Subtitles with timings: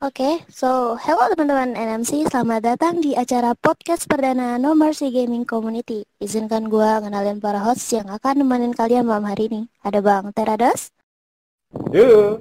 [0.00, 6.08] Oke, so hello teman-teman NMC, selamat datang di acara podcast perdana No Mercy Gaming Community.
[6.16, 9.62] Izinkan gue kenalin para host yang akan nemenin kalian malam hari ini.
[9.84, 10.96] Ada Bang Terados.
[11.92, 12.40] Yo.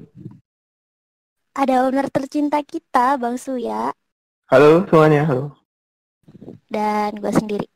[1.52, 3.92] Ada owner tercinta kita, Bang Suya.
[4.48, 5.60] Halo semuanya, halo.
[6.72, 7.68] Dan gue sendiri.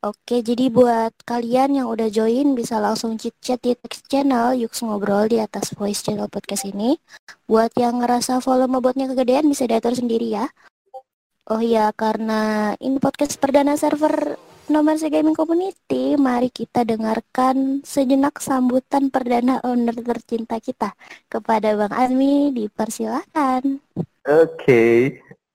[0.00, 5.26] Oke, jadi buat kalian yang udah join bisa langsung chit-chat di text channel Yux Ngobrol
[5.26, 6.94] di atas voice channel podcast ini.
[7.50, 10.46] Buat yang ngerasa volume botnya kegedean bisa diatur sendiri ya.
[11.50, 14.38] Oh iya, karena ini podcast perdana server
[14.70, 20.94] nomor gaming community, mari kita dengarkan sejenak sambutan perdana owner tercinta kita
[21.26, 23.82] kepada Bang Azmi, dipersilakan.
[23.98, 24.96] Oke, okay.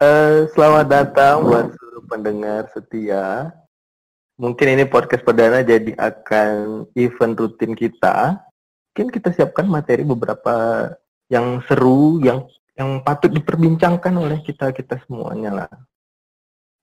[0.04, 3.56] uh, eh, selamat datang buat seluruh pendengar setia
[4.36, 8.40] mungkin ini podcast perdana jadi akan event rutin kita.
[8.92, 10.88] Mungkin kita siapkan materi beberapa
[11.28, 15.72] yang seru, yang yang patut diperbincangkan oleh kita kita semuanya lah.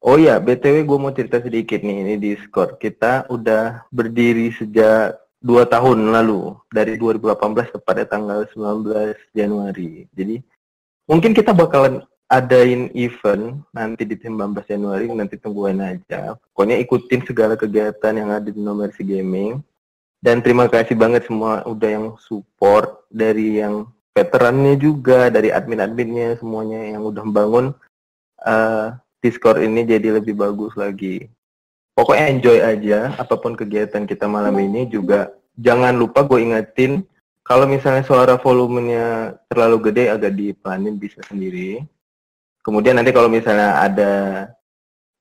[0.03, 2.75] Oh ya, btw gue mau cerita sedikit nih ini di Discord.
[2.83, 10.11] Kita udah berdiri sejak dua tahun lalu dari 2018 kepada tanggal 19 Januari.
[10.11, 10.43] Jadi
[11.07, 12.03] mungkin kita bakalan
[12.33, 16.33] adain event nanti di 19 Januari nanti tungguin aja.
[16.57, 19.61] Pokoknya ikutin segala kegiatan yang ada di Nomersi Gaming.
[20.23, 23.85] Dan terima kasih banget semua udah yang support dari yang
[24.17, 27.77] veterannya juga, dari admin-adminnya semuanya yang udah membangun
[28.47, 31.29] uh, Discord ini jadi lebih bagus lagi.
[31.93, 35.29] Pokoknya enjoy aja apa pun kegiatan kita malam ini juga
[35.61, 37.05] jangan lupa gue ingetin
[37.45, 41.85] kalau misalnya suara volumenya terlalu gede agak dipelanin bisa sendiri
[42.63, 44.13] Kemudian nanti kalau misalnya ada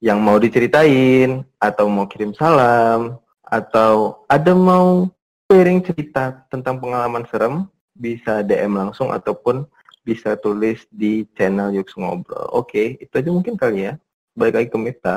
[0.02, 5.10] yang mau diceritain atau mau kirim salam atau ada mau
[5.50, 7.66] sharing cerita tentang pengalaman serem
[7.98, 9.66] bisa DM langsung ataupun
[10.02, 12.50] bisa tulis di channel Yux Ngobrol.
[12.54, 13.94] Oke, itu aja mungkin kali ya.
[14.34, 15.16] Balik lagi ke Mita.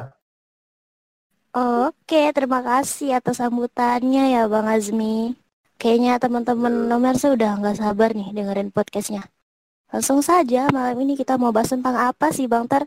[1.54, 5.38] Oke, terima kasih atas sambutannya ya Bang Azmi.
[5.78, 9.22] Kayaknya teman-teman nomor sudah nggak sabar nih dengerin podcastnya.
[9.94, 12.82] Langsung saja, malam ini kita mau bahas tentang apa sih Bang Ter?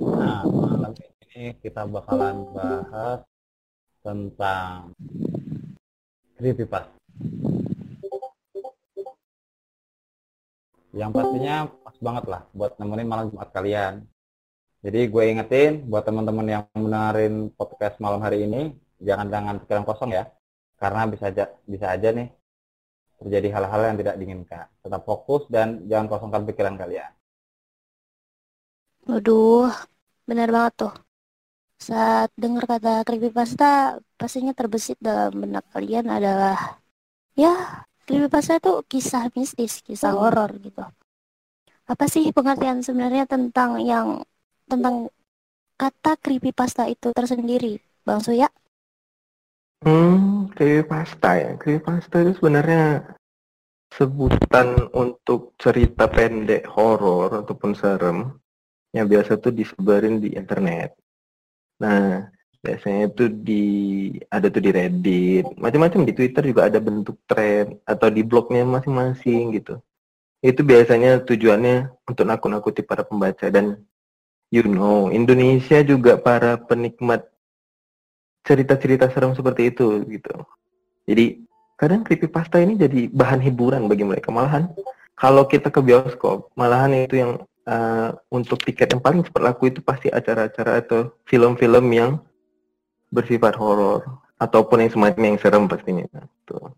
[0.00, 3.20] Nah, malam ini kita bakalan bahas
[4.00, 4.96] tentang
[6.40, 6.88] creepypasta.
[10.96, 14.08] Yang pastinya pas banget lah buat nemenin malam Jumat kalian.
[14.80, 18.72] Jadi gue ingetin buat teman-teman yang mendengarin podcast malam hari ini,
[19.04, 20.32] jangan dengan pikiran kosong ya.
[20.80, 22.32] Karena bisa aja, bisa aja nih
[23.20, 24.66] terjadi hal-hal yang tidak diinginkan.
[24.82, 27.10] Tetap fokus dan jangan kosongkan pikiran kalian.
[29.04, 29.68] Waduh,
[30.24, 30.94] benar banget tuh.
[31.76, 36.80] Saat dengar kata creepypasta, pastinya terbesit dalam benak kalian adalah
[37.36, 40.20] ya, creepypasta itu kisah mistis, kisah hmm.
[40.20, 40.84] horor gitu.
[41.84, 44.24] Apa sih pengertian sebenarnya tentang yang
[44.64, 45.12] tentang
[45.76, 47.76] kata creepypasta itu tersendiri,
[48.06, 48.48] Bang Suya?
[49.84, 51.50] Hmm, creepypasta ya.
[51.60, 53.04] Creepypasta itu sebenarnya
[53.92, 58.32] sebutan untuk cerita pendek horor ataupun serem
[58.96, 60.96] yang biasa tuh disebarin di internet.
[61.84, 62.32] Nah,
[62.64, 63.64] biasanya itu di
[64.32, 69.60] ada tuh di Reddit, macam-macam di Twitter juga ada bentuk thread atau di blognya masing-masing
[69.60, 69.84] gitu.
[70.40, 73.84] Itu biasanya tujuannya untuk nakut-nakuti para pembaca dan
[74.48, 77.33] you know, Indonesia juga para penikmat
[78.44, 80.34] cerita-cerita serem seperti itu gitu.
[81.08, 81.42] Jadi
[81.80, 84.30] kadang creepypasta ini jadi bahan hiburan bagi mereka.
[84.30, 84.70] Malahan
[85.16, 87.32] kalau kita ke bioskop, malahan itu yang
[87.66, 92.10] uh, untuk tiket yang paling laku itu pasti acara-acara atau film-film yang
[93.08, 94.04] bersifat horor
[94.36, 96.06] ataupun yang semacam yang serem pastinya.
[96.44, 96.74] Tuh.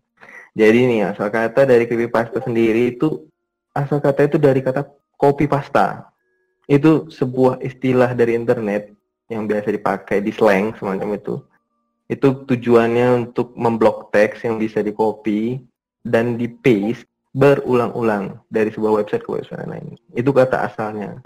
[0.57, 3.27] Jadi nih asal kata dari creepypasta sendiri itu
[3.75, 4.87] asal kata itu dari kata
[5.19, 6.09] copy pasta.
[6.65, 8.91] Itu sebuah istilah dari internet
[9.27, 11.35] yang biasa dipakai di slang semacam itu
[12.07, 15.59] itu tujuannya untuk memblok teks yang bisa di copy
[16.07, 17.03] dan di paste
[17.35, 19.99] berulang-ulang dari sebuah website ke website lain.
[20.15, 21.19] Itu kata asalnya.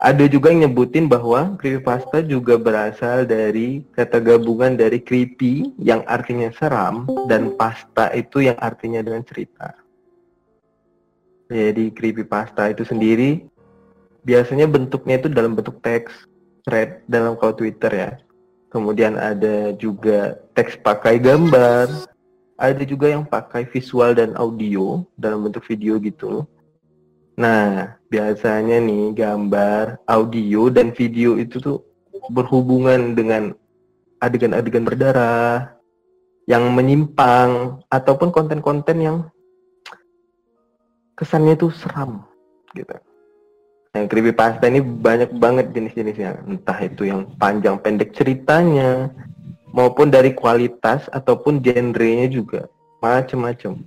[0.00, 6.48] Ada juga yang nyebutin bahwa creepypasta juga berasal dari kata gabungan dari creepy yang artinya
[6.56, 9.76] seram dan pasta itu yang artinya dengan cerita.
[11.52, 13.44] Jadi creepypasta itu sendiri
[14.24, 16.24] biasanya bentuknya itu dalam bentuk teks,
[16.64, 18.10] thread dalam kalau Twitter ya
[18.70, 21.90] kemudian ada juga teks pakai gambar,
[22.56, 26.46] ada juga yang pakai visual dan audio dalam bentuk video gitu.
[27.34, 31.78] Nah, biasanya nih gambar, audio, dan video itu tuh
[32.30, 33.56] berhubungan dengan
[34.20, 35.72] adegan-adegan berdarah,
[36.44, 39.16] yang menyimpang, ataupun konten-konten yang
[41.16, 42.28] kesannya itu seram.
[42.70, 43.09] gitu.
[43.90, 49.10] Yang creepypasta ini banyak banget jenis-jenisnya, entah itu yang panjang pendek ceritanya,
[49.74, 52.70] maupun dari kualitas ataupun genrenya juga,
[53.02, 53.82] macam-macam.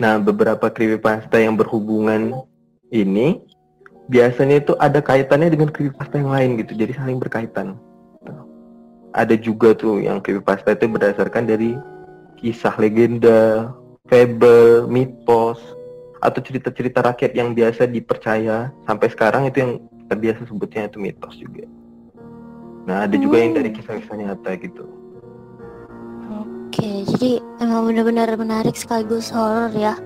[0.00, 2.32] Nah, beberapa creepypasta yang berhubungan
[2.88, 3.44] ini
[4.08, 7.76] biasanya itu ada kaitannya dengan creepypasta yang lain gitu, jadi saling berkaitan.
[9.12, 11.76] Ada juga tuh yang creepypasta itu berdasarkan dari
[12.40, 13.68] kisah legenda,
[14.08, 15.60] fable, mitos,
[16.22, 19.72] atau cerita-cerita rakyat yang biasa dipercaya sampai sekarang itu yang
[20.06, 21.66] kita biasa sebutnya itu mitos juga.
[22.86, 23.24] Nah ada hmm.
[23.26, 23.76] juga yang dari hmm.
[23.82, 24.84] kisah-kisah nyata gitu.
[26.32, 29.98] Oke, jadi emang benar-benar menarik sekaligus horor ya.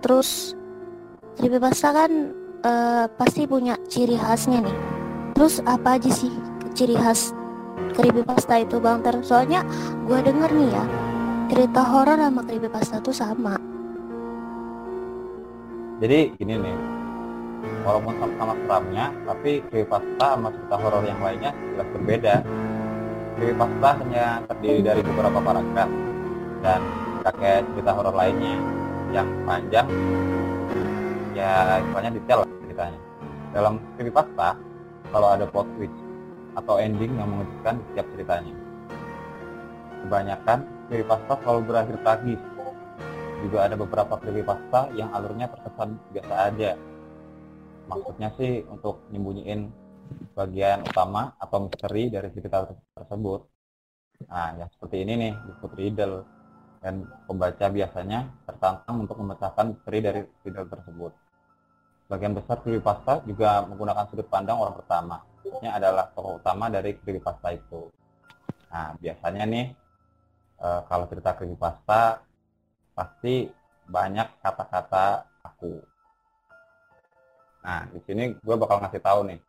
[0.00, 0.56] Terus
[1.36, 2.12] creepypasta kan
[2.64, 4.76] uh, pasti punya ciri khasnya nih.
[5.36, 6.32] Terus apa aja sih
[6.72, 7.36] ciri khas
[7.92, 9.20] creepypasta itu bang Ter?
[9.20, 9.60] Soalnya
[10.08, 10.84] gue denger nih ya,
[11.52, 13.69] cerita horor sama creepypasta tuh sama
[16.00, 16.76] jadi gini nih
[17.84, 22.34] walaupun sama-sama seramnya tapi creepypasta sama cerita horor yang lainnya jelas berbeda.
[23.36, 25.90] Creepypasta hanya terdiri dari beberapa paragraf
[26.64, 26.80] dan
[27.24, 28.56] kakek cerita horor lainnya.
[29.10, 29.86] Yang panjang
[31.36, 33.00] ya istilahnya detail ceritanya.
[33.52, 34.56] Dalam creepypasta
[35.12, 35.96] kalau ada plot twist
[36.56, 38.54] atau ending yang mengejutkan setiap ceritanya
[40.06, 40.58] kebanyakan
[40.88, 42.40] creepypasta selalu berakhir tragis
[43.42, 46.72] juga ada beberapa creepypasta yang alurnya terkesan biasa aja
[47.90, 49.66] maksudnya sih untuk nyembunyiin
[50.38, 53.40] bagian utama atau misteri dari cerita tersebut.
[54.30, 56.16] Nah yang seperti ini nih disebut riddle.
[56.80, 61.12] Dan pembaca biasanya tertantang untuk memecahkan misteri dari riddle tersebut.
[62.08, 65.20] Bagian besar creepypasta juga menggunakan sudut pandang orang pertama.
[65.44, 67.84] Ini adalah tokoh utama dari creepypasta itu.
[68.72, 69.66] Nah biasanya nih
[70.64, 72.24] eh, kalau cerita creepypasta
[72.94, 73.48] pasti
[73.90, 75.82] banyak kata-kata aku.
[77.60, 79.40] Nah, di sini gue bakal ngasih tahu nih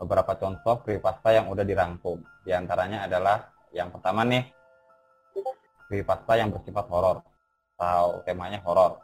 [0.00, 2.24] beberapa contoh creepypasta yang udah dirangkum.
[2.42, 4.48] Di antaranya adalah yang pertama nih
[5.86, 7.22] creepypasta yang bersifat horor
[7.76, 8.98] atau temanya horor.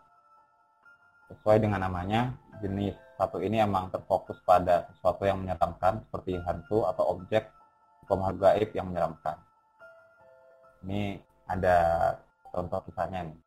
[1.27, 7.19] Sesuai dengan namanya, jenis satu ini emang terfokus pada sesuatu yang menyeramkan seperti hantu atau
[7.19, 7.51] objek
[8.07, 9.37] atau makhluk gaib yang menyeramkan.
[10.87, 11.19] Ini
[11.51, 11.77] ada
[12.55, 13.46] contoh kisahnya nih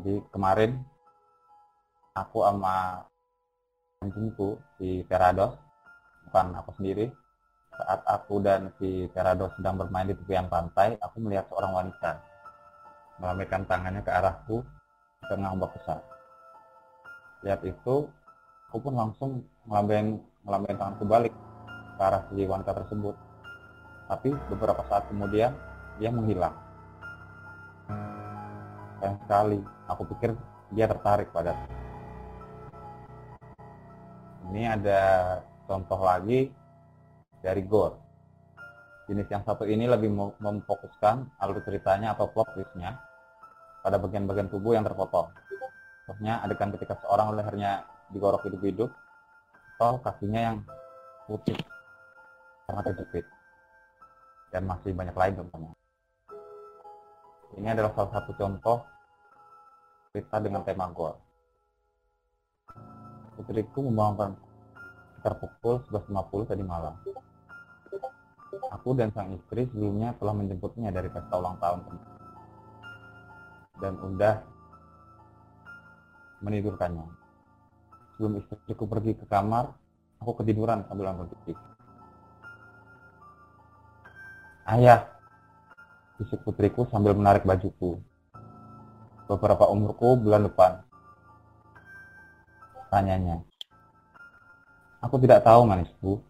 [0.00, 0.80] jadi kemarin
[2.16, 3.04] aku sama
[4.00, 5.60] anjingku si Terados
[6.24, 7.12] bukan aku sendiri.
[7.76, 12.16] Saat aku dan si Terados sedang bermain di tepian pantai aku melihat seorang wanita
[13.20, 14.64] melambaikan tangannya ke arahku
[15.20, 16.00] di tengah ombak besar.
[17.44, 18.08] Lihat itu
[18.72, 20.16] aku pun langsung melambaikan
[20.48, 21.34] melambaikan tanganku balik
[22.00, 23.12] ke arah si wanita tersebut.
[24.08, 25.52] Tapi beberapa saat kemudian
[26.00, 26.56] dia menghilang
[29.00, 29.58] sayang sekali
[29.88, 30.36] aku pikir
[30.76, 31.56] dia tertarik pada
[34.52, 35.00] ini ada
[35.64, 36.52] contoh lagi
[37.40, 37.96] dari Gore
[39.10, 42.94] jenis yang satu ini lebih memfokuskan alur ceritanya atau plot twistnya
[43.82, 45.34] pada bagian-bagian tubuh yang terpotong.
[46.06, 47.82] Contohnya adegan ketika seorang lehernya
[48.14, 48.86] digorok hidup-hidup
[49.74, 50.56] atau kakinya yang
[51.26, 51.58] putih
[52.70, 53.26] karena terjepit.
[54.54, 55.74] Dan masih banyak lain contohnya
[57.58, 58.78] ini adalah salah satu contoh
[60.10, 61.14] cerita dengan tema gol.
[63.34, 64.36] Putriku membangunkan
[65.16, 66.94] sekitar pukul 11.50 tadi malam.
[68.70, 71.80] Aku dan sang istri sebelumnya telah menjemputnya dari pesta ulang tahun
[73.80, 74.34] dan udah
[76.44, 77.06] menidurkannya.
[78.14, 79.72] Sebelum istriku pergi ke kamar,
[80.20, 81.56] aku ketiduran sambil nonton TV.
[84.68, 85.08] Ayah,
[86.20, 87.96] bisik putriku sambil menarik bajuku.
[89.24, 90.84] Beberapa umurku bulan depan.
[92.92, 93.40] Tanyanya.
[95.00, 96.20] Aku tidak tahu manisku.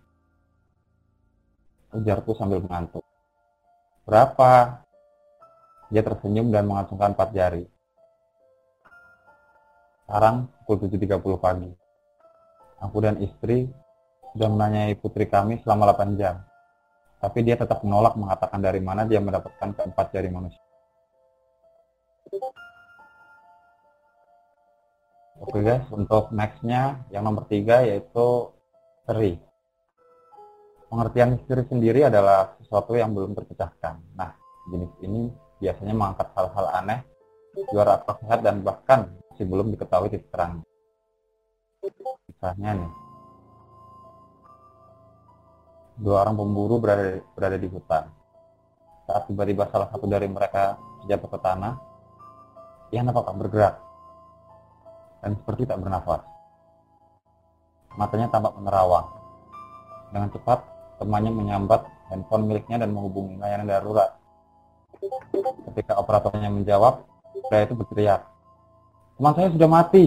[1.90, 3.02] Ujarku sambil mengantuk.
[4.06, 4.78] Berapa?
[5.90, 7.66] Dia tersenyum dan mengacungkan empat jari.
[10.06, 11.70] Sekarang pukul 7.30 pagi.
[12.78, 13.66] Aku dan istri
[14.30, 16.46] sudah menanyai putri kami selama 8 jam
[17.20, 20.60] tapi dia tetap menolak mengatakan dari mana dia mendapatkan keempat jari manusia.
[25.40, 28.52] Oke guys, untuk nextnya yang nomor tiga yaitu
[29.08, 29.40] seri.
[30.90, 34.00] Pengertian misteri sendiri adalah sesuatu yang belum terpecahkan.
[34.18, 34.36] Nah,
[34.68, 37.00] jenis ini biasanya mengangkat hal-hal aneh,
[37.70, 40.60] juara akal sehat dan bahkan masih belum diketahui titik terang.
[42.28, 42.90] Misalnya nih,
[46.00, 48.08] dua orang pemburu berada, berada di hutan.
[49.04, 51.76] Saat tiba-tiba salah satu dari mereka jatuh ke tanah,
[52.90, 53.76] ia nampak bergerak
[55.20, 56.24] dan seperti tak bernafas.
[57.94, 59.06] Matanya tampak menerawang.
[60.10, 60.58] Dengan cepat,
[60.98, 64.16] temannya menyambat handphone miliknya dan menghubungi layanan darurat.
[65.70, 67.04] Ketika operatornya menjawab,
[67.46, 68.20] pria itu berteriak,
[69.16, 70.04] teman saya sudah mati.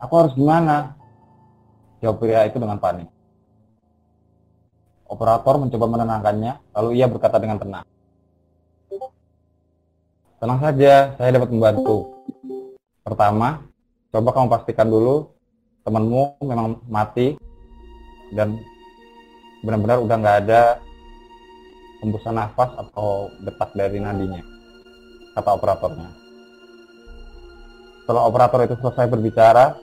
[0.00, 0.92] Aku harus gimana?
[2.04, 3.13] Jawab pria itu dengan panik.
[5.14, 7.86] Operator mencoba menenangkannya, lalu ia berkata dengan tenang.
[10.42, 12.18] Tenang saja, saya dapat membantu.
[13.06, 13.62] Pertama,
[14.10, 15.30] coba kamu pastikan dulu
[15.86, 17.38] temanmu memang mati
[18.34, 18.58] dan
[19.62, 20.62] benar-benar udah nggak ada
[22.02, 24.42] hembusan nafas atau detak dari nadinya,
[25.38, 26.10] kata operatornya.
[28.02, 29.78] Setelah operator itu selesai berbicara,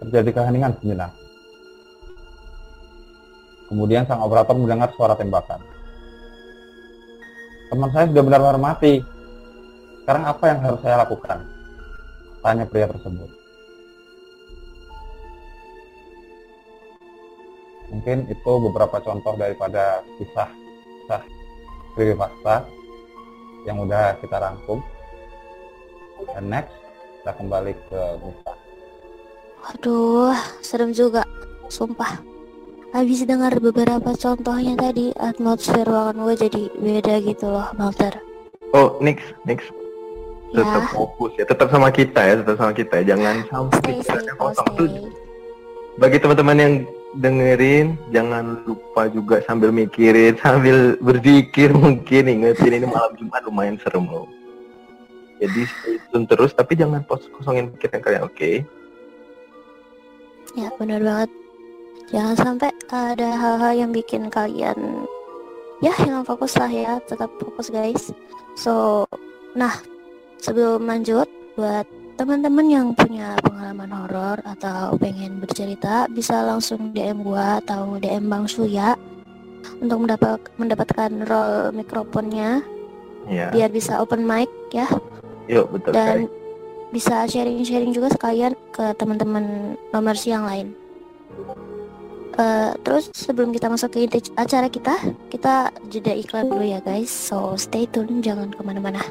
[0.00, 1.12] terjadi keheningan sejenak.
[3.74, 5.58] Kemudian sang operator mendengar suara tembakan.
[7.74, 9.02] Teman saya sudah benar-benar mati.
[10.06, 11.42] Sekarang apa yang harus saya lakukan?
[12.38, 13.30] Tanya pria tersebut.
[17.90, 20.54] Mungkin itu beberapa contoh daripada kisah
[21.02, 22.62] kisah fakta
[23.66, 24.78] yang udah kita rangkum.
[26.30, 26.70] Dan next,
[27.18, 28.52] kita kembali ke Musa.
[29.74, 30.30] Aduh,
[30.62, 31.26] serem juga,
[31.66, 32.33] sumpah.
[32.94, 38.14] Habis dengar beberapa contohnya tadi, atmosfer ruangan gue jadi beda gitu loh, Malter.
[38.70, 39.66] Oh, next, next
[40.54, 40.90] tetap ya.
[40.94, 43.04] fokus ya tetap sama kita ya tetap sama kita ya.
[43.14, 44.88] jangan sampai pikirannya kosong tuh
[45.98, 46.74] bagi teman-teman yang
[47.18, 54.06] dengerin jangan lupa juga sambil mikirin sambil berzikir mungkin ingetin ini malam Jumat lumayan serem
[54.06, 54.30] loh
[55.42, 58.62] jadi stay tune terus tapi jangan pos kosongin pikiran kalian oke okay?
[60.54, 61.30] ya benar banget
[62.14, 65.02] jangan sampai ada hal-hal yang bikin kalian
[65.82, 68.14] ya jangan fokus lah ya tetap fokus guys
[68.54, 69.02] so
[69.58, 69.74] nah
[70.38, 71.26] sebelum lanjut
[71.58, 71.82] buat
[72.14, 78.46] teman-teman yang punya pengalaman horor atau pengen bercerita bisa langsung DM gua atau DM Bang
[78.46, 78.94] Suya
[79.82, 82.62] untuk mendapat mendapatkan role mikrofonnya
[83.26, 83.50] ya.
[83.50, 84.86] biar bisa open mic ya
[85.50, 86.94] yuk betul dan sekali.
[86.94, 90.83] bisa sharing-sharing juga sekalian ke teman-teman nomor yang lain
[92.38, 94.94] uh, terus sebelum kita masuk ke inti acara kita
[95.30, 97.10] kita jeda iklan dulu ya guys.
[97.10, 99.02] So stay tune jangan ke mana-mana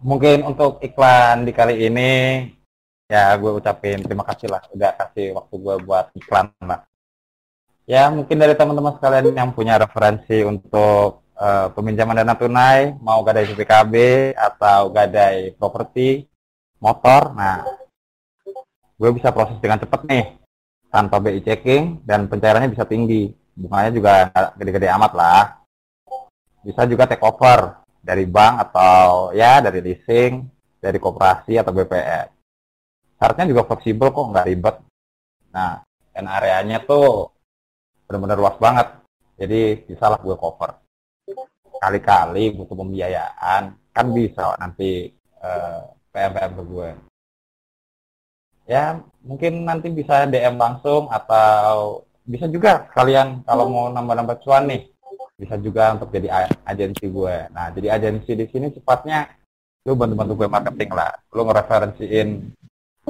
[0.00, 2.12] Mungkin untuk iklan di kali ini
[3.04, 6.88] ya gue ucapin terima kasih lah udah kasih waktu gue buat iklan lah.
[7.84, 13.50] Ya mungkin dari teman-teman sekalian yang punya referensi untuk uh, peminjaman dana tunai mau gadai
[13.50, 13.94] PKB
[14.38, 16.24] atau gadai properti
[16.80, 17.66] motor, nah
[18.96, 20.24] gue bisa proses dengan cepat nih
[20.88, 23.36] tanpa BI checking dan pencairannya bisa tinggi.
[23.52, 24.12] Bunganya juga
[24.56, 25.42] gede-gede amat lah.
[26.64, 30.44] Bisa juga take over dari bank atau ya dari leasing,
[30.80, 32.28] dari koperasi atau BPS.
[33.20, 34.76] Syaratnya juga fleksibel kok, nggak ribet.
[35.52, 35.84] Nah,
[36.16, 37.28] dan areanya tuh
[38.08, 38.88] benar-benar luas banget.
[39.36, 40.80] Jadi bisa lah gue cover.
[41.80, 45.80] Kali-kali butuh pembiayaan, kan bisa nanti eh,
[46.12, 46.88] PM-PM ke gue.
[48.68, 54.86] Ya, mungkin nanti bisa DM langsung atau bisa juga kalian kalau mau nambah-nambah cuan nih
[55.40, 56.28] bisa juga untuk jadi
[56.68, 57.36] agensi gue.
[57.48, 59.24] Nah, jadi agensi di sini cepatnya
[59.88, 61.16] lu bantu-bantu gue marketing lah.
[61.32, 62.28] Lu ngereferensiin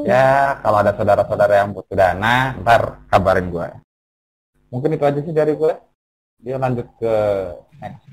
[0.07, 3.69] ya kalau ada saudara-saudara yang butuh dana, ntar kabarin gue.
[4.71, 5.75] Mungkin itu aja sih dari gue.
[6.39, 7.15] Dia lanjut ke
[7.83, 8.07] next.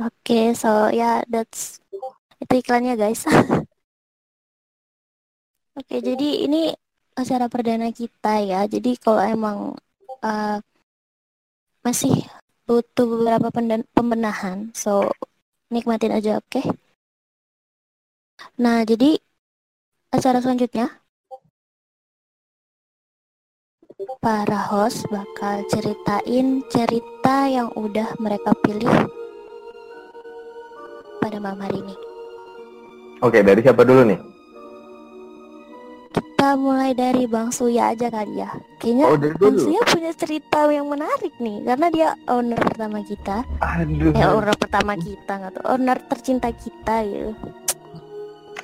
[0.00, 1.82] Oke, okay, so ya yeah, that's
[2.40, 3.26] itu iklannya guys.
[3.28, 3.66] Oke,
[5.76, 6.72] okay, jadi ini
[7.18, 8.64] acara perdana kita ya.
[8.64, 9.58] Jadi kalau emang
[10.24, 10.56] uh,
[11.84, 12.24] masih
[12.70, 13.50] butuh beberapa
[13.90, 14.70] pembenahan.
[14.78, 15.10] So
[15.74, 16.46] nikmatin aja oke?
[16.46, 16.66] Okay?
[18.56, 19.20] nah jadi
[20.08, 20.88] acara selanjutnya
[24.24, 28.88] para host bakal ceritain cerita yang udah mereka pilih
[31.20, 31.94] pada malam hari ini.
[33.20, 34.29] Oke dari siapa dulu nih
[36.40, 38.48] kita mulai dari Bang Suya aja kali ya.
[38.80, 43.44] Kayaknya oh, Bang Suya punya cerita yang menarik nih karena dia owner pertama kita.
[43.60, 44.16] Aduh.
[44.16, 47.36] Eh owner pertama kita nggak tuh owner tercinta kita gitu.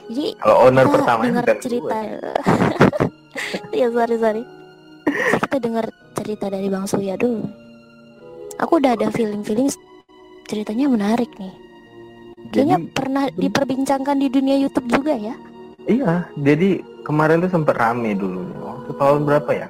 [0.08, 1.96] Jadi kalau owner pertama dengar cerita.
[3.76, 4.42] ya sorry sorry.
[5.44, 5.84] kita dengar
[6.16, 7.44] cerita dari Bang Suya dulu.
[8.56, 9.68] Aku udah ada feeling feeling
[10.48, 11.52] ceritanya menarik nih.
[12.56, 15.36] Kayaknya Jadi- pernah diperbincangkan di dunia YouTube juga ya.
[15.86, 18.42] Iya, jadi kemarin tuh sempet rame dulu.
[18.58, 19.68] Waktu tahun berapa ya?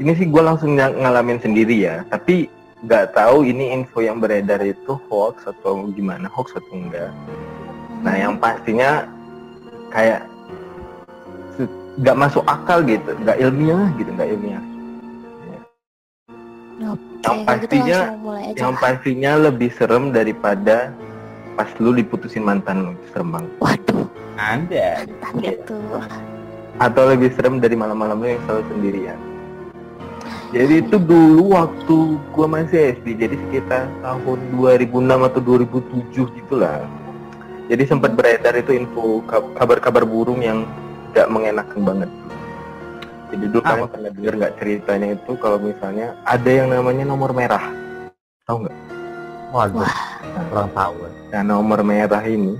[0.00, 2.08] Ini sih gue langsung ng- ngalamin sendiri ya.
[2.08, 2.48] Tapi
[2.80, 7.12] nggak tahu ini info yang beredar itu hoax atau gimana, hoax atau enggak.
[8.00, 9.04] Nah, yang pastinya
[9.92, 10.24] kayak
[11.96, 14.64] nggak masuk akal gitu, nggak ilmiah gitu, nggak ilmiah.
[16.76, 18.60] Oke, yang gitu pastinya- aja.
[18.60, 20.92] Yang pastinya lebih serem daripada
[21.56, 23.52] pas lu diputusin mantan lu, serem banget.
[23.64, 24.05] Waduh,
[24.36, 25.08] Ada.
[25.20, 26.00] tanda tuh.
[26.76, 29.18] atau lebih serem dari malam-malam lu yang selalu sendirian.
[30.52, 31.96] Jadi itu dulu waktu
[32.36, 36.84] gua masih SD, jadi sekitar tahun 2006 atau 2007 gitulah.
[37.66, 40.68] Jadi sempat beredar itu info kab- kabar-kabar burung yang
[41.16, 42.10] gak mengenakan banget.
[43.32, 47.72] Jadi dulu kalian pernah dengar nggak ceritanya itu kalau misalnya ada yang namanya nomor merah,
[48.46, 48.76] tahu nggak?
[49.50, 49.82] Waduh.
[49.82, 49.96] Wah.
[50.46, 50.94] Kurang tahu.
[51.34, 52.54] Nah nomor merah ini,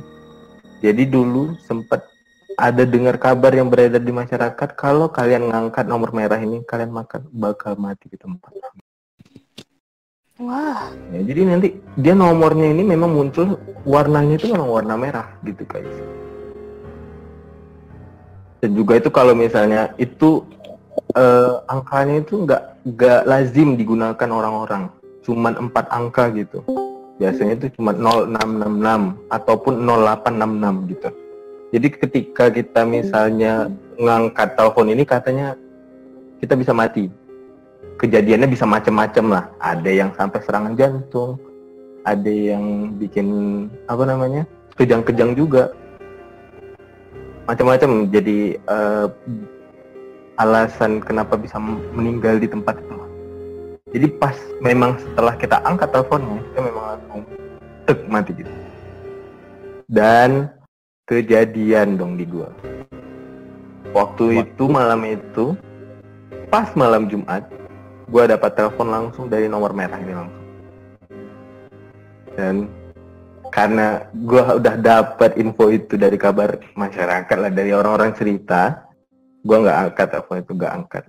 [0.87, 2.07] jadi dulu sempat
[2.55, 7.27] ada dengar kabar yang beredar di masyarakat kalau kalian ngangkat nomor merah ini kalian makan
[7.35, 8.55] bakal mati di tempat.
[10.39, 15.67] Wah, Ya, jadi nanti dia nomornya ini memang muncul warnanya itu memang warna merah gitu
[15.67, 15.91] guys.
[18.63, 20.47] Dan juga itu kalau misalnya itu
[21.19, 22.63] eh, angkanya itu nggak
[22.95, 24.93] nggak lazim digunakan orang-orang,
[25.27, 26.63] cuman empat angka gitu.
[27.17, 31.09] Biasanya itu cuma 0666 ataupun 0866 gitu.
[31.73, 35.57] Jadi ketika kita misalnya ngangkat telepon ini katanya
[36.39, 37.09] kita bisa mati
[37.97, 39.45] kejadiannya bisa macam-macam lah.
[39.61, 41.41] Ada yang sampai serangan jantung,
[42.05, 43.29] ada yang bikin
[43.89, 44.43] apa namanya
[44.77, 45.73] kejang-kejang juga,
[47.49, 48.13] macam-macam.
[48.13, 49.07] Jadi eh,
[50.37, 51.57] alasan kenapa bisa
[51.97, 53.06] meninggal di tempat itu.
[53.91, 57.21] Jadi pas memang setelah kita angkat teleponnya, kita memang langsung
[57.87, 58.53] tek mati gitu.
[59.87, 60.51] Dan
[61.07, 62.51] kejadian dong di gua.
[63.95, 65.55] Waktu itu malam itu,
[66.51, 67.47] pas malam Jumat,
[68.07, 70.47] gue dapat telepon langsung dari nomor merah ini langsung
[72.37, 72.69] dan
[73.51, 78.87] karena gue udah dapat info itu dari kabar masyarakat lah dari orang-orang cerita
[79.43, 81.05] gue nggak angkat telepon itu nggak angkat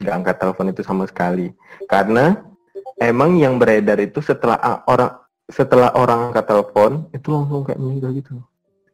[0.00, 1.52] nggak angkat telepon itu sama sekali
[1.88, 2.42] karena
[3.00, 8.34] emang yang beredar itu setelah orang setelah orang angkat telepon itu langsung kayak meninggal gitu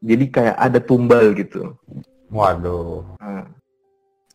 [0.02, 1.74] jadi kayak ada tumbal gitu
[2.32, 3.04] Waduh.
[3.20, 3.44] Nah,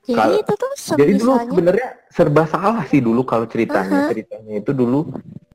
[0.05, 4.05] jadi Kalau- itu tuh Jadi dulu misalnya sebenarnya serba salah sih dulu kalau ceritanya.
[4.05, 4.09] Aha.
[4.13, 4.99] Ceritanya itu dulu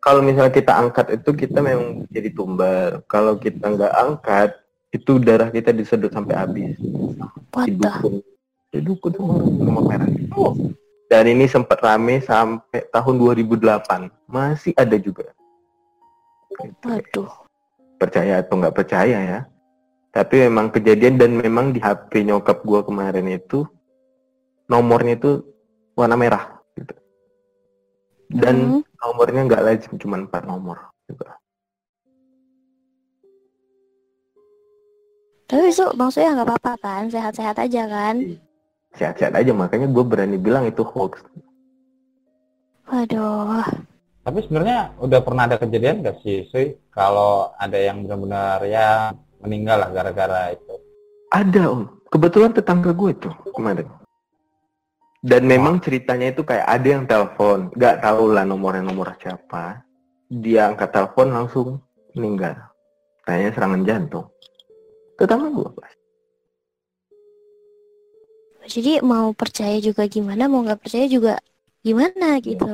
[0.03, 3.01] kalau misalnya kita angkat itu kita memang jadi tumbal.
[3.07, 4.51] Kalau kita nggak angkat
[4.93, 6.75] itu darah kita disedot sampai habis.
[7.55, 8.15] what Di the dukun.
[8.75, 10.11] Di dukun sama nomor merah.
[11.13, 14.09] Dan ini sempat rame sampai tahun 2008.
[14.33, 15.29] Masih ada juga.
[16.81, 17.29] Waduh
[18.01, 19.41] Percaya atau nggak percaya ya.
[20.09, 23.69] Tapi memang kejadian dan memang di HP nyokap gua kemarin itu
[24.69, 25.45] nomornya itu
[25.93, 26.45] warna merah
[26.81, 26.95] gitu.
[28.33, 31.37] Dan Hmm, nomornya nggak lazim cuma empat nomor juga.
[35.45, 38.17] tapi itu maksudnya nggak apa-apa kan sehat-sehat aja kan
[38.97, 41.25] Sehat-sehat aja makanya gue berani bilang itu hoax.
[42.89, 43.65] waduh
[44.23, 46.77] Tapi sebenarnya udah pernah ada kejadian nggak sih, Sui?
[46.93, 49.11] Kalau ada yang benar-benar ya
[49.43, 50.75] meninggal lah gara-gara itu.
[51.33, 51.89] Ada om.
[52.13, 53.89] Kebetulan tetangga gue tuh kemarin.
[55.23, 59.81] Dan memang ceritanya itu kayak ada yang telepon, nggak tahu lah nomornya nomor siapa.
[60.29, 61.69] Dia angkat telepon langsung
[62.13, 62.59] meninggal.
[63.23, 64.27] Kayaknya serangan jantung.
[65.15, 65.92] Tetangga gue pas.
[68.67, 71.39] Jadi mau percaya juga gimana mau nggak percaya juga
[71.83, 72.67] gimana gitu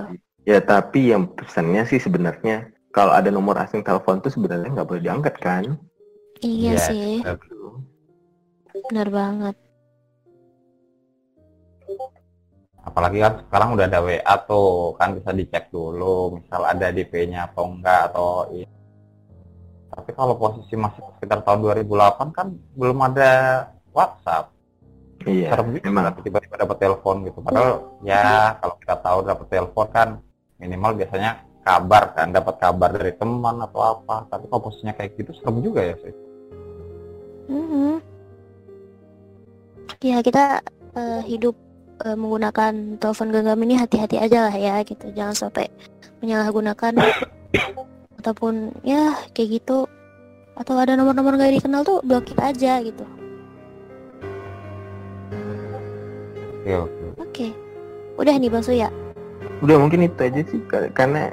[0.49, 5.03] Ya tapi yang pesannya sih sebenarnya kalau ada nomor asing telepon tuh sebenarnya nggak boleh
[5.05, 5.65] diangkat kan?
[6.41, 6.89] iya Yes.
[6.89, 7.21] sih
[8.89, 9.57] benar banget
[12.81, 17.69] Apalagi kan sekarang udah ada WA tuh, kan bisa dicek dulu, misal ada DP-nya atau
[17.69, 18.65] enggak atau ini.
[19.93, 22.49] Tapi kalau posisi masih sekitar tahun 2008 kan
[22.79, 23.31] belum ada
[23.93, 24.57] WhatsApp.
[25.27, 27.43] Iya, Serem kan tiba-tiba dapat telepon gitu.
[27.43, 30.09] Padahal ya kalau kita tahu dapat telepon kan
[30.63, 34.31] minimal biasanya kabar kan, dapat kabar dari teman atau apa.
[34.31, 36.15] Tapi kalau posisinya kayak gitu serem juga ya sih.
[37.51, 37.99] Mhm.
[39.99, 40.63] Ya kita
[40.95, 41.59] eh, hidup
[42.07, 45.11] eh, menggunakan telepon genggam ini hati-hati aja lah ya gitu.
[45.11, 45.67] Jangan sampai
[46.23, 46.95] menyalahgunakan
[48.23, 49.91] ataupun ya kayak gitu.
[50.59, 53.18] Atau ada nomor-nomor gak dikenal tuh blokir aja gitu.
[56.69, 57.05] Oke, oke.
[57.25, 57.47] Oke.
[58.21, 58.93] Udah nih Bang Suya.
[59.65, 61.33] Udah mungkin itu aja sih kar- karena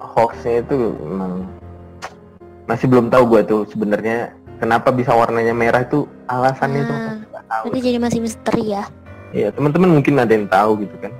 [0.00, 1.44] hoaxnya itu memang
[2.64, 7.10] masih belum tahu gue tuh sebenarnya kenapa bisa warnanya merah itu alasannya itu apa?
[7.36, 7.62] Ah, tahu.
[7.68, 8.88] Berarti jadi masih misteri ya.
[9.36, 11.12] Iya teman-teman mungkin ada yang tahu gitu kan.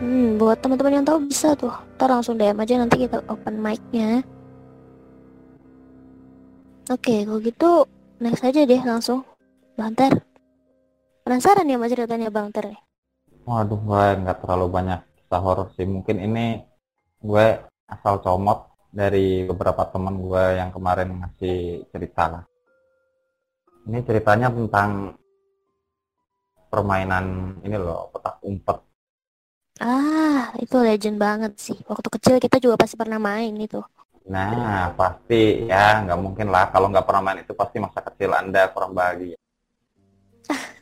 [0.00, 1.72] Hmm, buat teman-teman yang tahu bisa tuh.
[1.96, 4.20] Ntar langsung DM aja nanti kita open mic-nya.
[6.92, 7.88] Oke, kalau gitu
[8.20, 9.24] next aja deh langsung.
[9.80, 10.12] Bang Ter.
[11.30, 12.74] Penasaran ya sama ceritanya Bang Ter?
[13.46, 15.86] Waduh, gue nggak terlalu banyak kisah horor sih.
[15.86, 16.58] Mungkin ini
[17.22, 17.46] gue
[17.86, 22.42] asal comot dari beberapa teman gue yang kemarin ngasih cerita lah.
[23.86, 25.14] Ini ceritanya tentang
[26.66, 28.82] permainan ini loh, petak umpet.
[29.78, 31.78] Ah, itu legend banget sih.
[31.86, 33.78] Waktu kecil kita juga pasti pernah main itu.
[34.26, 38.66] Nah, pasti ya nggak mungkin lah kalau nggak pernah main itu pasti masa kecil Anda
[38.74, 39.38] kurang bahagia.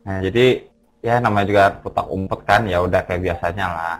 [0.00, 0.64] Nah, jadi
[1.00, 3.96] ya namanya juga petak umpet kan ya udah kayak biasanya lah.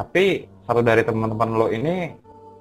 [0.00, 2.12] Tapi satu dari teman-teman lo ini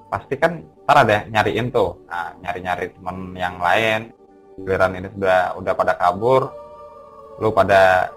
[0.07, 4.11] pasti kan ntar ada nyariin tuh, nah, nyari-nyari teman yang lain.
[4.53, 6.53] Giliran ini sudah udah pada kabur,
[7.41, 8.13] lo pada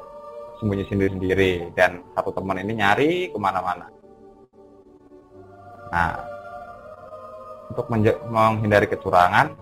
[0.61, 3.88] sembunyi sendiri-sendiri dan satu teman ini nyari ke mana-mana.
[5.88, 6.12] Nah,
[7.73, 7.87] untuk
[8.29, 9.57] menghindari kecurangan,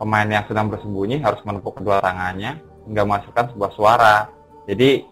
[0.00, 4.16] pemain yang sedang bersembunyi harus menepuk kedua tangannya hingga menghasilkan sebuah suara.
[4.66, 5.04] Jadi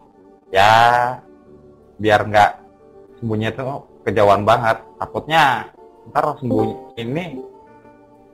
[0.55, 0.73] ya
[1.99, 2.51] biar nggak
[3.21, 3.63] sembunyi itu
[4.07, 4.79] kejauhan banget.
[4.99, 5.69] Takutnya
[6.11, 7.25] ntar sembunyi ini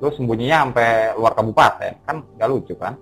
[0.00, 2.96] lu sembunyinya sampai luar kabupaten kan nggak lucu kan?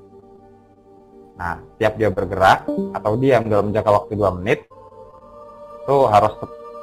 [1.38, 2.66] Nah, tiap dia bergerak
[2.98, 4.66] atau diam dalam jangka waktu 2 menit,
[5.87, 6.35] itu harus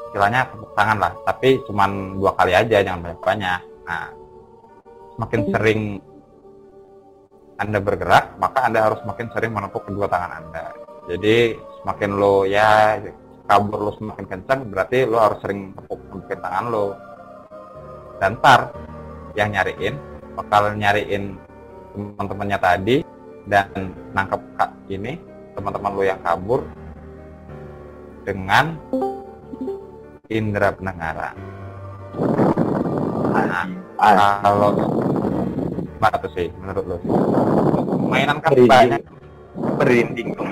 [0.08, 1.14] istilahnya tepuk tangan lah.
[1.28, 3.60] Tapi cuman dua kali aja, jangan banyak-banyak.
[3.84, 4.08] Nah,
[5.20, 5.82] semakin sering
[7.56, 10.66] Anda bergerak, maka Anda harus semakin sering menepuk kedua tangan Anda.
[11.08, 13.00] Jadi, semakin lo ya
[13.46, 16.86] kabur lo semakin kencang, berarti lo harus sering tepuk tepukin tangan lo.
[18.20, 18.74] Dan ntar
[19.38, 19.96] yang nyariin
[20.36, 21.36] bakal nyariin
[21.94, 22.96] teman-temannya tadi
[23.48, 23.68] dan
[24.12, 24.42] nangkep
[24.92, 25.20] ini
[25.56, 26.66] teman-teman lo yang kabur
[28.26, 28.76] dengan
[30.28, 31.36] indera pendengaran.
[33.36, 34.76] Nah, Ah, kalau
[36.06, 36.98] gimana tuh sih menurut lo?
[38.06, 38.70] Mainan kan Merinding.
[38.70, 39.02] banyak.
[39.56, 40.50] merinding dong.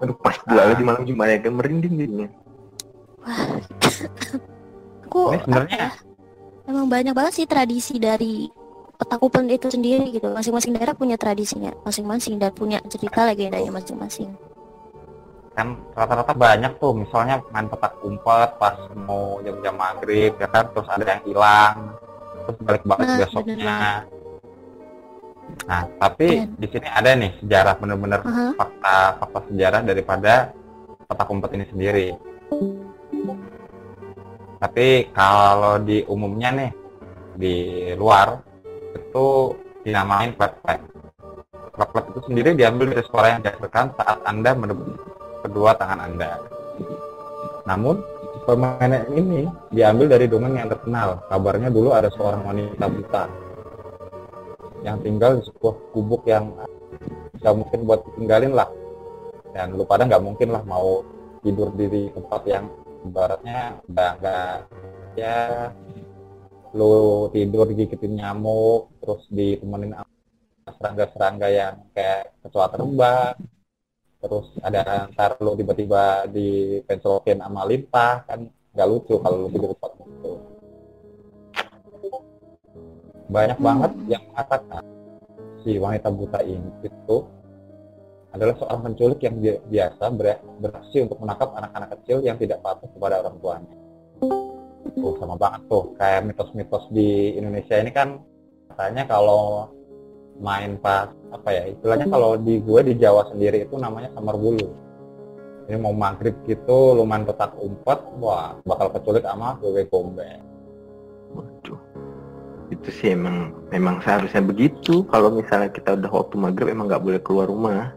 [0.00, 2.28] Aduh pas pula lagi malam Jumat ya kan merinding jadinya.
[5.04, 5.90] Aku Ini sebenarnya apa ya,
[6.70, 8.48] emang banyak banget sih tradisi dari
[8.96, 10.32] petakupan itu sendiri gitu.
[10.32, 14.32] Masing-masing daerah punya tradisinya masing-masing dan punya cerita legendanya masing-masing.
[15.50, 20.86] kan rata-rata banyak tuh misalnya main petak umpet pas mau jam-jam maghrib ya kan terus
[20.88, 21.90] ada yang hilang
[22.54, 23.28] terus balik-balik Nah, bener.
[23.28, 23.78] Besoknya
[25.66, 28.54] nah tapi Dan- di sini ada nih sejarah bener-bener Aha.
[28.54, 30.32] fakta fakta sejarah daripada
[31.10, 32.06] petak umpet ini sendiri.
[34.60, 36.70] Tapi kalau di umumnya nih
[37.34, 37.54] di
[37.96, 38.38] luar
[38.94, 40.78] itu dinamain plat-plat
[41.74, 45.00] plat-plat itu sendiri diambil dari suara yang dihasilkan saat anda menepuk
[45.42, 46.36] kedua tangan anda.
[47.64, 48.04] Namun
[48.50, 51.22] permainan ini diambil dari dongeng yang terkenal.
[51.30, 53.24] Kabarnya dulu ada seorang wanita buta
[54.82, 56.50] yang tinggal di sebuah gubuk yang
[57.38, 58.66] nggak mungkin buat ditinggalin lah.
[59.54, 61.06] Dan lu pada nggak mungkin lah mau
[61.46, 62.66] tidur di tempat yang
[63.06, 64.56] ibaratnya udah nggak
[65.14, 65.70] ya
[66.74, 69.96] lu tidur digigitin nyamuk terus ditemenin
[70.70, 73.34] serangga-serangga yang kayak kecoa terbang
[74.20, 79.76] terus ada ntar lu tiba-tiba dipencelokin sama lintah kan nggak lucu kalau lu tidur di
[79.80, 80.32] tempat itu
[83.30, 83.66] banyak Hmm.
[83.66, 84.82] banget yang mengatakan
[85.64, 87.16] si wanita buta ini itu
[88.30, 92.86] adalah seorang penculik yang bi- biasa ber- beraksi untuk menangkap anak-anak kecil yang tidak patuh
[92.86, 93.74] kepada orang tuanya.
[94.94, 98.22] Tuh sama banget tuh kayak mitos-mitos di Indonesia ini kan
[98.70, 99.66] katanya kalau
[100.40, 104.72] main pas apa ya istilahnya kalau di gue di Jawa sendiri itu namanya samar bulu.
[105.70, 110.42] Ini mau maghrib gitu lu main petak umpet, wah bakal keculik sama wewe gombeng.
[111.36, 111.78] Waduh.
[112.74, 115.06] Itu sih emang memang seharusnya begitu.
[115.06, 117.94] Kalau misalnya kita udah waktu maghrib emang nggak boleh keluar rumah.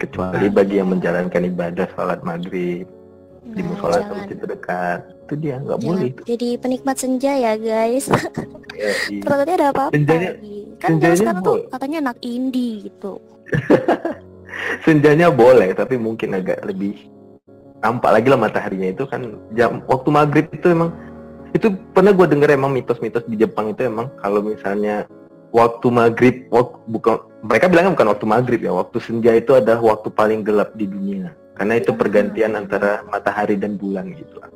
[0.00, 2.88] Kecuali bagi yang menjalankan ibadah sholat maghrib
[3.54, 5.00] di Nah, musola atau masjid terdekat.
[5.26, 8.06] Itu dia nggak jangan boleh jadi penikmat senja ya guys.
[8.06, 9.20] Ya, iya.
[9.26, 10.58] Ternyata ada apa-apa Senjanya- lagi.
[10.76, 11.66] Kan senjanya sekarang tuh boleh.
[11.74, 13.12] katanya anak indie gitu.
[14.86, 16.94] Senjanya boleh, tapi mungkin agak lebih
[17.84, 20.90] nampak lagi lah mataharinya itu kan jam waktu maghrib itu emang
[21.52, 25.04] itu pernah gue denger emang mitos-mitos di Jepang itu emang kalau misalnya
[25.52, 30.08] waktu maghrib waktu, bukan mereka bilangnya bukan waktu maghrib ya waktu senja itu adalah waktu
[30.08, 34.48] paling gelap di dunia karena itu pergantian antara matahari dan bulan gitu lah.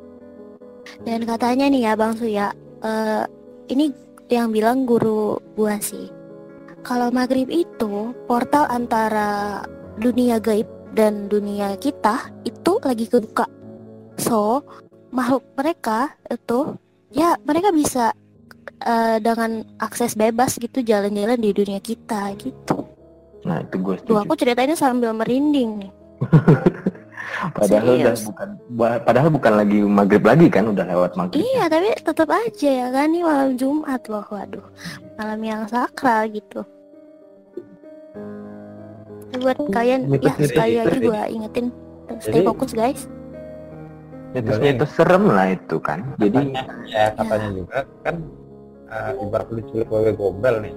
[1.03, 2.51] Dan katanya nih ya Bang Suya,
[2.83, 3.23] uh,
[3.71, 3.91] ini
[4.31, 6.07] yang bilang guru gua sih.
[6.81, 9.61] Kalau maghrib itu portal antara
[10.01, 10.65] dunia gaib
[10.97, 13.45] dan dunia kita itu lagi kebuka.
[14.17, 14.65] So
[15.11, 16.75] makhluk mereka itu
[17.11, 18.15] ya mereka bisa
[18.87, 22.87] uh, dengan akses bebas gitu jalan-jalan di dunia kita gitu.
[23.45, 25.91] Nah itu gue Tuh aku ceritainnya sambil merinding nih.
[27.55, 28.01] padahal Serius.
[28.01, 28.49] udah bukan
[29.03, 31.41] padahal bukan lagi maghrib lagi kan udah lewat maghrib.
[31.41, 34.65] Iya tapi tetap aja ya kan ini malam Jumat loh waduh
[35.17, 36.61] malam yang sakral gitu.
[39.41, 41.67] Buat kalian ya sekali lagi gue ingetin
[42.19, 43.07] stay fokus guys.
[44.37, 46.03] Itu serem lah itu kan.
[46.19, 46.55] Jadi
[46.87, 47.55] ya katanya ya.
[47.55, 48.15] juga kan
[48.91, 50.75] uh, ibarat diculik oleh gombel nih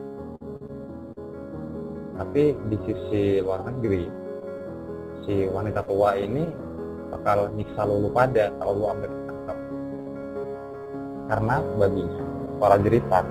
[2.14, 4.07] tapi di sisi luar negeri
[5.24, 6.44] si wanita tua ini
[7.12, 9.58] bakal nyiksa lu pada kalau lu ambil ketangkap
[11.24, 12.22] karena baginya
[12.60, 13.24] suara jeritan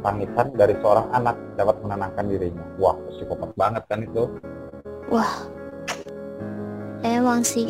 [0.00, 2.64] tangisan dari seorang anak dapat menenangkan dirinya.
[2.80, 4.24] Wah psikopat banget kan itu?
[5.12, 5.32] Wah
[7.04, 7.68] emang sih.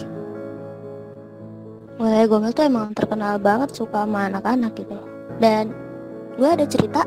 [2.01, 4.97] Wah, Gomel tuh emang terkenal banget suka sama anak-anak gitu.
[5.37, 5.77] Dan
[6.41, 7.05] gue ada cerita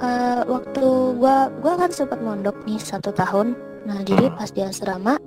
[0.00, 0.86] uh, waktu
[1.20, 5.18] gue gue kan sempat mondok nih satu tahun nah jadi pas di asrama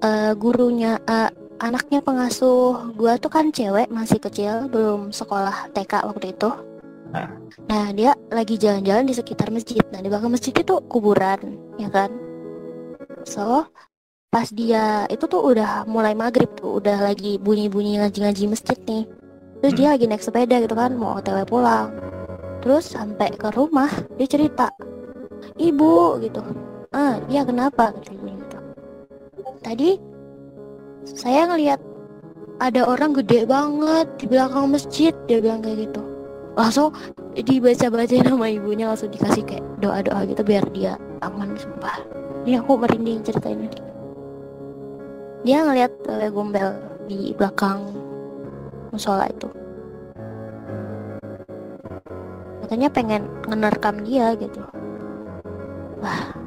[0.00, 6.36] uh, gurunya uh, anaknya pengasuh gue tuh kan cewek masih kecil belum sekolah TK waktu
[6.36, 6.50] itu.
[7.12, 7.28] Nah.
[7.96, 9.80] Dia lagi jalan-jalan di sekitar masjid.
[9.88, 12.12] Nah di belakang masjid itu kuburan ya kan?
[13.24, 13.64] So
[14.28, 19.04] pas dia itu tuh udah mulai maghrib tuh udah lagi bunyi-bunyi ngaji-ngaji masjid nih.
[19.64, 21.88] Terus dia lagi naik sepeda gitu kan mau otw pulang.
[22.60, 23.88] Terus sampai ke rumah
[24.20, 24.68] dia cerita
[25.56, 26.42] ibu gitu
[26.96, 27.92] ah iya kenapa?
[28.00, 28.58] Gitu.
[29.60, 29.90] Tadi
[31.04, 31.78] saya ngelihat
[32.56, 36.00] ada orang gede banget di belakang masjid dia bilang kayak gitu.
[36.56, 36.96] Langsung
[37.36, 42.00] dibaca-bacain nama ibunya langsung dikasih kayak doa-doa gitu biar dia aman sumpah.
[42.48, 43.68] Ini aku merinding cerita ini
[45.46, 46.74] dia ngelihat uh, gombel
[47.06, 47.86] di belakang
[48.90, 49.46] musola itu.
[52.66, 54.58] Katanya pengen ngenerkam dia gitu.
[56.02, 56.45] Wah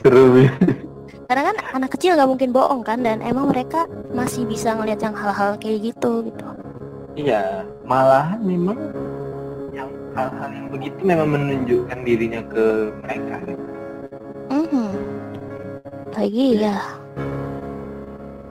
[0.00, 0.48] seru
[1.30, 5.14] karena kan anak kecil nggak mungkin bohong kan dan emang mereka masih bisa ngelihat yang
[5.14, 6.46] hal-hal kayak gitu gitu
[7.14, 8.78] iya malahan memang
[9.70, 13.36] yang hal-hal yang begitu memang menunjukkan dirinya ke mereka.
[14.50, 14.88] Mm -hmm.
[16.10, 16.76] lagi ya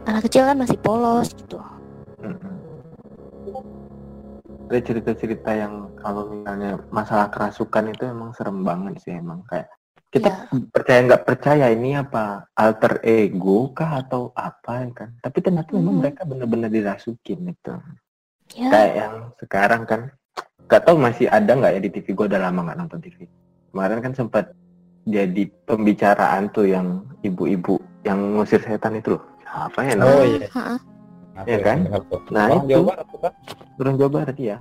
[0.07, 1.59] anak kecil kan masih polos gitu
[4.69, 9.65] ada cerita-cerita yang kalau misalnya masalah kerasukan itu emang serem banget sih emang kayak
[10.13, 10.61] kita ya.
[10.69, 16.21] percaya nggak percaya ini apa alter ego kah atau apa kan tapi ternyata memang mereka
[16.21, 17.73] benar-benar dirasukin itu
[18.53, 18.69] ya.
[18.69, 20.01] kayak yang sekarang kan
[20.69, 23.25] nggak tahu masih ada nggak ya di TV gue udah lama nggak nonton TV
[23.73, 24.53] kemarin kan sempat
[25.09, 30.13] jadi pembicaraan tuh yang ibu-ibu yang ngusir setan itu loh apa ya namanya?
[30.13, 30.77] Oh iya.
[31.45, 31.79] Ya kan?
[32.31, 33.33] Nah orang itu Jawa Barat, kan?
[33.79, 34.57] orang Jawa Barat ya.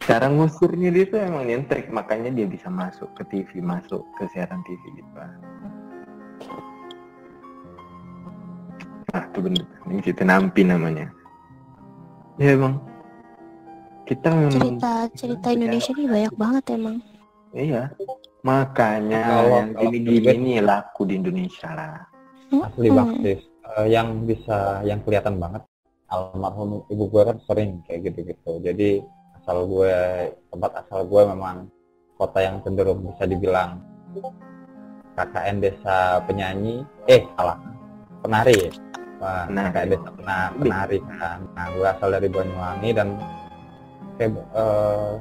[0.00, 4.64] Cara ngusirnya dia tuh emang nyentrik, makanya dia bisa masuk ke TV, masuk ke siaran
[4.64, 5.10] TV gitu.
[9.10, 9.66] Nah, itu bener.
[9.90, 11.10] Ini cerita nampi namanya.
[12.40, 12.80] Ya emang.
[14.08, 14.56] Kita memang...
[14.56, 16.96] Cerita cerita Indonesia ini banyak banget emang.
[17.52, 17.82] Iya.
[18.40, 22.08] Makanya kalau, yang gini-gini laku di Indonesia lah.
[22.50, 25.62] Asli baktis uh, yang bisa yang kelihatan banget
[26.10, 28.58] almarhum ibu gue kan sering kayak gitu-gitu.
[28.62, 28.98] Jadi
[29.40, 29.94] asal gue
[30.50, 31.70] tempat asal gue memang
[32.18, 33.80] kota yang cenderung bisa dibilang
[35.14, 37.58] KKN desa penyanyi eh salah
[38.26, 38.74] penari.
[39.20, 41.38] Wah, nah, KKN desa pena, penari kan.
[41.54, 43.08] Nah gue asal dari Banyuwangi dan
[44.18, 45.14] kayak uh,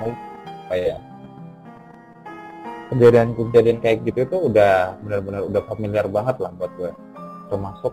[0.00, 0.96] apa ya?
[2.90, 6.90] Kejadian-kejadian kayak gitu tuh udah benar-benar udah familiar banget lah buat gue
[7.50, 7.92] termasuk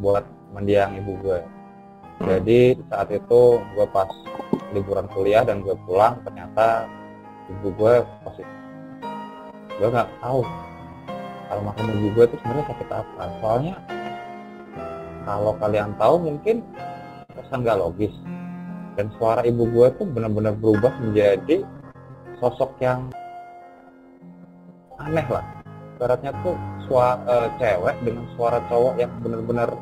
[0.00, 0.24] buat
[0.56, 1.40] mendiang ibu gue.
[2.20, 2.26] Hmm.
[2.28, 4.08] jadi saat itu gue pas
[4.72, 6.88] liburan kuliah dan gue pulang ternyata
[7.52, 8.58] ibu gue positif.
[9.76, 10.40] Gue nggak tahu
[11.52, 13.22] kalau makan ibu gue itu sebenarnya sakit apa.
[13.44, 13.76] Soalnya
[15.28, 16.64] kalau kalian tahu mungkin
[17.36, 18.14] kesan nggak logis.
[18.92, 21.64] Dan suara ibu gue tuh benar-benar berubah menjadi
[22.40, 23.08] sosok yang
[25.00, 25.44] aneh lah.
[25.96, 26.56] Ibaratnya tuh
[26.92, 29.72] suara uh, cewek dengan suara cowok yang benar-benar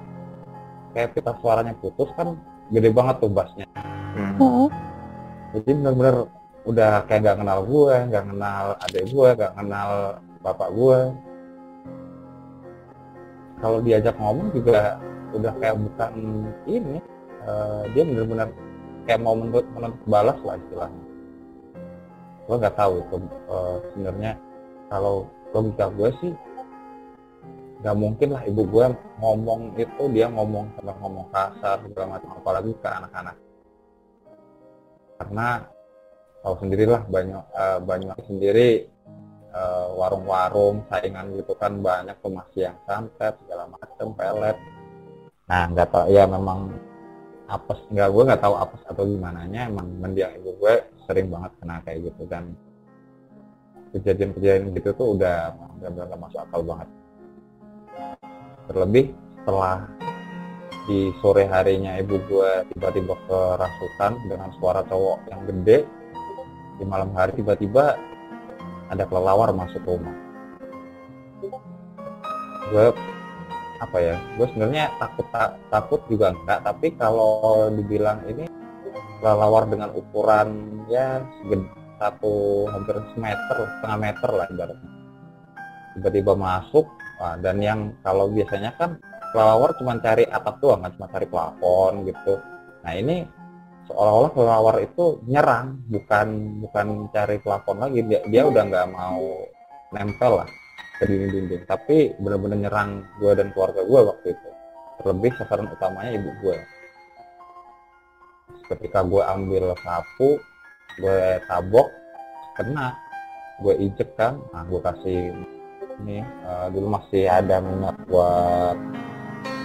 [0.94, 2.38] kayak kita suaranya putus kan
[2.70, 3.66] gede banget tuh bassnya
[4.14, 4.38] hmm.
[4.38, 4.70] Oh.
[5.50, 6.30] jadi benar-benar
[6.70, 9.90] udah kayak gak kenal gue gak kenal adik gue gak kenal
[10.38, 10.98] bapak gue
[13.58, 15.02] kalau diajak ngomong juga
[15.34, 16.12] udah kayak bukan
[16.70, 17.02] ini
[17.42, 18.48] uh, dia benar-benar
[19.10, 21.04] kayak mau menuntut, menuntut balas lah istilahnya
[22.46, 23.16] gue nggak tahu itu
[23.50, 24.32] uh, sebenarnya
[24.90, 26.32] kalau logika gue sih
[27.80, 28.86] nggak mungkin lah ibu gue
[29.24, 33.36] ngomong itu dia ngomong sama ngomong kasar segala macam apalagi ke anak-anak.
[35.16, 35.48] Karena
[36.44, 38.68] tahu sendirilah banyak uh, banyak sendiri
[39.56, 44.56] uh, warung-warung saingan gitu kan banyak tuh yang santet segala macam pelet.
[45.48, 46.76] Nah nggak tahu ya memang
[47.50, 50.74] apes nggak gue nggak tahu apes atau gimana nya emang mendiang ibu gue
[51.08, 52.54] sering banget kena kayak gitu dan
[53.90, 55.50] kejadian-kejadian gitu tuh udah
[55.82, 56.88] benar-benar masuk akal banget
[58.70, 59.10] terlebih
[59.42, 59.90] setelah
[60.86, 65.78] di sore harinya ibu gue tiba-tiba kerasukan dengan suara cowok yang gede
[66.78, 67.98] di malam hari tiba-tiba
[68.90, 70.14] ada kelelawar masuk rumah.
[72.70, 72.94] Gue
[73.82, 78.46] apa ya gue sebenarnya takut ta takut juga enggak tapi kalau dibilang ini
[79.18, 80.48] kelelawar dengan ukuran
[80.86, 81.26] ya
[82.00, 84.90] satu hampir semeter setengah meter lah ibaratnya.
[85.98, 86.86] Tiba-tiba masuk
[87.20, 88.96] nah, dan yang kalau biasanya kan
[89.30, 92.34] kelelawar cuma cari atap doang kan cuma cari plafon gitu.
[92.82, 93.16] Nah ini
[93.86, 96.28] seolah-olah kelelawar itu nyerang bukan
[96.66, 98.02] bukan cari plafon lagi.
[98.06, 99.46] Dia, dia udah nggak mau
[99.94, 100.48] nempel lah
[100.98, 101.62] ke dinding-dinding.
[101.66, 102.90] Tapi benar-benar nyerang
[103.22, 104.48] gue dan keluarga gue waktu itu.
[105.00, 106.58] Terlebih sasaran utamanya ibu gue
[108.70, 110.38] ketika gue ambil sapu
[110.98, 111.88] gue tabok
[112.58, 112.98] kena.
[113.60, 115.36] Gue ijek kan nah gue kasih
[116.00, 118.76] ini uh, dulu masih ada minyak buat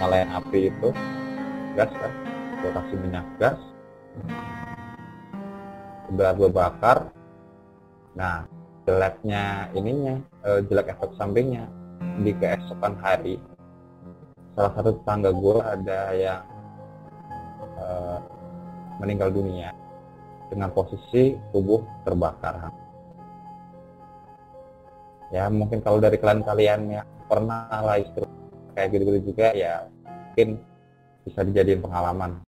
[0.00, 0.88] nyalain api itu
[1.74, 2.12] gas kan?
[2.60, 3.58] Gue kasih minyak gas.
[6.12, 7.10] Udah gue bakar.
[8.16, 8.44] Nah
[8.84, 11.64] jeleknya ininya uh, jelek efek sampingnya.
[12.20, 13.36] Di keesokan hari
[14.56, 16.40] salah satu tetangga gue ada yang
[17.76, 18.20] uh,
[19.04, 19.76] meninggal dunia
[20.48, 22.72] dengan posisi tubuh terbakar
[25.34, 28.26] ya mungkin kalau dari kalian kalian yang pernah lah istri
[28.76, 29.88] kayak gitu-gitu juga ya
[30.36, 30.60] mungkin
[31.26, 32.44] bisa dijadiin pengalaman.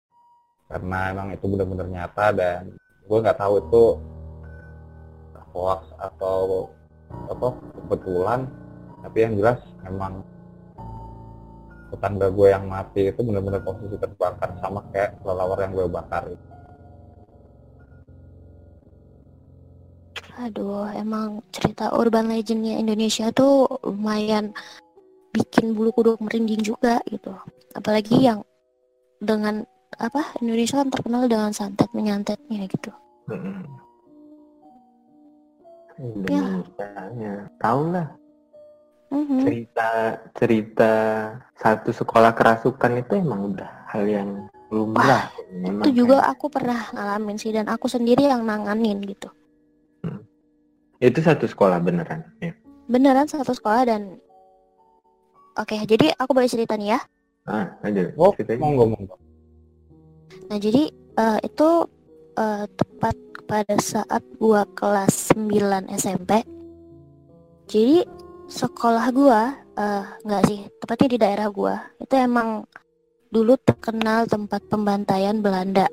[0.66, 2.74] Karena emang itu benar-benar nyata dan
[3.06, 3.84] gue nggak tahu itu
[5.54, 6.68] hoax atau
[7.30, 7.48] apa
[7.86, 8.50] kebetulan.
[9.06, 10.26] Tapi yang jelas emang
[11.94, 16.26] tetangga gue yang mati itu benar-benar posisi terbakar sama kayak kelelawar yang gue bakar
[20.36, 24.52] Aduh, emang cerita urban legendnya Indonesia tuh lumayan
[25.32, 27.32] bikin bulu kuduk merinding juga gitu.
[27.72, 28.44] Apalagi yang
[29.24, 29.64] dengan
[29.96, 32.92] apa Indonesia kan terkenal dengan santet menyantetnya gitu.
[33.32, 33.64] Hmm.
[35.96, 38.08] Indonesia ya, tahu lah.
[39.16, 39.40] Mhm.
[39.40, 39.90] Cerita
[40.36, 40.94] cerita
[41.56, 44.30] satu sekolah kerasukan itu emang udah hal yang
[44.68, 45.32] lumrah.
[45.64, 49.32] Itu juga aku pernah ngalamin sih dan aku sendiri yang nanganin gitu.
[51.00, 52.24] Itu satu sekolah beneran.
[52.40, 52.54] Ya.
[52.88, 54.20] Beneran satu sekolah dan
[55.56, 57.00] Oke, jadi aku boleh cerita nih ya.
[57.48, 58.12] Ah, aja.
[58.20, 58.60] oh Ceritanya.
[58.60, 59.16] monggo monggo
[60.52, 61.70] Nah, jadi eh, itu
[62.36, 63.16] eh, tepat
[63.48, 66.44] pada saat gua kelas 9 SMP.
[67.72, 68.04] Jadi
[68.52, 71.76] sekolah gua eh, nggak sih, tepatnya di daerah gua.
[72.04, 72.68] Itu emang
[73.32, 75.88] dulu terkenal tempat pembantaian Belanda.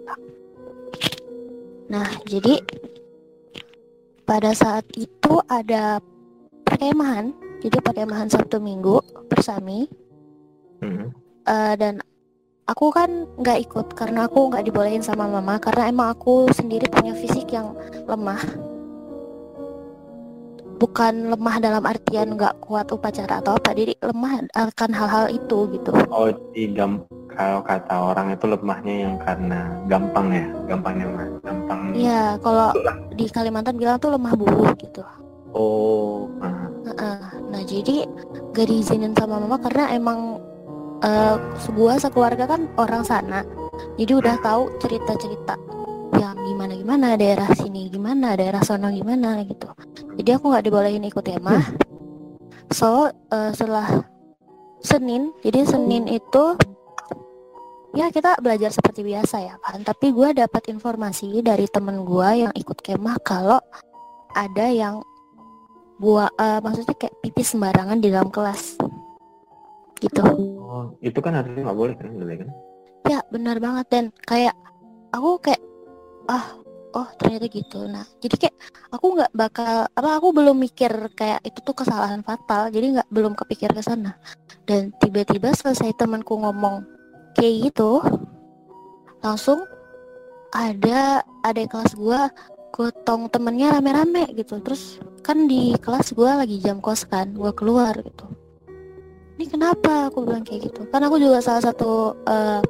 [1.86, 2.58] Nah, jadi
[4.32, 6.00] pada saat itu ada
[6.64, 7.36] perkemahan.
[7.60, 9.84] Jadi perkemahan Sabtu Minggu bersami
[10.82, 11.14] Hmm.
[11.46, 12.02] Eh, dan
[12.66, 17.14] aku kan nggak ikut karena aku nggak dibolehin sama mama karena emang aku sendiri punya
[17.14, 17.70] fisik yang
[18.10, 18.42] lemah
[20.82, 25.94] bukan lemah dalam artian nggak kuat upacara atau apa jadi lemah akan hal-hal itu gitu.
[26.10, 31.80] Oh, di gam kalau kata orang itu lemahnya yang karena gampang ya, gampangnya mah, gampang.
[31.94, 32.68] Iya kalau
[33.14, 35.06] di Kalimantan bilang tuh lemah bulu gitu.
[35.54, 36.66] Oh, ah.
[36.83, 37.18] Heeh.
[37.46, 38.08] nah jadi
[38.50, 40.42] gak diizinin sama mama karena emang
[41.04, 43.46] eh sebuah sekeluarga kan orang sana.
[43.94, 45.54] Jadi udah tahu cerita-cerita
[46.17, 49.69] yang gimana gimana daerah sini gimana daerah sono gimana gitu.
[50.21, 51.65] Jadi aku nggak dibolehin ikut kemah
[52.73, 53.88] so eh, setelah
[54.83, 56.56] Senin jadi Senin itu
[57.92, 59.85] ya kita belajar seperti biasa ya kan.
[59.85, 63.60] Tapi gue dapat informasi dari temen gue yang ikut kemah kalau
[64.33, 65.04] ada yang
[66.00, 66.33] buat
[66.65, 68.81] maksudnya kayak pipis sembarangan di dalam kelas.
[70.02, 70.25] Gitu.
[70.58, 72.50] Oh, itu kan harusnya nggak boleh kan, boleh kan?
[73.06, 73.87] ya benar banget.
[73.92, 74.56] Dan kayak
[75.15, 75.63] aku kayak
[76.29, 76.58] ah
[76.92, 77.88] oh ternyata gitu.
[77.88, 78.56] Nah jadi kayak
[78.92, 83.33] aku nggak bakal apa aku belum mikir kayak itu tuh kesalahan fatal jadi nggak belum
[83.38, 84.14] kepikir ke sana.
[84.68, 86.87] Dan tiba-tiba selesai temanku ngomong
[87.35, 87.98] kayak gitu
[89.23, 89.64] langsung
[90.52, 92.29] ada ada kelas gua
[92.73, 94.60] gotong temennya rame-rame gitu.
[94.60, 98.29] Terus kan di kelas gua lagi jam kos kan gua keluar gitu.
[99.40, 100.12] Ini kenapa?
[100.12, 100.85] Aku bilang kayak gitu.
[100.92, 102.60] Kan aku juga salah satu uh,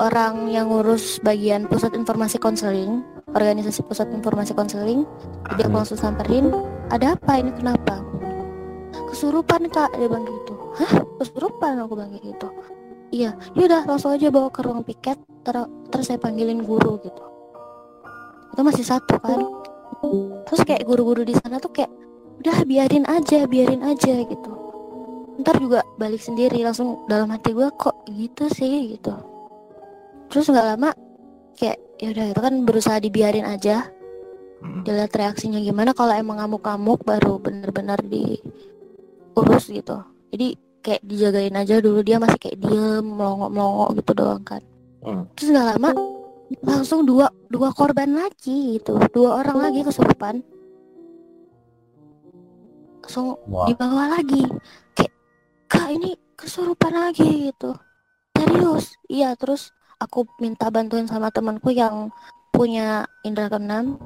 [0.00, 5.08] orang yang ngurus bagian pusat informasi konseling organisasi pusat informasi konseling
[5.52, 6.48] jadi aku langsung samperin
[6.92, 7.50] ada apa ini?
[7.56, 8.04] Kenapa?
[9.12, 10.54] Kesurupan kak dia bilang gitu.
[10.76, 10.92] Hah?
[11.20, 11.80] Kesurupan?
[11.80, 12.48] aku bilang gitu.
[13.12, 13.36] Iya.
[13.56, 15.56] Yaudah langsung aja bawa ke ruang piket ter
[15.88, 17.24] terus saya panggilin guru gitu.
[18.52, 19.40] Itu masih satu kan.
[20.48, 21.92] Terus kayak guru-guru di sana tuh kayak
[22.44, 24.52] udah biarin aja biarin aja gitu.
[25.40, 28.96] Ntar juga balik sendiri langsung dalam hati gue kok gitu sih?
[28.96, 29.31] gitu
[30.32, 30.90] terus nggak lama
[31.60, 33.92] kayak ya udah itu kan berusaha dibiarin aja.
[34.62, 34.86] Hmm.
[34.86, 40.06] dilihat reaksinya gimana kalau emang ngamuk-ngamuk baru bener-bener diurus gitu.
[40.30, 44.62] Jadi kayak dijagain aja dulu dia masih kayak diem melongo-melongo gitu doang kan.
[45.02, 45.26] Hmm.
[45.34, 45.90] terus nggak lama
[46.62, 49.02] langsung dua dua korban lagi gitu.
[49.10, 50.46] Dua orang lagi kesurupan
[53.02, 53.66] langsung wow.
[53.66, 54.46] dibawa lagi.
[54.94, 55.12] Kayak
[55.66, 57.74] kak ini kesurupan lagi gitu.
[58.38, 58.94] Serius?
[59.10, 62.10] Iya terus aku minta bantuin sama temanku yang
[62.52, 63.96] punya indera keenam.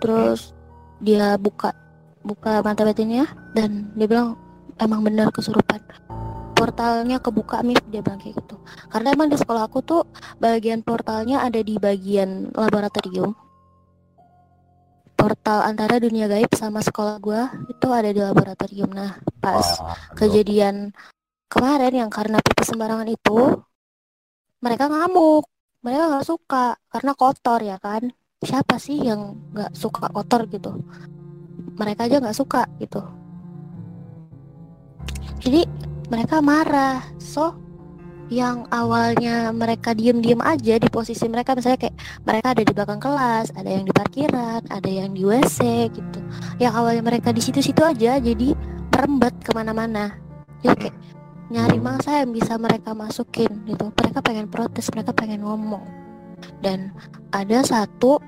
[0.00, 0.52] Terus
[1.00, 1.72] dia buka
[2.24, 4.40] buka mata batinnya dan dia bilang
[4.80, 5.80] emang benar kesurupan.
[6.54, 8.56] Portalnya kebuka mif dia bilang kayak gitu.
[8.88, 10.02] Karena emang di sekolah aku tuh
[10.40, 13.36] bagian portalnya ada di bagian laboratorium.
[15.14, 18.90] Portal antara dunia gaib sama sekolah gua itu ada di laboratorium.
[18.92, 19.78] Nah pas
[20.16, 20.90] kejadian
[21.48, 23.62] kemarin yang karena pipis sembarangan itu
[24.64, 25.44] mereka ngamuk.
[25.84, 28.08] Mereka nggak suka karena kotor ya kan?
[28.40, 30.80] Siapa sih yang nggak suka kotor gitu?
[31.76, 33.04] Mereka aja nggak suka gitu.
[35.44, 35.68] Jadi
[36.08, 37.04] mereka marah.
[37.20, 37.52] So
[38.32, 43.52] yang awalnya mereka diem-diem aja di posisi mereka misalnya kayak mereka ada di belakang kelas
[43.52, 46.18] ada yang di parkiran ada yang di WC gitu.
[46.56, 48.56] Yang awalnya mereka di situ-situ aja jadi
[48.88, 50.16] merembet ke mana-mana.
[50.64, 50.96] Jadi kayak
[51.52, 53.92] nyari masa yang bisa mereka masukin gitu.
[53.92, 55.84] Mereka pengen protes mereka pengen ngomong.
[56.60, 56.92] Dan
[57.32, 58.20] ada satu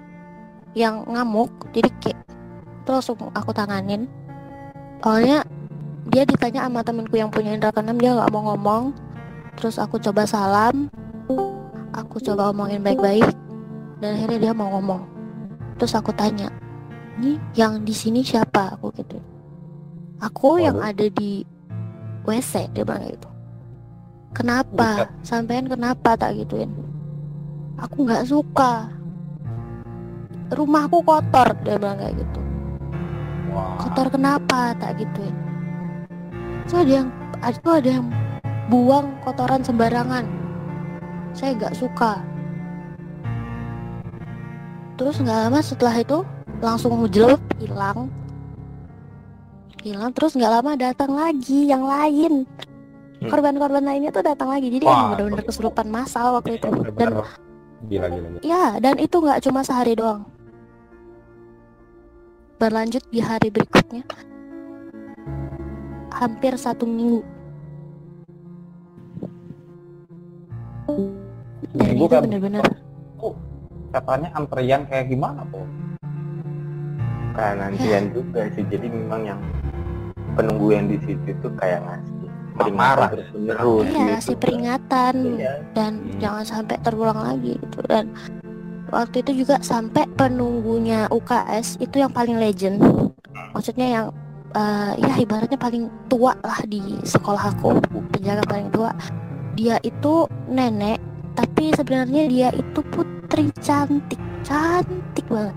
[0.76, 2.20] yang ngamuk jadi kayak
[2.84, 4.08] terus aku tanganin.
[5.00, 5.44] Awalnya
[6.08, 8.92] dia ditanya sama temenku yang punya indra keenam dia nggak mau ngomong.
[9.56, 10.92] Terus aku coba salam
[11.96, 13.24] aku coba omongin baik-baik
[14.04, 15.02] dan akhirnya dia mau ngomong.
[15.80, 16.52] Terus aku tanya
[17.16, 18.76] ini yang di sini siapa?
[18.76, 19.16] Aku gitu.
[20.20, 21.44] Aku yang ada di
[22.26, 23.28] WC dia bilang gitu.
[24.36, 25.08] Kenapa?
[25.24, 26.68] Sampean kenapa tak gituin?
[27.80, 28.90] Aku nggak suka.
[30.52, 32.40] Rumahku kotor dia bilang kayak gitu.
[33.56, 33.80] Wow.
[33.80, 35.32] kotor kenapa tak gituin?
[36.68, 37.08] So ada yang
[37.46, 38.06] itu ada yang
[38.68, 40.26] buang kotoran sembarangan.
[41.32, 42.20] Saya nggak suka.
[45.00, 46.18] Terus nggak lama setelah itu
[46.60, 48.08] langsung jelek hilang
[49.86, 52.42] hilang terus nggak lama datang lagi yang lain.
[53.16, 53.32] Hmm.
[53.32, 54.68] korban-korban lainnya tuh datang lagi.
[54.68, 56.68] Jadi emang benar-benar kesurupan massal waktu itu.
[56.68, 57.24] Dan
[57.88, 58.40] gila, gila, gila.
[58.44, 60.28] ya dan itu nggak cuma sehari doang.
[62.60, 64.04] Berlanjut di hari berikutnya.
[66.12, 67.24] Hampir satu minggu.
[71.76, 72.64] Dan itu benar-benar
[73.20, 73.34] oh,
[73.90, 75.66] katanya antrian kayak gimana tuh
[77.36, 78.64] kayak antrian juga sih.
[78.64, 79.40] Jadi memang yang
[80.36, 82.16] penunggu yang di situ tuh kayak ngasih
[82.56, 84.00] peringatan terus menerus iya gitu.
[84.08, 85.54] ngasih peringatan iya.
[85.76, 86.18] dan hmm.
[86.20, 88.04] jangan sampai terulang lagi gitu dan
[88.92, 92.80] waktu itu juga sampai penunggunya UKS itu yang paling legend
[93.52, 94.06] maksudnya yang
[94.56, 97.76] uh, ya ibaratnya paling tua lah di sekolah aku
[98.14, 98.94] penjaga paling tua
[99.56, 101.00] dia itu nenek
[101.36, 105.56] tapi sebenarnya dia itu putri cantik cantik banget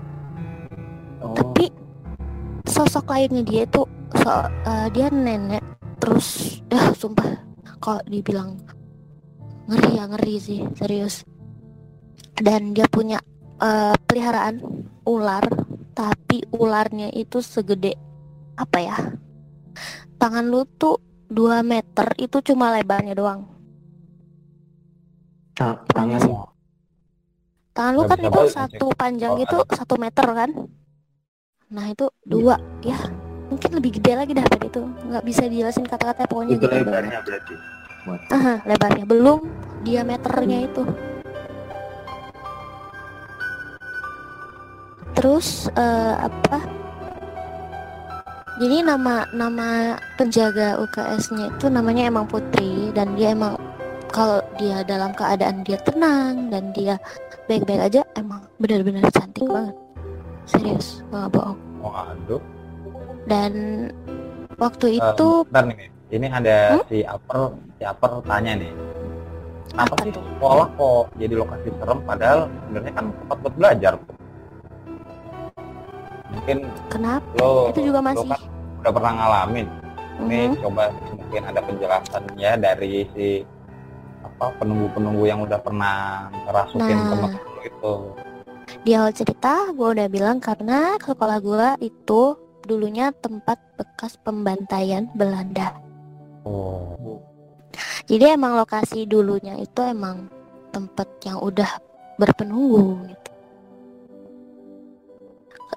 [1.24, 1.32] oh.
[1.32, 1.72] tapi
[2.68, 3.84] sosok lainnya dia itu
[4.20, 4.32] so,
[4.68, 5.64] uh, dia nenek
[5.96, 7.40] terus dah sumpah
[7.80, 8.60] kok dibilang
[9.68, 11.24] ngeri ya ngeri sih serius.
[12.40, 13.20] Dan dia punya
[13.60, 14.60] uh, peliharaan
[15.04, 15.44] ular
[15.92, 17.96] tapi ularnya itu segede
[18.56, 18.96] apa ya?
[20.20, 21.00] Tangan lu tuh
[21.32, 23.44] 2 meter itu cuma lebarnya doang.
[25.56, 26.20] Tangan
[27.76, 30.50] tangan lu kan itu satu panjang itu satu meter kan?
[31.70, 32.98] Nah itu dua ya
[33.50, 36.70] mungkin lebih gede lagi dah tadi itu nggak bisa dijelasin kata-kata pokoknya itu gitu.
[36.70, 37.54] lebarnya berarti.
[38.32, 39.04] Aha, lebarnya.
[39.04, 39.44] Belum
[39.84, 40.82] diameternya itu.
[45.18, 46.58] Terus eh, apa?
[48.60, 52.88] Jadi nama nama penjaga UKS-nya itu namanya emang Putri.
[52.96, 53.58] Dan dia emang
[54.14, 56.96] kalau dia dalam keadaan dia tenang dan dia
[57.50, 59.76] baik-baik aja emang benar-benar cantik banget.
[60.48, 61.58] Serius nggak bohong.
[61.84, 62.59] Oh, aduh.
[63.30, 63.52] Dan
[64.58, 66.84] waktu Eh, itu bentar nih, ini ada Hmm?
[66.90, 67.40] si Aper,
[67.78, 68.72] si Aper tanya nih.
[69.70, 73.92] Apa sih sekolah kok jadi lokasi serem padahal sebenarnya kan tempat buat belajar.
[76.30, 76.58] Mungkin
[76.90, 78.40] kenapa lo itu juga lo masih kan
[78.82, 79.66] udah pernah ngalamin.
[80.20, 80.56] Ini Mhm.
[80.60, 83.26] coba mungkin ada penjelasannya dari si
[84.20, 85.96] apa penunggu-penunggu yang udah pernah
[86.44, 87.08] ngerasukin Nah.
[87.08, 87.94] temen lo itu.
[88.80, 92.22] di awal cerita gue udah bilang karena sekolah gue itu
[92.70, 95.90] dulunya tempat bekas pembantaian Belanda
[96.44, 97.20] Oh.
[98.08, 100.26] Jadi emang lokasi dulunya itu emang
[100.72, 101.68] tempat yang udah
[102.16, 103.30] berpenunggu gitu.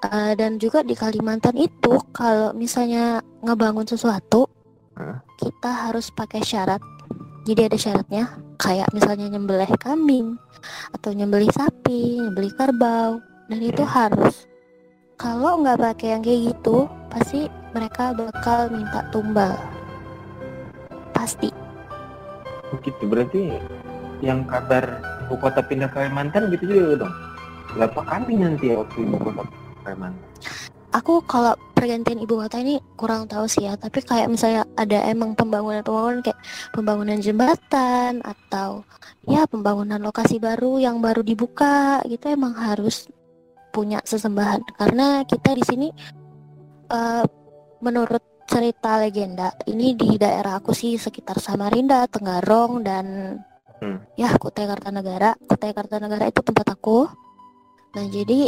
[0.04, 4.50] Eh, dan juga di Kalimantan itu kalau misalnya ngebangun sesuatu
[4.98, 5.22] Hah?
[5.38, 6.82] kita harus pakai syarat.
[7.44, 8.24] Jadi ada syaratnya
[8.56, 10.40] kayak misalnya nyembelih kambing
[10.96, 13.20] atau nyembelih sapi, nyembelih kerbau
[13.52, 14.48] dan itu harus.
[15.14, 19.54] Kalau nggak pakai yang kayak gitu pasti mereka bakal minta tumbal.
[21.14, 21.54] Pasti.
[22.74, 23.42] Begitu berarti
[24.18, 27.14] yang kabar ibu kota pindah ke Kalimantan gitu juga dong.
[27.74, 29.42] Berapa kali nanti ya waktu ibu kota
[29.86, 30.34] Kalimantan?
[30.94, 35.34] aku kalau pergantian ibu kota ini kurang tahu sih ya tapi kayak misalnya ada emang
[35.34, 36.38] pembangunan-pembangunan kayak
[36.70, 38.86] pembangunan jembatan atau
[39.26, 43.10] ya pembangunan lokasi baru yang baru dibuka gitu emang harus
[43.74, 45.88] punya sesembahan karena kita di sini
[46.88, 47.24] eh,
[47.82, 53.06] menurut cerita legenda ini di daerah aku sih sekitar Samarinda, Tenggarong dan
[53.82, 53.98] Hmm.
[54.14, 55.34] ya Kutai Kartanegara.
[55.44, 57.04] Kutai Kartanegara itu tempat aku.
[57.98, 58.46] Nah jadi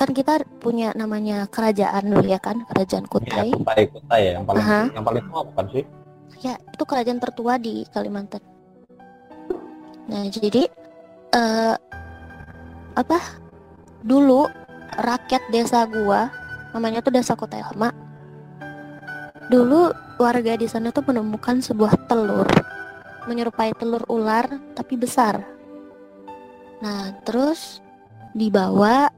[0.00, 4.44] kan kita punya namanya kerajaan dulu ya kan kerajaan Ya, Kutai kutai kutai ya yang
[4.48, 4.80] paling Aha.
[4.96, 5.84] yang paling tua bukan sih?
[6.42, 8.42] ya itu kerajaan tertua di Kalimantan
[10.04, 10.68] nah jadi
[11.32, 11.74] eh
[12.92, 13.18] apa
[14.04, 14.48] dulu
[14.96, 16.28] rakyat desa gua
[16.74, 18.06] namanya tuh desa Kutai Lama
[19.46, 22.48] dulu warga di sana tuh menemukan sebuah telur.
[23.26, 25.42] Menyerupai telur ular tapi besar.
[26.82, 27.82] Nah terus
[28.36, 29.10] dibawa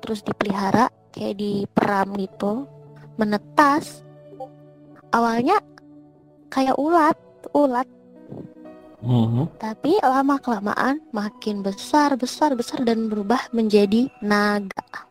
[0.00, 2.68] terus dipelihara kayak di peram gitu.
[3.16, 4.04] Menetas.
[5.10, 5.60] Awalnya
[6.48, 7.16] kayak ulat
[7.56, 7.88] ulat
[9.56, 15.08] tapi lama kelamaan makin besar besar besar dan berubah menjadi naga.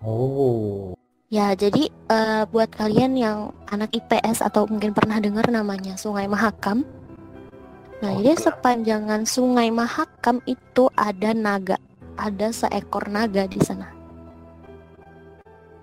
[0.00, 0.96] Oh.
[1.30, 6.82] ya jadi eh, buat kalian yang anak IPS atau mungkin pernah dengar namanya Sungai Mahakam.
[8.00, 11.78] Nah Oh, jadi sepanjangan Sungai Mahakam itu ada naga.
[12.18, 13.86] Ada seekor naga di sana.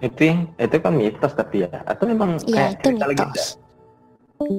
[0.04, 1.70] Itu itu kan mitos tapi ya.
[1.88, 3.32] Atau memang Iya kayak itu cerita legenda?
[3.32, 3.48] mitos.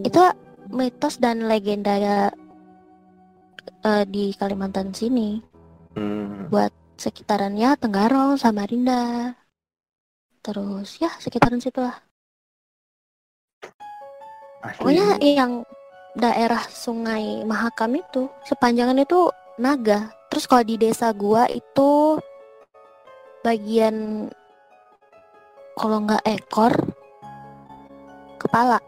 [0.07, 0.22] Itu
[0.68, 1.96] mitos dan legenda
[3.84, 5.40] eh, di Kalimantan sini.
[5.96, 6.48] Hmm.
[6.98, 9.30] Sekitarannya Tenggarong, Samarinda.
[10.42, 11.94] Terus ya sekitaran situ lah.
[14.58, 15.62] Pokoknya yang
[16.18, 19.30] daerah Sungai Mahakam itu sepanjangan itu
[19.62, 20.10] naga.
[20.28, 22.18] Terus kalau di desa gua itu
[23.46, 24.26] bagian
[25.78, 26.74] kalau nggak ekor
[28.42, 28.82] kepala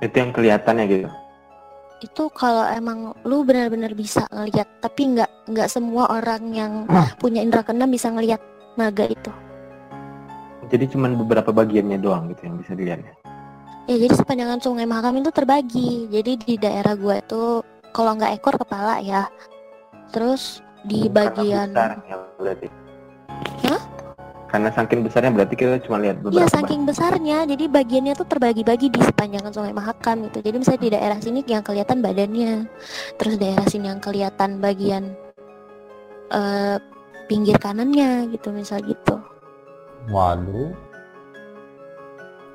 [0.00, 1.08] itu yang kelihatannya gitu.
[2.00, 7.12] itu kalau emang lu benar-benar bisa ngelihat tapi nggak nggak semua orang yang Ah.
[7.20, 8.40] punya indera keenam bisa ngelihat
[8.74, 9.28] naga itu
[10.70, 13.02] Jadi cuman beberapa bagiannya doang gitu yang bisa dilihat.
[13.02, 13.12] ya?
[13.84, 18.54] ya jadi sepanjangan sungai Mahakam itu terbagi jadi di daerah gua itu kalau nggak ekor
[18.56, 19.26] kepala ya
[20.08, 21.74] terus di bagian
[22.38, 22.70] berarti.
[23.66, 23.80] Hah?
[24.50, 26.42] Karena saking besarnya berarti kita cuma lihat beberapa.
[26.42, 30.90] Iya saking besarnya jadi bagiannya tuh terbagi-bagi di sepanjangan sungai Mahakam gitu jadi misalnya di
[30.90, 32.52] daerah sini yang kelihatan badannya
[33.14, 35.14] terus daerah sini yang kelihatan bagian
[36.34, 36.78] eh
[37.30, 39.22] pinggir kanannya gitu misal gitu
[40.08, 40.72] Waduh.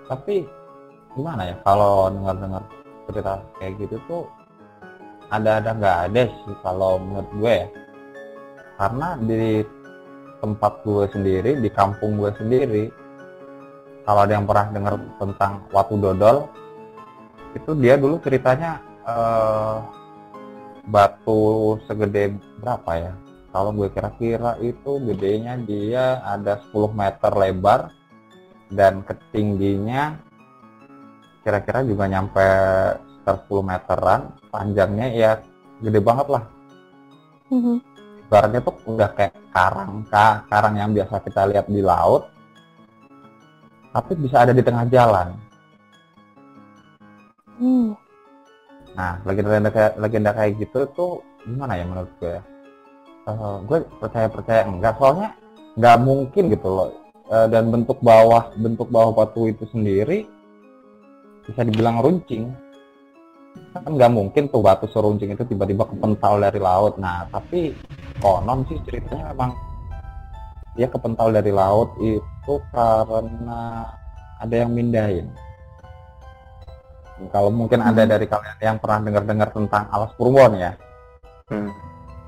[0.10, 0.46] Tapi
[1.14, 2.64] gimana ya kalau dengar-dengar
[3.06, 4.24] cerita kayak gitu tuh
[5.30, 7.68] ada-ada nggak ada sih kalau menurut gue ya.
[8.76, 9.64] Karena di
[10.46, 12.94] tempat gue sendiri, di kampung gue sendiri,
[14.06, 16.46] kalau ada yang pernah dengar tentang Watu Dodol,
[17.58, 19.78] itu dia dulu ceritanya eh,
[20.86, 23.14] batu segede berapa ya?
[23.50, 27.90] Kalau gue kira-kira itu gedenya dia ada 10 meter lebar
[28.70, 30.20] dan ketingginya
[31.42, 32.46] kira-kira juga nyampe
[33.00, 34.22] sekitar 10 meteran.
[34.52, 35.32] Panjangnya ya
[35.82, 36.44] gede banget lah.
[37.50, 37.95] Mhm.
[38.26, 42.28] Ibaratnya tuh udah kayak karang kah, karang yang biasa kita lihat di laut
[43.96, 45.32] tapi bisa ada di tengah jalan.
[47.56, 47.96] Hmm.
[48.96, 52.36] nah legenda kayak legenda kayak gitu tuh gimana ya menurut gue
[53.26, 55.02] Eh, gue percaya percaya enggak.
[55.02, 55.34] Soalnya
[55.76, 56.90] nggak mungkin gitu loh.
[57.26, 60.30] Eh, dan bentuk bawah bentuk bawah batu itu sendiri
[61.42, 62.54] bisa dibilang runcing
[63.76, 66.96] kan nggak mungkin tuh batu seruncing itu tiba-tiba kepental dari laut.
[66.96, 67.76] Nah tapi
[68.24, 69.52] konon sih ceritanya memang
[70.76, 73.88] dia kepental dari laut itu karena
[74.40, 75.28] ada yang mindahin.
[77.32, 78.12] Kalau mungkin ada Hmm.
[78.12, 80.74] dari kalian yang pernah dengar-dengar tentang alas purwon ya.
[81.46, 81.70] Hmm.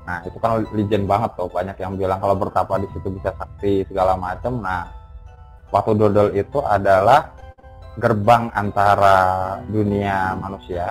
[0.08, 1.52] nah itu kan legend banget tuh.
[1.52, 4.88] Banyak yang bilang kalau bertapa di situ bisa sakti segala macam nah
[5.68, 7.28] waktu dodol itu adalah
[8.00, 10.88] gerbang antara dunia manusia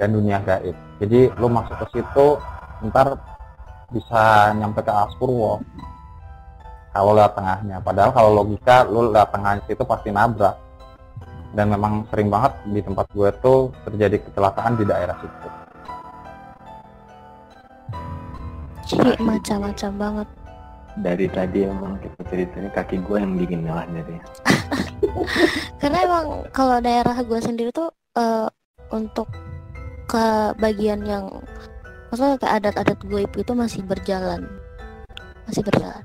[0.00, 0.72] dan dunia gaib.
[0.96, 2.40] Jadi lu masuk ke situ
[2.88, 3.20] ntar
[3.92, 5.60] bisa nyampe ke Aspurwo.
[6.90, 7.76] Kalau lewat tengahnya.
[7.84, 10.56] Padahal kalau logika lu lewat tengahnya situ pasti nabrak.
[11.52, 15.48] Dan memang sering banget di tempat gue tuh terjadi kecelakaan di daerah situ.
[18.90, 20.28] Jadi macam-macam banget.
[20.98, 24.14] Dari tadi emang kita ceritanya kaki gue yang bikin nyalah dari.
[25.82, 28.46] Karena emang kalau daerah gue sendiri tuh eh,
[28.90, 29.30] untuk
[30.10, 30.26] ke
[30.58, 31.30] bagian yang
[32.10, 34.50] maksudnya ke adat-adat goib itu masih berjalan,
[35.46, 36.02] masih berjalan.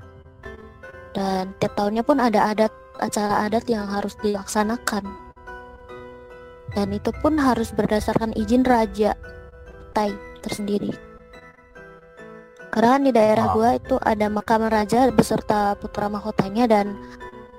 [1.10, 2.70] Dan tiap tahunnya pun ada adat
[3.02, 5.10] acara adat yang harus dilaksanakan.
[6.70, 9.18] Dan itu pun harus berdasarkan izin raja
[9.96, 10.12] Tai
[10.44, 10.92] tersendiri.
[12.68, 16.94] Karena kan di daerah gua itu ada makam raja beserta putra mahkotanya dan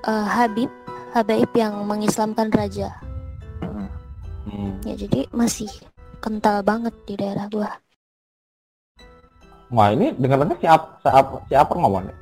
[0.06, 0.70] eh, Habib
[1.18, 2.94] Habaib yang mengislamkan raja.
[4.46, 4.78] Hmm.
[4.86, 5.68] Ya jadi masih
[6.20, 7.72] kental banget di daerah gua.
[9.68, 12.18] Wah ini dengar-dengar si, Ap, si, Ap, si Aper ngomong nih.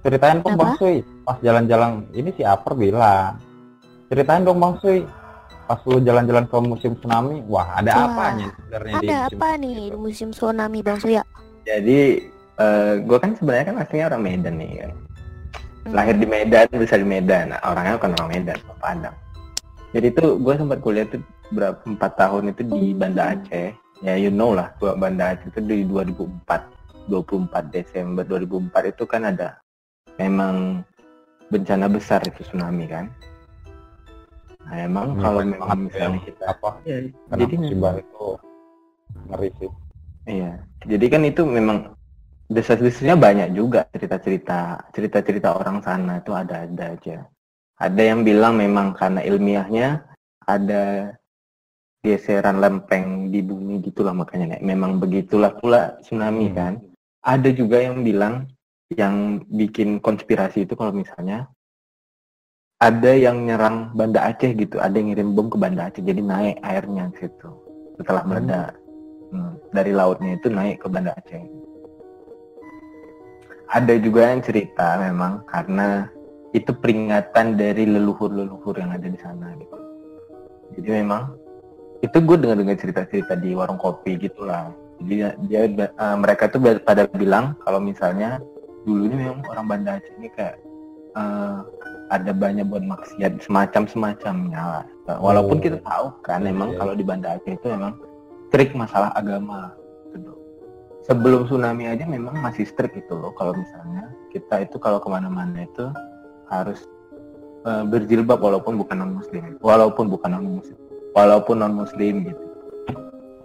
[0.00, 0.56] Ceritain dong?
[0.56, 3.36] Bang Sui, pas jalan-jalan ini si Aper bilang.
[4.10, 5.06] Ceritain dong Bang Sui,
[5.70, 9.46] pas lu jalan-jalan ke musim tsunami, wah ada Wah, apanya sebenarnya di Ada musim apa
[9.46, 9.78] tsunami nih itu?
[9.78, 11.22] di musim tsunami Bang Suya?
[11.62, 12.00] Jadi
[13.06, 14.90] gue kan sebenarnya kan aslinya orang Medan nih kan.
[15.80, 15.92] Hmm.
[15.96, 17.54] Lahir di Medan, besar di Medan.
[17.54, 19.16] Nah, orangnya bukan orang Medan, orang Padang.
[19.96, 23.74] Jadi itu gue sempat kuliah tuh berapa empat tahun itu di Banda Aceh.
[24.00, 29.28] Ya you know lah, gua Banda Aceh itu di 2004, 24 Desember 2004 itu kan
[29.28, 29.60] ada
[30.16, 30.80] memang
[31.50, 33.10] bencana besar itu tsunami kan.
[34.70, 38.26] Nah emang Ini kalau memang misalnya yang kita apa Iya, karena jadi musibah itu
[39.26, 39.70] ngeri sih.
[40.30, 40.52] Iya,
[40.86, 41.78] jadi kan itu memang
[42.50, 47.26] desas-desusnya banyak juga cerita-cerita cerita-cerita orang sana itu ada-ada aja.
[47.80, 50.04] Ada yang bilang memang karena ilmiahnya
[50.44, 51.14] ada
[52.00, 54.62] geseran lempeng di bumi gitulah makanya Nek.
[54.64, 56.56] memang begitulah pula tsunami Hmm.
[56.56, 56.72] kan.
[57.20, 58.48] Ada juga yang bilang
[58.90, 61.46] yang bikin konspirasi itu kalau misalnya
[62.80, 66.56] ada yang nyerang Banda Aceh gitu, ada yang ngirim bom ke Banda Aceh jadi naik
[66.64, 67.50] airnya ke situ
[68.00, 68.30] setelah Hmm.
[68.32, 68.72] meledak.
[69.30, 71.38] Hmm, dari lautnya itu naik ke Banda Aceh.
[73.70, 76.10] Ada juga yang cerita memang karena
[76.50, 79.76] itu peringatan dari leluhur-leluhur yang ada di sana gitu.
[80.74, 81.30] Jadi memang
[82.00, 84.72] itu gue dengar-dengar cerita-cerita di warung kopi gitulah.
[85.00, 85.14] Jadi
[85.48, 88.40] dia, eh, mereka tuh pada bilang kalau misalnya
[88.84, 90.56] dulunya memang orang Banda Aceh ini kayak
[91.10, 91.56] eh,
[92.10, 94.84] ada banyak buat maksiat semacam semacamnya lah.
[95.18, 95.62] Walaupun Oh.
[95.62, 96.78] kita tahu kan memang Iya.
[96.78, 97.98] kalau di Banda Aceh itu memang
[98.48, 99.74] strict masalah agama
[100.14, 100.32] gitu.
[101.04, 105.66] Sebelum tsunami aja memang masih strict itu loh kalau misalnya kita itu kalau ke mana-mana
[105.66, 105.90] itu
[106.48, 106.86] harus
[107.60, 110.79] eh, berjilbab walaupun bukan non muslim, walaupun bukan non muslim,
[111.14, 112.44] walaupun non muslim gitu.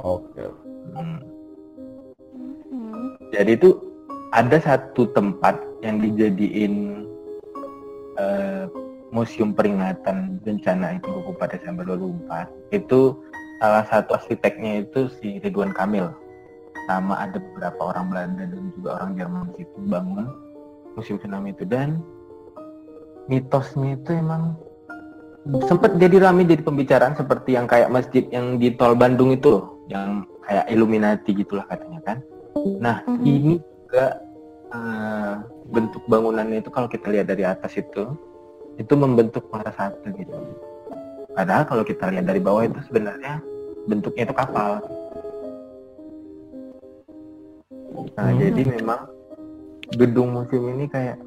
[0.01, 0.43] Oke.
[0.93, 1.19] Hmm.
[2.69, 3.05] Hmm.
[3.33, 3.77] Jadi itu
[4.35, 7.05] ada satu tempat yang dijadiin
[8.19, 8.65] eh,
[9.13, 12.75] museum peringatan bencana itu 24 Desember 2004.
[12.75, 13.23] Itu
[13.63, 16.11] salah satu arsiteknya itu si Ridwan Kamil.
[16.85, 20.27] Sama ada beberapa orang Belanda dan juga orang Jerman di situ bangun
[20.95, 21.99] museum tsunami itu dan
[23.27, 24.55] mitosnya itu emang
[25.45, 29.85] sempat jadi rame jadi pembicaraan seperti yang kayak masjid yang di tol Bandung itu loh,
[29.93, 32.17] yang kayak Illuminati gitulah katanya kan.
[32.81, 33.25] Nah, Mhm.
[33.25, 34.05] ini juga
[34.75, 35.33] eh,
[35.71, 38.11] bentuk bangunannya itu kalau kita lihat dari atas itu
[38.75, 40.35] itu membentuk muara satu gitu.
[41.31, 43.39] Padahal kalau kita lihat dari bawah itu sebenarnya
[43.87, 44.83] bentuknya itu kapal.
[48.19, 48.39] Nah, Hmm.
[48.41, 49.01] jadi memang
[49.95, 51.21] gedung museum ini kayak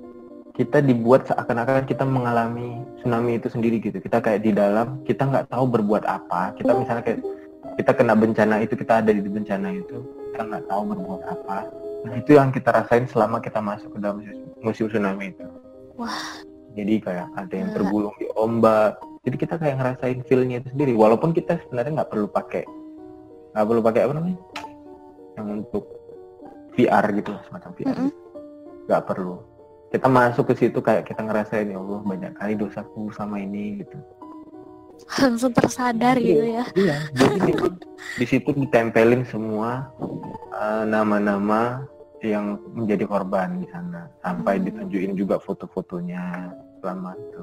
[0.59, 4.03] kita dibuat seakan-akan kita mengalami tsunami itu sendiri gitu.
[4.03, 6.53] Kita kayak di dalam, kita nggak tahu berbuat apa.
[6.59, 7.23] Kita misalnya kayak
[7.79, 10.03] kita kena bencana itu, kita ada di bencana itu,
[10.35, 11.59] kita nggak tahu berbuat apa.
[12.15, 14.23] itu yang kita rasain selama kita masuk ke dalam
[14.63, 15.45] museum tsunami itu
[15.99, 16.43] Wah.
[16.79, 17.77] jadi kayak ada yang Gila.
[17.77, 22.29] tergulung di ombak jadi kita kayak ngerasain feel-nya itu sendiri walaupun kita sebenarnya nggak perlu
[22.31, 22.63] pakai
[23.51, 24.39] nggak perlu pakai apa namanya
[25.35, 25.85] yang untuk
[26.79, 27.99] VR gitu semacam VR
[28.87, 29.37] nggak perlu
[29.89, 33.97] kita masuk ke situ kayak kita ngerasain ya Allah banyak kali dosaku sama ini gitu.
[35.22, 36.64] Langsung tersadar gitu ya.
[36.76, 36.99] iya.
[37.16, 37.74] Jadi memang
[38.20, 39.89] di situ ditempelin semua
[40.53, 41.86] eh, nama-nama
[42.20, 44.11] yang menjadi korban di sana.
[44.20, 44.66] Sampai Hmm.
[44.68, 46.53] ditunjukin juga foto-fotonya.
[46.82, 47.43] Selama itu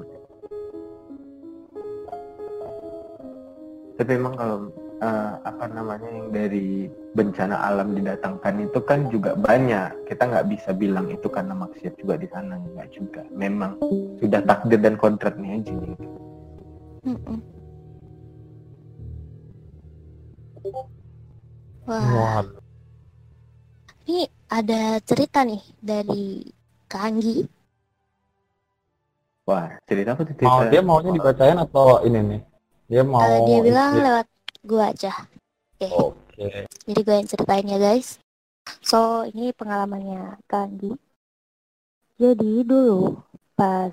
[3.96, 4.56] tapi memang kalau
[5.00, 10.70] eh, apa namanya yang dari bencana alam didatangkan itu kan juga banyak kita nggak bisa
[10.76, 13.80] bilang itu karena maksiat juga di sana nggak juga memang
[14.20, 16.06] sudah takdir dan kontraknya aja gitu.
[17.06, 17.38] Mm-mm.
[21.86, 22.42] Wah,
[24.10, 26.42] ini ada cerita nih dari
[26.90, 27.46] Kak Anggi.
[29.46, 32.40] wah cerita apa cerita dia maunya dibacain atau ini nih?
[32.90, 34.26] Dia mau Eh, dia bilang dia- lewat
[34.66, 35.14] gua aja.
[35.76, 36.48] Oke, Oke.
[36.88, 38.16] jadi gue yang ceritain ya guys.
[38.80, 40.92] So, ini pengalamannya Kak Anggi.
[42.16, 43.20] Jadi dulu
[43.52, 43.92] pas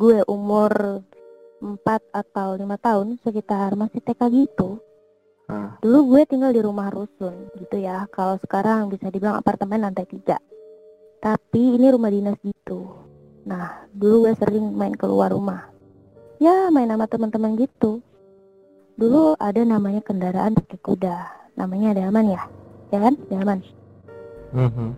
[0.00, 1.04] gue umur
[1.60, 1.76] 4
[2.08, 4.80] atau lima tahun sekitar masih TK gitu.
[5.44, 5.76] Ah.
[5.84, 8.08] Dulu gue tinggal di rumah rusun gitu ya.
[8.08, 10.40] Kalau sekarang bisa dibilang apartemen lantai 3.
[11.20, 12.96] Tapi ini rumah dinas gitu.
[13.44, 15.68] Nah, dulu gue sering main keluar rumah.
[16.40, 18.00] Ya, main sama teman-teman gitu.
[19.00, 21.16] Dulu ada namanya kendaraan pakai kuda.
[21.56, 22.44] Namanya Delman ya.
[22.92, 23.16] Ya kan?
[23.32, 23.64] Delman.
[24.52, 24.92] Mhm.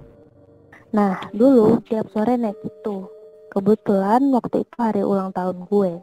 [0.90, 3.06] Nah, dulu tiap sore naik itu.
[3.54, 6.02] Kebetulan waktu itu hari ulang tahun gue.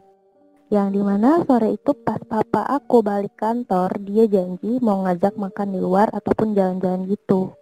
[0.72, 5.76] Yang di mana sore itu pas papa aku balik kantor, dia janji mau ngajak makan
[5.76, 7.52] di luar ataupun jalan-jalan gitu.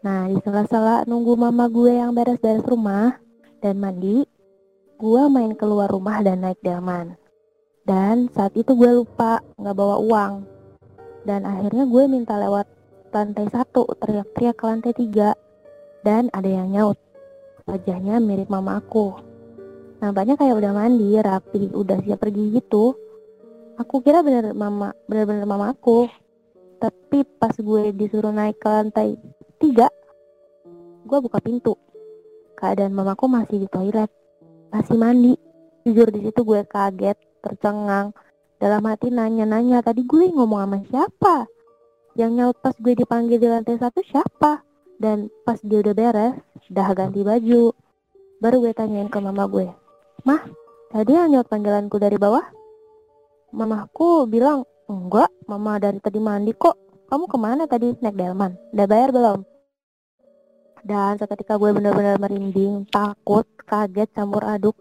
[0.00, 3.20] Nah, di sela-sela nunggu mama gue yang beres-beres rumah
[3.60, 4.24] dan mandi,
[4.96, 7.17] gue main keluar rumah dan naik delman.
[7.88, 10.32] Dan saat itu gue lupa nggak bawa uang.
[11.24, 12.68] Dan akhirnya gue minta lewat
[13.08, 15.32] lantai satu, teriak-teriak ke lantai tiga
[16.04, 17.00] dan ada yang nyaut.
[17.64, 19.16] Wajahnya mirip mama aku.
[20.04, 22.92] Nampaknya kayak udah mandi, rapi, udah siap pergi gitu.
[23.80, 26.12] Aku kira bener mama, bener-bener mama aku.
[26.78, 29.18] Tapi pas gue disuruh naik ke lantai
[29.58, 29.90] tiga,
[31.02, 31.74] gue buka pintu.
[32.54, 34.12] Keadaan mamaku masih di toilet,
[34.70, 35.34] masih mandi.
[35.82, 38.14] Jujur di situ gue kaget, tercengang.
[38.58, 41.36] Dalam hati nanya-nanya, tadi gue ngomong sama siapa?
[42.18, 44.66] Yang nyaut pas gue dipanggil di lantai satu siapa?
[44.98, 46.34] Dan pas dia udah beres,
[46.66, 47.70] udah ganti baju,
[48.42, 49.70] baru gue tanyain ke mama gue,
[50.26, 50.42] Mah,
[50.90, 52.42] tadi yang nyaut panggilanku dari bawah?
[53.54, 56.74] Mamaku bilang, enggak, mama dari tadi mandi kok.
[57.08, 58.52] Kamu ke mana tadi naik delman?
[58.74, 59.40] Udah bayar belum?
[60.84, 64.76] Dan seketika gue bener-bener merinding, takut, kaget, campur aduk.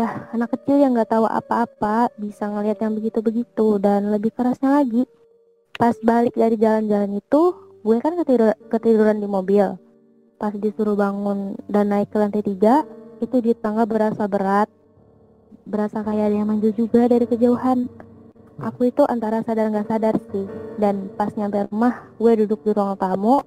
[0.00, 5.04] Dah, anak kecil yang gak tahu apa-apa bisa ngeliat yang begitu-begitu dan lebih kerasnya lagi.
[5.76, 7.52] Pas balik dari jalan-jalan itu,
[7.84, 9.76] gue kan ketidur, ketiduran di mobil.
[10.40, 12.88] Pas disuruh bangun dan naik ke lantai tiga
[13.20, 14.72] itu di tangga berasa berat.
[15.68, 17.84] Berasa kayak ada yang manggil juga dari kejauhan.
[18.56, 20.48] Aku itu antara sadar nggak sadar sih.
[20.80, 23.44] Dan pas nyampe rumah gue duduk di ruang tamu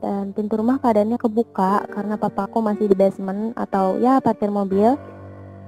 [0.00, 4.96] dan pintu rumah keadaannya kebuka karena papaku masih di basement atau ya parkir mobil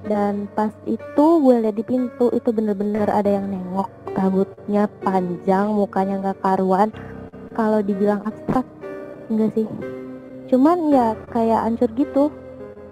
[0.03, 3.87] dan pas itu gue lihat di pintu itu bener-bener ada yang nengok.
[4.13, 6.91] Rambutnya panjang mukanya nggak karuan.
[7.55, 8.67] Kalau dibilang abstrak
[9.31, 9.67] enggak sih.
[10.51, 12.35] Cuman ya kayak hancur gitu.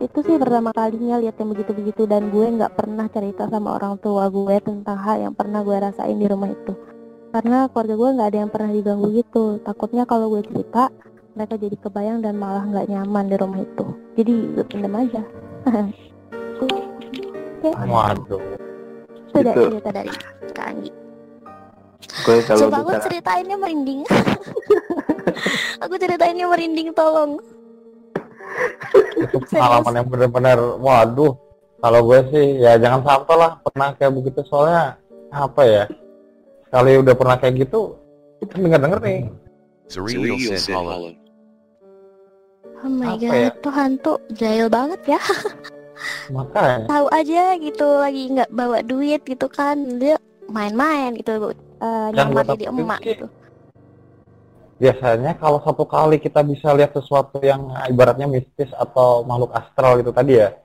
[0.01, 2.07] Itu sih pertama kalinya lihat yang begitu-begitu.
[2.07, 6.17] Dan gue nggak pernah cerita sama orang tua gue tentang hal yang pernah gue rasain
[6.17, 6.73] di rumah itu.
[7.35, 9.59] Karena keluarga gue nggak ada yang pernah diganggu gitu.
[9.67, 10.95] Takutnya kalau gue cerita
[11.35, 13.85] mereka jadi kebayang dan malah nggak nyaman di rumah itu.
[14.15, 15.23] Jadi gue pendem aja
[17.61, 18.41] Oke, Waduh.
[19.31, 20.11] itu dari cerita dari
[20.57, 20.91] Kak Anggi
[22.01, 24.01] gue kalau Coba aku ceritainnya merinding
[25.85, 27.37] Aku ceritainnya merinding tolong
[29.21, 31.37] Itu pengalaman yang benar-benar waduh.
[31.81, 35.01] Kalau gue sih ya jangan sampai lah pernah kayak begitu soalnya
[35.33, 35.85] apa ya?
[36.69, 37.97] Sekali udah pernah kayak gitu,
[38.45, 39.21] kita denger-denger nih.
[39.89, 40.39] Surreal
[40.71, 41.17] hollow.
[42.81, 43.51] Oh my Apa god, ya?
[43.65, 45.21] tuh hantu jahil banget ya
[46.33, 50.17] Makanya Tahu aja gitu lagi nggak bawa duit gitu kan Dia
[50.51, 53.27] main-main gitu uh, jadi takutin emak gitu
[54.81, 60.09] biasanya kalau satu kali kita bisa lihat sesuatu yang ibaratnya mistis atau makhluk astral gitu
[60.11, 60.57] tadi ya,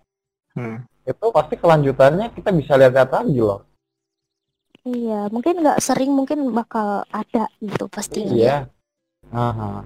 [0.55, 0.87] Hmm.
[1.03, 3.67] itu pasti kelanjutannya kita bisa lihat-lihat lagi loh.
[4.87, 8.71] Iya, mungkin nggak sering mungkin bakal ada gitu pasti Iya.
[9.35, 9.83] Aha.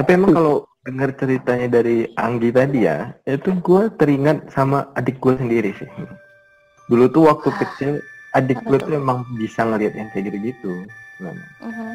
[0.00, 5.34] Tapi emang kalau dengar ceritanya dari Anggi tadi ya, itu gue teringat sama adik gue
[5.34, 5.90] sendiri sih.
[6.86, 7.92] Dulu tuh waktu Ah, kecil,
[8.38, 8.94] adik gue tuh?
[8.94, 10.86] emang bisa ngeliat yang kayak gitu-gitu.
[11.18, 11.90] Nah, Mhm.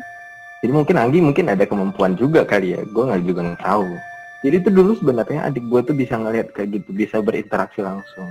[0.62, 3.88] Jadi mungkin Anggi mungkin ada kemampuan juga kali ya, gue nggak juga nggak tahu.
[4.46, 8.30] Jadi itu dulu sebenarnya adik gue tuh bisa ngeliat kayak gitu, bisa berinteraksi langsung.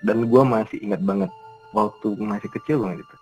[0.00, 1.28] Dan gue masih ingat banget
[1.76, 3.16] waktu masih kecil banget itu.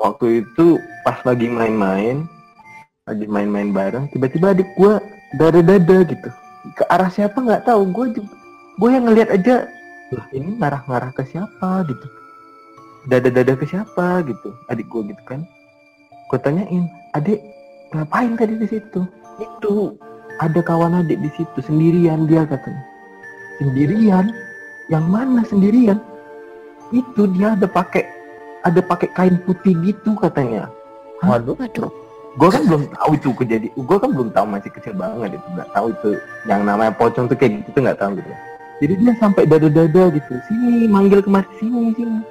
[0.00, 2.24] Waktu itu pas lagi main-main,
[3.04, 4.94] lagi main-main bareng, tiba-tiba adik gue
[5.36, 6.28] dada-dada gitu.
[6.76, 8.34] Ke arah siapa nggak tahu, gue juga,
[8.76, 9.66] gue yang ngeliat aja,
[10.12, 12.06] lah ini ngarah-ngarah ke siapa gitu.
[13.08, 15.40] Dada-dada ke siapa gitu, adik gue gitu kan.
[16.28, 16.84] Gue tanyain,
[17.16, 17.40] adik
[17.96, 19.06] ngapain tadi di situ?
[19.40, 19.96] Itu
[20.40, 22.84] ada kawan adik di situ sendirian dia katanya.
[23.60, 24.28] Sendirian?
[24.90, 25.98] Yang mana sendirian?
[26.90, 28.02] Itu dia ada pakai
[28.66, 30.68] ada pakai kain putih gitu katanya.
[31.24, 31.56] Waduh.
[31.56, 31.92] Waduh.
[32.40, 33.72] Gue kan belum tahu itu kejadian.
[33.76, 36.10] Gue kan belum tahu masih kecil banget itu nggak tahu itu
[36.48, 38.32] yang namanya pocong tuh kayak gitu tuh nggak tahu gitu.
[38.80, 40.32] Jadi dia sampai dada-dada gitu.
[40.48, 42.24] Sini manggil kemari sini sini.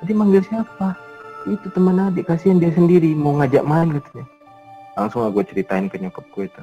[0.00, 0.96] Jadi manggil siapa?
[1.44, 4.24] Itu teman adik kasihan dia sendiri mau ngajak main katanya.
[4.96, 6.62] Langsung gue ceritain ke nyokap gue itu.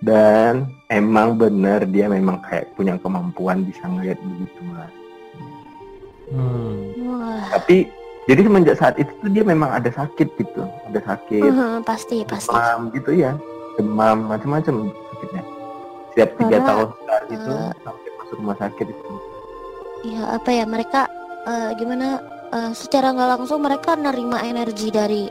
[0.00, 4.90] Dan emang bener dia memang kayak punya kemampuan bisa ngeliat begitu lah.
[6.32, 6.72] Hmm.
[7.04, 7.44] Wah.
[7.52, 7.97] Tapi
[8.28, 12.52] jadi semenjak saat itu tuh dia memang ada sakit gitu, ada sakit, Mhm, pasti, pasti.
[12.52, 13.32] demam gitu ya,
[13.74, 15.42] demam macam-macam sakitnya.
[16.12, 19.04] Setiap tiga tahun sekali itu eh, sampai masuk rumah sakit itu.
[20.04, 21.00] Ya apa ya mereka
[21.48, 22.20] eh, gimana
[22.52, 25.24] eh, secara nggak langsung mereka nerima energi dari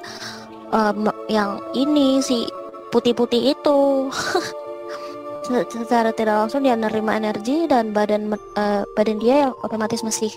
[0.73, 2.49] em, yang ini si
[2.89, 3.79] putih-putih itu.
[5.47, 10.33] Se- secara tidak langsung dia nerima energi dan badan eh, badan dia yang otomatis masih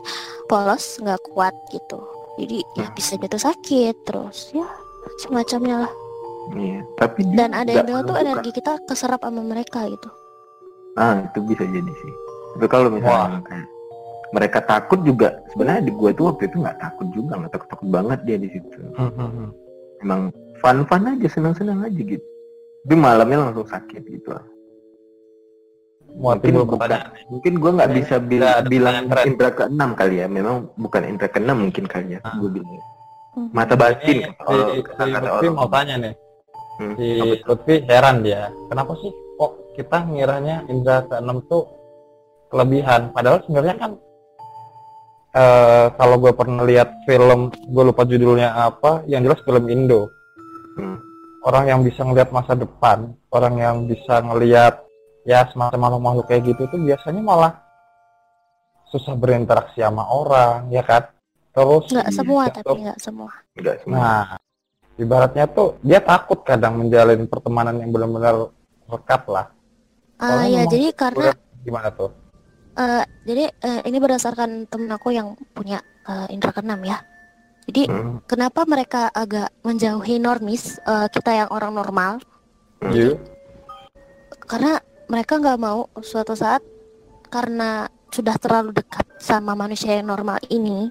[0.47, 1.99] polos nggak kuat gitu.
[2.41, 2.97] Jadi ya Hmm.
[2.97, 4.65] bisa jatuh sakit terus ya
[5.21, 5.93] semacamnya lah.
[6.57, 10.09] Iya, tapi Dan ada yang bilang tuh energi kita keserap sama mereka gitu.
[10.99, 12.13] Ah, itu bisa jadi sih.
[12.57, 13.69] Tapi kalau misalnya kayak
[14.35, 17.89] mereka takut juga, sebenarnya di gua tuh waktu itu nggak takut juga, nggak takut takut
[17.93, 18.79] banget dia di situ.
[18.99, 19.55] Hmm.
[20.03, 20.21] Emang
[20.59, 22.27] fun-fun aja, senang-senang aja gitu.
[22.83, 24.43] Tapi malamnya langsung sakit gitu lah.
[26.17, 27.07] Mau Mungkin bukan-.
[27.31, 28.95] Mungkin gua nggak bisa ada- bil- ada bilang
[29.25, 30.27] indra keenam kali ya.
[30.27, 32.21] Memang bukan indra keenam mungkin kali ya.
[32.27, 32.35] Ah.
[32.37, 32.71] Gua bilang.
[33.39, 33.49] Mhm.
[33.55, 34.17] Mata batin.
[34.27, 35.55] Kata orang- si, kata- kata orang.
[35.55, 36.15] mau tanya nih.
[36.81, 37.07] Hmm, Si?
[37.45, 38.49] Lutfi heran dia.
[38.73, 41.69] Kenapa sih kok kita ngiranya indra keenam tuh
[42.49, 43.13] kelebihan?
[43.13, 43.91] Padahal sebenarnya kan
[45.31, 50.11] eh kalau gue pernah lihat film, gue lupa judulnya apa, yang jelas film Indo.
[50.75, 50.99] Hmm.
[51.47, 54.83] Orang yang bisa ngelihat masa depan, orang yang bisa ngelihat
[55.31, 57.53] ya semacam makhluk-makhluk kayak gitu tuh biasanya malah
[58.91, 61.07] susah berinteraksi sama orang, ya kan?
[61.55, 63.31] Terus Nggak semua jatuh tapi nggak semua.
[63.55, 63.95] Enggak semua.
[63.95, 64.23] Nah,
[64.99, 68.51] ibaratnya tuh dia takut kadang menjalin pertemanan yang benar-benar
[68.91, 69.47] lekat lah.
[70.19, 72.11] Ah Soalnya ya jadi karena Gimana tuh?
[72.81, 75.79] Eh, jadi eh, ini berdasarkan temen aku yang punya
[76.09, 76.99] eh, indra keenam ya.
[77.71, 78.19] Jadi Hmm.
[78.27, 82.19] kenapa mereka agak menjauhi normis eh, kita yang orang normal?
[82.83, 82.91] Hmm.
[82.91, 83.21] You?
[84.49, 86.63] Karena mereka nggak mau suatu saat
[87.29, 90.91] karena sudah terlalu dekat sama manusia yang normal ini.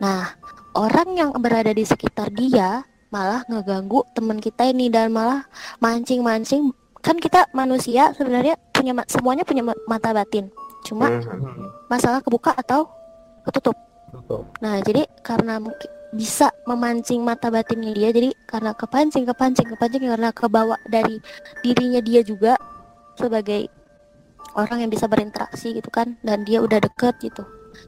[0.00, 0.36] Nah,
[0.76, 5.48] orang yang berada di sekitar dia malah ngeganggu teman kita ini dan malah
[5.80, 6.72] mancing-mancing.
[7.00, 10.52] Kan kita manusia sebenarnya punya semuanya punya ma- mata batin.
[10.84, 11.72] Cuma Hmm.
[11.88, 12.88] masalah kebuka atau
[13.44, 13.76] ketutup.
[14.60, 20.32] Nah, jadi karena mungkin bisa memancing mata batinnya dia, jadi karena kepancing, kepancing, kepancing karena
[20.32, 21.20] kebawa dari
[21.60, 22.56] dirinya dia juga
[23.18, 23.66] sebagai
[24.54, 27.42] orang yang bisa berinteraksi gitu kan, dan dia udah deket gitu.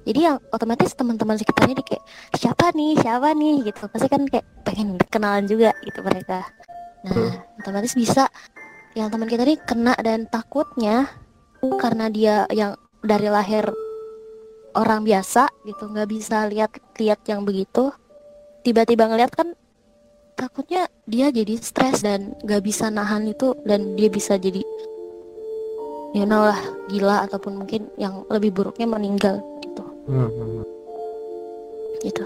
[0.07, 2.05] Jadi yang otomatis teman-teman sekitarnya di kayak
[2.37, 3.87] siapa nih, siapa nih gitu.
[3.91, 6.47] Pasti kan kayak pengen kenalan juga gitu mereka.
[7.07, 8.29] Nah, otomatis bisa
[8.95, 11.07] yang teman kita nih kena dan takutnya
[11.79, 13.71] karena dia yang dari lahir
[14.75, 17.95] orang biasa gitu nggak bisa lihat-lihat yang begitu
[18.67, 19.55] tiba-tiba ngeliat kan
[20.37, 24.65] takutnya dia jadi stres dan nggak bisa nahan itu dan dia bisa jadi
[26.11, 26.59] you know lah
[26.91, 30.65] gila ataupun mungkin yang lebih buruknya meninggal gitu Hmm.
[32.03, 32.25] gitu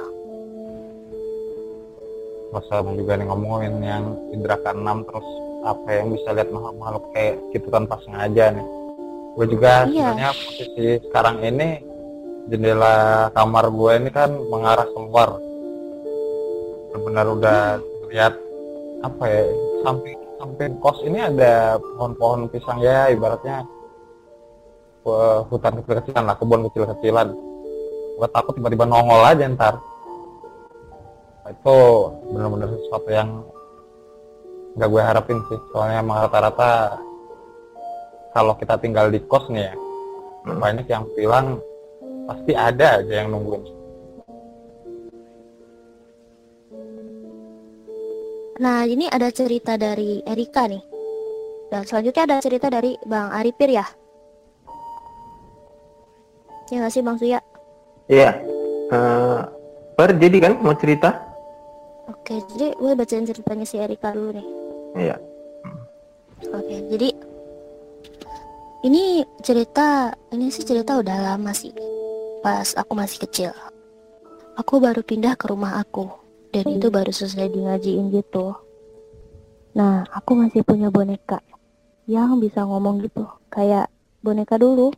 [2.49, 5.27] Masa juga nih ngomongin yang indra keenam terus
[5.67, 8.67] apa yang bisa lihat makhluk-makhluk kayak gitu tanpa sengaja nih.
[9.35, 10.15] Gue juga Iya.
[10.15, 11.69] sebenarnya posisi sekarang ini
[12.47, 12.95] jendela
[13.35, 15.35] kamar gue ini kan mengarah keluar.
[16.95, 17.61] Benar-benar udah
[18.15, 18.35] lihat
[19.03, 19.43] apa ya
[19.83, 23.67] samping samping kos ini ada pohon-pohon pisang ya ibaratnya
[25.13, 27.29] eh, hutan kecil-kecilan lah kebun kecil-kecilan.
[28.15, 29.75] Gue takut tiba-tiba nongol aja ntar.
[31.45, 31.77] Nah, itu
[32.33, 33.29] benar-benar sesuatu yang
[34.75, 36.99] nggak gue harapin sih soalnya emang rata-rata
[38.35, 39.75] kalau kita tinggal di kos nih ya
[40.45, 40.61] Hmm.
[40.61, 41.57] banyak yang bilang
[42.29, 43.65] pasti ada aja yang nungguin
[48.55, 50.79] Nah, ini ada cerita dari Erika nih.
[51.75, 53.83] Dan selanjutnya ada cerita dari Bang Arifir ya.
[56.73, 57.41] Ya nggak sih Bang Suya?
[58.09, 58.41] Iya.
[59.95, 61.13] Per jadi kan mau cerita?
[62.09, 64.47] Oke, jadi gue bacain ceritanya si Erika dulu nih.
[64.97, 65.17] Iya.
[66.53, 67.09] Oke, jadi
[68.85, 71.73] ini cerita ini sih cerita udah lama sih.
[72.45, 73.53] Pas aku masih kecil.
[74.61, 76.07] Aku baru pindah ke rumah aku
[76.53, 78.55] dan itu baru selesai di ngajiin gitu.
[79.75, 81.41] Nah, aku masih punya boneka
[82.07, 83.91] yang bisa ngomong gitu, kayak
[84.23, 84.93] boneka dulu.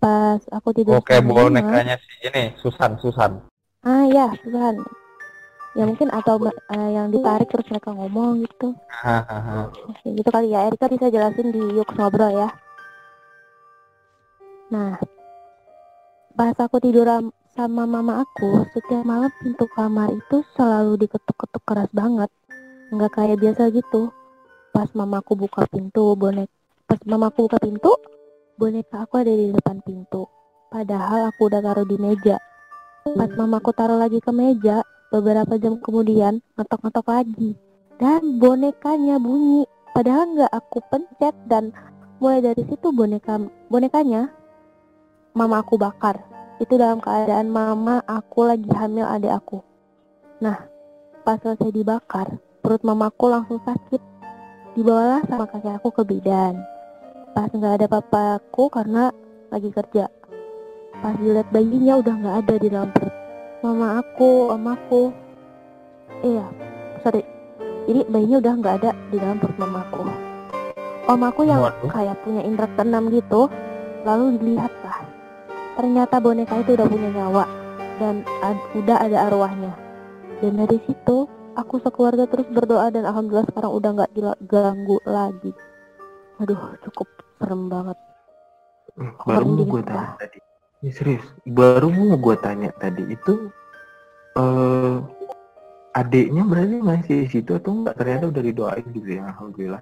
[0.00, 3.44] Pas aku tidur oke bonekanya sih ini Susan Susan
[3.84, 4.80] Ah ya, Tuhan.
[5.72, 8.76] Ya mungkin atau eh, yang ditarik terus mereka ngomong gitu.
[8.92, 9.72] Hahaha.
[10.04, 10.68] Gitu kali ya.
[10.68, 12.48] Erika bisa jelasin di yuk ngobrol ya.
[14.68, 15.00] Nah,
[16.36, 21.90] pas aku tidur am- sama mama aku, setiap malam pintu kamar itu selalu diketuk-ketuk keras
[21.96, 22.30] banget.
[22.92, 24.12] Nggak kayak biasa gitu.
[24.76, 26.48] Pas mamaku buka pintu, bonek
[26.90, 27.94] pas mamaku buka pintu,
[28.60, 30.28] boneka aku ada di depan pintu.
[30.68, 32.36] Padahal aku udah taruh di meja.
[33.16, 37.56] Pas mamaku taruh lagi ke meja, beberapa jam kemudian ngetok-ngetok lagi.
[37.96, 39.64] Dan bonekanya bunyi.
[39.96, 41.72] Padahal nggak aku pencet dan
[42.20, 43.40] mulai dari situ boneka
[43.72, 44.28] bonekanya
[45.32, 46.20] mama aku bakar.
[46.60, 49.64] Itu dalam keadaan mama aku lagi hamil adik aku.
[50.44, 50.68] Nah
[51.24, 54.04] pas selesai dibakar perut mamaku langsung sakit.
[54.76, 56.60] Dibawalah sama kakek aku ke bidan
[57.30, 59.14] pas nggak ada papaku karena
[59.50, 60.10] lagi kerja.
[61.00, 63.14] Pas dilihat bayinya udah nggak ada di dalam perut.
[63.60, 65.02] Mama aku omaku
[66.24, 66.46] iya
[67.04, 67.22] sorry.
[67.88, 70.30] Jadi bayinya udah nggak ada di dalam perut mamaku
[71.10, 71.90] om aku yang Waduh.
[71.90, 73.50] kayak punya indera keenam gitu
[74.06, 75.02] lalu dilihat lah.
[75.74, 77.44] Ternyata boneka itu udah punya nyawa
[77.98, 79.72] dan ad- udah ada arwahnya.
[80.40, 81.26] Dan dari situ
[81.58, 85.52] aku sekeluarga terus berdoa dan alhamdulillah sekarang udah nggak diganggu lagi.
[86.40, 87.08] Aduh cukup
[87.40, 87.98] serem banget
[88.98, 90.38] Hmm, Baru mau gue tanya tadi.
[90.82, 91.24] Ya serius.
[91.46, 93.48] Baru mau gue tanya tadi itu
[94.34, 94.96] eh
[95.94, 97.94] adiknya berarti masih di situ atau enggak?
[97.96, 99.30] Ternyata udah didoain gitu ya.
[99.30, 99.80] Alhamdulillah.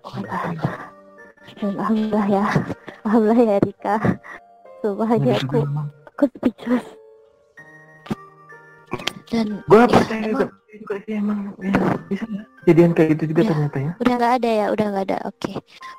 [1.65, 2.45] Oh alhamdulillah ya
[3.09, 3.97] alhamdulillah ya Rika
[4.85, 5.59] Sumpah aja aku
[6.13, 6.87] aku speechless
[9.33, 10.25] dan Gue ya, percaya
[10.69, 11.73] juga sih emang ya,
[12.13, 12.47] bisa nggak?
[12.69, 13.49] Kejadian kayak gitu juga Ya.
[13.49, 13.93] ternyata ya.
[13.97, 15.19] udah nggak ada ya udah nggak ada.
[15.25, 15.53] Oke.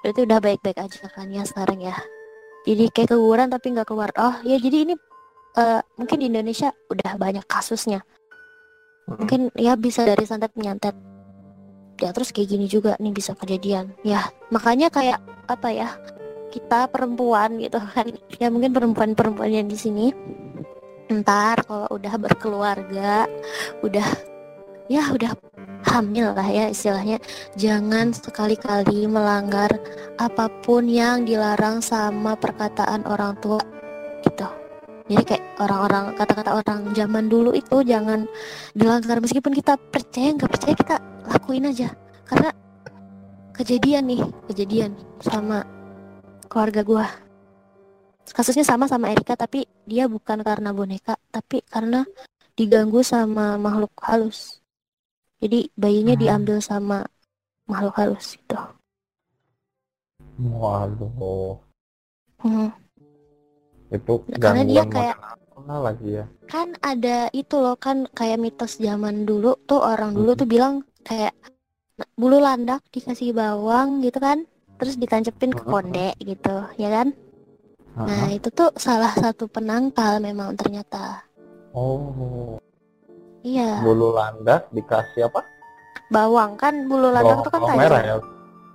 [0.05, 1.97] Berarti udah baik-baik aja kan ya sekarang ya.
[2.69, 4.13] Jadi kayak keguguran tapi nggak keluar.
[4.21, 4.93] Oh ya jadi ini
[5.57, 8.05] eh, mungkin di Indonesia udah banyak kasusnya.
[9.09, 10.93] Mungkin ya bisa dari santet menyantet.
[11.97, 13.89] Ya terus kayak gini juga nih bisa kejadian.
[14.05, 15.17] Ya makanya kayak
[15.49, 15.89] apa ya
[16.53, 18.13] kita perempuan gitu kan.
[18.37, 20.13] Ya mungkin perempuan-perempuan yang di sini
[21.09, 23.25] ntar kalau udah berkeluarga
[23.81, 24.05] udah
[24.85, 25.33] ya udah
[25.87, 27.17] hamil lah ya istilahnya.
[27.55, 29.71] Jangan sekali-kali melanggar
[30.19, 33.61] apa pun yang dilarang sama perkataan orang tua
[34.25, 34.47] gitu.
[35.09, 38.29] Jadi kayak orang-orang kata-kata orang zaman dulu itu jangan
[38.77, 39.17] dilanggar.
[39.23, 41.89] Meskipun kita percaya nggak percaya kita lakuin aja.
[42.27, 42.53] Karena
[43.55, 44.21] kejadian nih
[44.53, 44.91] kejadian
[45.23, 45.65] sama
[46.45, 47.07] keluarga gua.
[48.29, 52.05] Kasusnya sama sama Erika tapi dia bukan karena boneka tapi karena
[52.53, 54.58] diganggu sama makhluk halus
[55.39, 56.23] jadi bayinya Hmm.
[56.23, 57.07] diambil sama
[57.67, 58.59] makhluk halus gitu
[60.39, 61.59] waduh
[62.39, 62.71] Hmm.
[63.91, 65.19] itu Karena dia kayak-
[65.69, 70.39] lagi ya kan ada itu loh kan kayak mitos zaman dulu tuh orang dulu Mhm.
[70.39, 70.73] tuh bilang
[71.03, 71.35] kayak
[72.15, 74.47] bulu landak dikasih bawang gitu kan
[74.79, 75.69] terus ditancepin ke Mhm.
[75.69, 77.07] konde gitu ya kan
[77.99, 78.39] nah Heeh.
[78.39, 81.27] itu tuh salah satu penangkal memang ternyata
[81.75, 82.55] oh
[83.43, 83.79] iya.
[83.81, 85.43] Bulu landak dikasih apa?
[86.09, 86.57] Bawang.
[86.57, 88.15] Kan bulu landak bawang, tuh kan bawang tajam merah ya.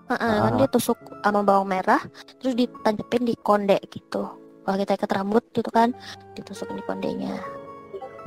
[0.04, 0.56] Heeh, kan Ah.
[0.60, 2.00] dia tusuk sama bawang merah
[2.38, 4.22] terus ditancepin di konde gitu.
[4.64, 5.92] Kalau kita ikat rambut gitu kan
[6.36, 7.36] ditusukin di kondenya.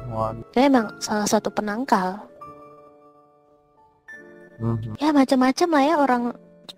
[0.08, 0.40] Waduh.
[0.40, 2.16] itu emang salah satu penangkal.
[4.58, 4.98] Mhm.
[4.98, 6.24] ya macam-macam lah ya orang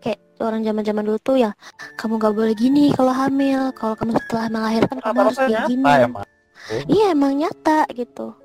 [0.04, 1.52] kayak orang zaman-zaman dulu tuh ya
[1.96, 5.84] kamu gak boleh gini kalau hamil kalau kamu setelah melahirkan kamu harus kayak gini.
[5.88, 6.08] ya
[6.92, 8.36] iya emang nyata gitu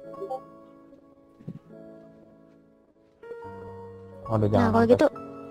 [4.25, 5.07] Waduh, nah jangan kalau sampai gitu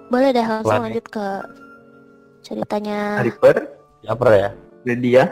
[0.06, 0.86] boleh deh langsung Pelan nih.
[0.86, 1.28] lanjut ke
[2.42, 3.56] ceritanya Arifer,
[4.02, 4.50] Japer ya
[4.84, 5.24] Lydia.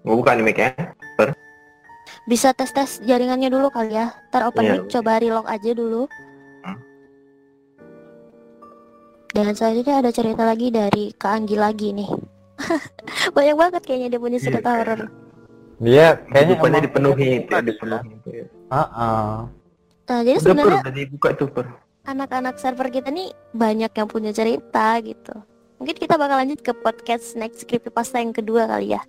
[0.00, 0.70] Gue buka nih mic ya.
[2.24, 4.72] bisa tes tes jaringannya dulu kali ya ntar open Iya.
[4.74, 6.04] mic coba relock aja dulu
[9.30, 12.06] Dan selanjutnya ada cerita lagi dari Kak Anggi lagi nih.
[13.34, 15.00] Banyak banget kayaknya dia punya Iya, cerita kayak- horor.
[15.76, 17.66] Dia kayaknya dipenuhi punya itu ya, dia.
[17.66, 18.46] dipenuhi itu ya.
[18.70, 19.32] Heeh.
[20.04, 21.66] Nah, jadi Udah per, sebenarnya udah dibuka tuh per.
[22.04, 25.34] Anak-anak server kita nih banyak yang punya cerita gitu.
[25.80, 29.02] Mungkin kita bakal lanjut ke podcast next creepypasta yang kedua kali ya.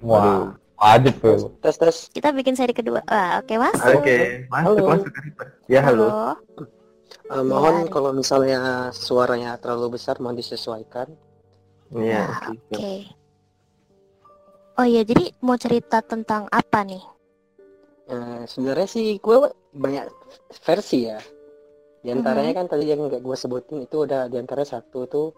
[0.00, 1.52] Wah, wajib tuh.
[1.60, 1.96] Tes tes.
[2.08, 3.04] Kita bikin seri kedua.
[3.04, 3.76] Wah, oke mas.
[3.92, 4.86] Oke, masuk Halo.
[4.88, 5.12] masuk.
[5.68, 6.06] Ya halo.
[7.30, 7.90] Eh, mohon Ya.
[7.90, 8.60] kalau misalnya
[8.90, 11.10] suaranya terlalu besar mohon disesuaikan.
[11.92, 12.22] Iya.
[12.26, 12.74] Nah, oke.
[12.74, 12.94] Oke.
[14.80, 17.04] Oh iya, jadi mau cerita tentang apa nih?
[18.08, 19.36] Eh, sebenarnya sih gue
[19.70, 20.08] banyak
[20.64, 21.20] versi ya.
[22.00, 25.28] Di antaranya kan tadi yang gak gue sebutin itu udah di antara satu tuh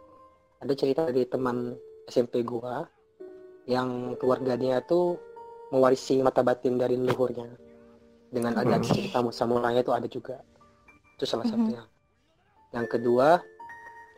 [0.63, 1.75] ada cerita dari teman
[2.07, 2.87] SMP gua
[3.67, 5.19] yang keluarganya tuh
[5.75, 7.51] mewarisi mata batin dari leluhurnya.
[8.33, 8.87] Dengan ada Hmm.
[8.87, 10.39] cerita Musa mulanya itu ada juga.
[11.19, 11.83] Itu salah satunya.
[12.71, 13.43] Yang kedua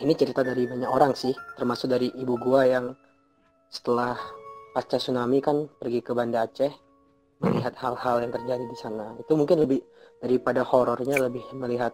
[0.04, 1.32] ini cerita dari banyak orang sih.
[1.56, 2.92] Termasuk dari ibu gua yang
[3.72, 4.20] setelah
[4.76, 6.70] pasca tsunami kan pergi ke Banda Aceh
[7.40, 9.16] melihat hal-hal yang terjadi di sana.
[9.18, 9.80] Itu mungkin lebih
[10.22, 11.92] daripada horornya lebih melihat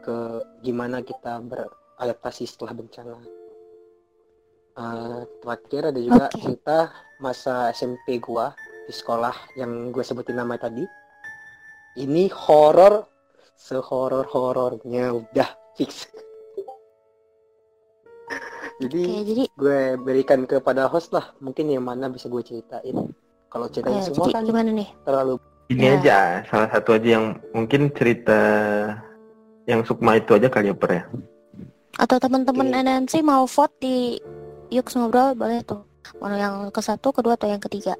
[0.00, 0.16] ke
[0.60, 3.16] gimana kita beradaptasi setelah bencana
[4.70, 6.40] Eh, terakhir ada juga Oke.
[6.40, 6.88] cerita
[7.18, 8.54] masa SMP gua
[8.86, 10.86] di sekolah yang gue sebutin nama tadi
[12.00, 13.04] ini horor
[13.58, 16.08] sehoror horornya udah fix
[18.80, 22.96] jadi Oke, jadi gue berikan kepada host lah mungkin yang mana bisa gue ceritain
[23.52, 24.88] kalau ceritain eh, semua jadi kan gimana nih?
[25.04, 25.34] terlalu
[25.70, 25.92] Ini Ya.
[25.98, 28.40] aja salah satu aja yang mungkin cerita
[29.70, 31.02] yang Sukma itu aja kali ya per ya.
[31.94, 32.80] Atau teman-teman Oke.
[32.82, 34.18] NNC mau vote di
[34.74, 35.86] Yuk Ngobrol boleh tuh.
[36.18, 37.94] Mau yang ke satu, kedua, atau yang ketiga.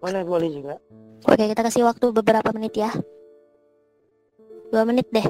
[0.00, 0.80] boleh boleh juga
[1.28, 2.88] Oke, kita kasih waktu beberapa menit ya.
[4.72, 5.28] Dua menit deh.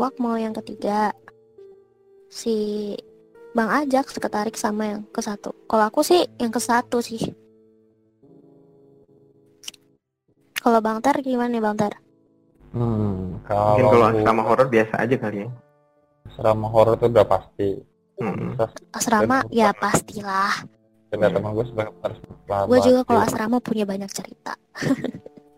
[0.00, 1.12] Luwak mau yang ketiga.
[2.32, 2.96] Si
[3.52, 5.52] Bang Ajak seketarik sama yang ke satu.
[5.68, 7.20] Kalau aku sih yang ke satu sih.
[10.56, 12.00] Kalau Bang Tar gimana nih Bang Tar?
[12.72, 15.48] Hmm, Mungkin kalau kalau aku sama horor biasa aja kali ya.
[16.32, 17.68] asrama horor tuh udah pasti.
[18.16, 18.56] Hmm.
[18.96, 20.64] Asrama Dan- ya pastilah.
[21.12, 21.92] cerita teman gue sebagai
[22.72, 24.56] Gue juga kalau asrama punya banyak cerita.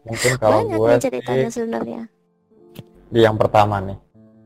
[0.03, 2.03] mungkin kalau banyak gue nih sih ceritanya sebenarnya.
[3.07, 3.95] di yang pertama nih.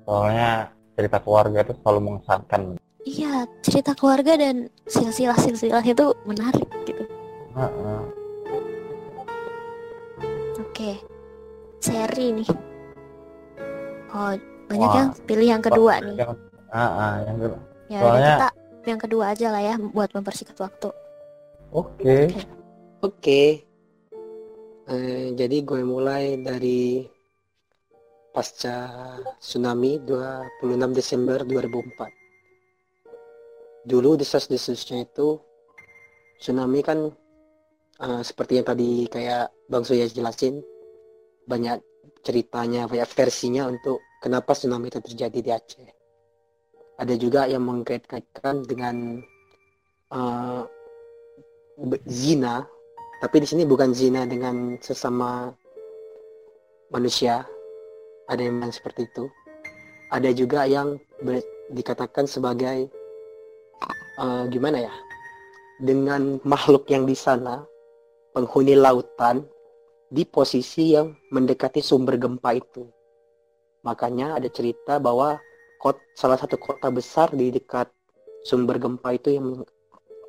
[0.06, 2.60] Soalnya cerita keluarga itu selalu mengesankan.
[3.06, 7.02] Iya, cerita keluarga dan silsilah-silsilah itu menarik gitu.
[7.54, 8.00] Heeh.
[10.62, 10.90] Oke.
[11.82, 12.50] Seri nih.
[14.14, 14.32] Oh,
[14.70, 14.96] banyak Wah.
[14.96, 16.16] yang pilih yang kedua nih.
[16.18, 16.32] Yang,
[16.70, 17.60] ah, ah, yang kedua.
[17.86, 18.48] Ya Soalnya- kita
[18.86, 20.88] yang kedua aja lah ya buat mempersingkat waktu.
[21.74, 22.18] Oke.
[23.02, 23.42] Oke.
[24.86, 27.02] Eh, jadi gue mulai dari
[28.36, 28.92] pasca
[29.40, 33.88] tsunami 26 Desember 2004.
[33.88, 35.40] Dulu desas-desusnya itu
[36.36, 37.08] tsunami kan
[38.04, 40.60] eh, seperti yang tadi kayak Bang Suya jelasin
[41.48, 41.80] banyak
[42.20, 45.88] ceritanya, banyak versinya untuk kenapa tsunami itu terjadi di Aceh.
[47.00, 49.24] Ada juga yang mengkait-kaitkan dengan
[51.76, 52.64] be- zina
[53.16, 55.52] tapi di sini bukan zina dengan sesama
[56.92, 57.44] manusia
[58.26, 59.30] ada yang bilang seperti itu
[60.10, 60.98] ada juga yang
[61.70, 62.90] dikatakan sebagai
[64.20, 64.94] eh, gimana ya
[65.82, 67.66] dengan makhluk yang di sana
[68.32, 69.44] penghuni lautan
[70.06, 72.86] di posisi yang mendekati sumber gempa itu
[73.82, 75.38] makanya ada cerita bahwa
[75.78, 77.90] kot, salah satu kota besar di dekat
[78.46, 79.46] sumber gempa itu yang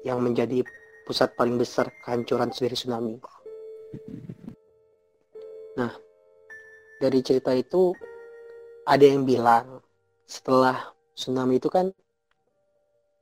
[0.05, 0.61] yang menjadi
[1.07, 3.15] pusat paling besar kehancuran dari tsunami.
[5.79, 5.91] Nah,
[6.97, 7.93] dari cerita itu
[8.87, 9.81] ada yang bilang
[10.25, 11.93] setelah tsunami itu kan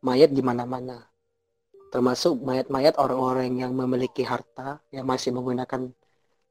[0.05, 1.09] mayat di mana-mana.
[1.89, 5.91] Termasuk mayat-mayat orang-orang yang memiliki harta yang masih menggunakan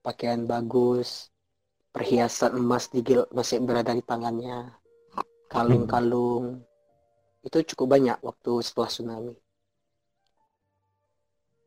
[0.00, 1.28] pakaian bagus,
[1.92, 4.72] perhiasan emas di gil- masih berada di tangannya,
[5.52, 6.64] kalung-kalung.
[7.44, 9.36] Itu cukup banyak waktu setelah tsunami.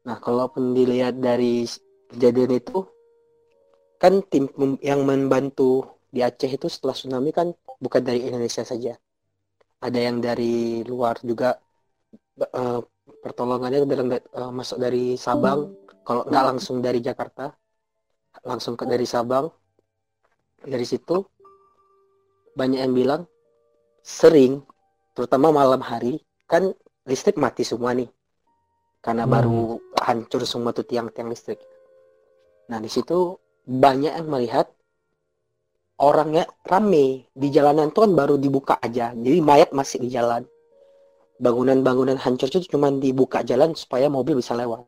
[0.09, 1.67] Nah, kalaupun dilihat dari
[2.09, 2.81] kejadian itu,
[4.01, 4.45] kan tim
[4.89, 5.71] yang membantu
[6.15, 7.47] di Aceh itu setelah tsunami kan
[7.83, 8.93] bukan dari Indonesia saja.
[9.87, 11.49] Ada yang dari luar juga
[12.41, 12.79] eh,
[13.23, 15.59] pertolongannya dalam eh, masuk dari Sabang,
[16.07, 17.53] kalau nggak langsung dari Jakarta.
[18.45, 19.49] langsung ke dari Sabang
[20.65, 21.17] dari situ
[22.57, 23.21] banyak yang bilang
[24.03, 24.63] sering
[25.15, 26.19] terutama malam hari
[26.51, 26.73] kan
[27.09, 28.09] listrik mati semua nih
[29.05, 29.33] karena Hmm.
[29.33, 29.59] baru
[30.05, 31.59] hancur semua tuh tiang-tiang listrik
[32.69, 33.37] nah di situ
[33.67, 34.71] banyak yang melihat
[35.99, 39.11] orangnya rame di jalanan tuh kan baru dibuka aja.
[39.11, 40.47] Jadi mayat masih di jalan.
[41.37, 44.87] Bangunan-bangunan hancur itu cuma dibuka jalan supaya mobil bisa lewat.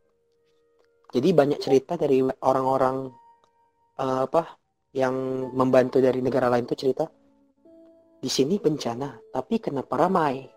[1.11, 3.11] Jadi banyak cerita dari orang-orang
[3.99, 4.57] eh, apa
[4.95, 5.13] yang
[5.53, 7.05] membantu dari negara lain tuh cerita
[8.19, 10.47] di sini bencana tapi kenapa ramai?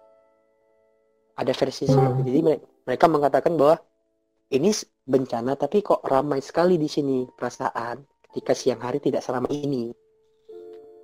[1.32, 2.28] Ada versi seperti itu.
[2.28, 3.80] jadi mere- mereka mengatakan bahwa
[4.52, 4.68] ini
[5.08, 9.92] bencana tapi kok ramai sekali di sini perasaan ketika siang hari tidak seramai ini.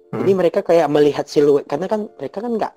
[0.08, 2.74] Jadi mereka kayak melihat siluet karena kan mereka kan nggak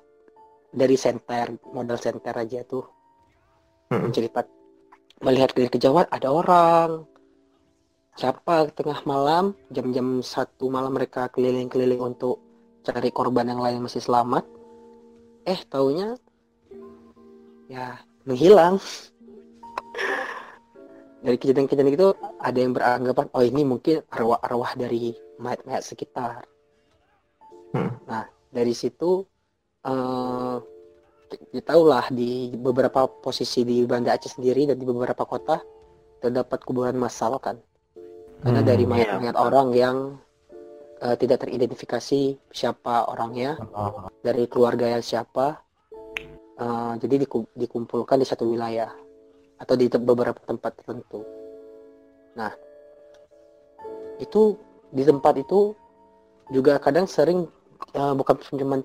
[0.68, 2.84] dari senter modal senter aja tuh.
[3.88, 4.08] Hmm.
[4.08, 4.44] mencerita
[5.24, 7.08] melihat dari kejauhan ada orang.
[8.12, 12.40] Siapa tengah malam jam-jam satu malam mereka keliling-keliling untuk
[12.84, 14.44] cari korban yang lain masih selamat.
[15.48, 16.16] Eh taunya
[17.72, 17.96] ya
[18.28, 18.76] menghilang
[21.22, 22.08] dari kejadian-kejadian itu
[22.42, 26.42] ada yang beranggapan oh ini mungkin arwah-arwah dari mayat-mayat sekitar.
[27.72, 27.96] Hmm.
[28.04, 29.24] nah dari situ
[29.86, 30.56] eh
[31.32, 35.64] kita tahulah di beberapa posisi di Banda Aceh sendiri dan di beberapa kota
[36.20, 37.56] terdapat kuburan massal kan.
[38.42, 39.96] Karena Hmm, dari mayat-mayat orang yang
[41.00, 42.20] eh, tidak teridentifikasi
[42.52, 45.62] siapa orangnya Oh, dari keluarga yang siapa
[46.58, 48.92] eh, jadi diku- dikumpulkan di satu wilayah
[49.62, 51.22] atau di beberapa tempat tertentu.
[52.34, 52.50] Nah
[54.18, 54.58] itu
[54.90, 55.78] di tempat itu
[56.50, 57.46] juga kadang sering
[57.94, 58.82] eh, bukan cuma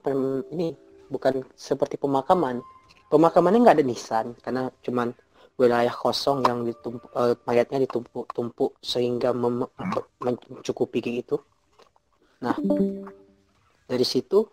[0.53, 0.77] ini
[1.09, 2.61] bukan seperti pemakaman.
[3.09, 5.17] Pemakamannya nggak ada nisan karena cuman
[5.57, 9.73] wilayah kosong yang ditumpuk eh, mayatnya ditumpuk-tumpuk sehingga mem-
[10.21, 11.41] mencukupi gitu.
[12.45, 12.53] Nah
[13.89, 14.45] dari situ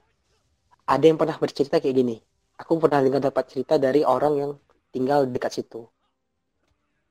[0.89, 2.17] ada yang pernah bercerita kayak gini.
[2.55, 4.53] Aku pernah dengar dapat cerita dari orang yang
[4.95, 5.91] tinggal dekat situ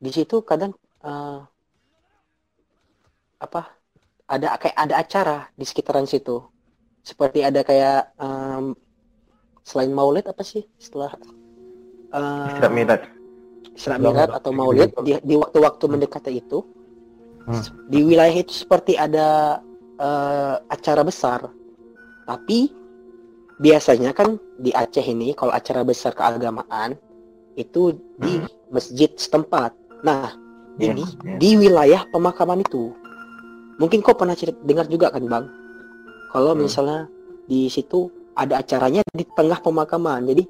[0.04, 1.40] di situ kadang eh,
[3.40, 3.62] apa
[4.28, 6.44] ada kayak ada acara di sekitaran situ
[7.04, 8.76] seperti ada kayak em,
[9.64, 11.16] selain maulid apa sih setelah
[12.12, 13.02] eh, Isra Mi'raj.
[13.74, 14.52] Isra atau.
[14.52, 16.60] Maulid di, di waktu-waktu mendekati itu
[17.44, 17.60] Hmm.
[17.92, 19.60] di wilayah itu seperti ada
[20.00, 21.52] eh, acara besar
[22.24, 22.72] tapi
[23.60, 26.96] biasanya kan di Aceh ini kalau acara besar keagamaan
[27.60, 28.40] itu di
[28.72, 30.36] masjid setempat nah
[30.74, 31.38] Iya, ini iya.
[31.38, 32.90] di wilayah pemakaman itu
[33.78, 35.46] mungkin kau pernah cerita, dengar juga kan bang
[36.34, 36.66] kalau Hmm.
[36.66, 37.06] misalnya
[37.46, 40.44] di situ ada acaranya di tengah pemakaman jadi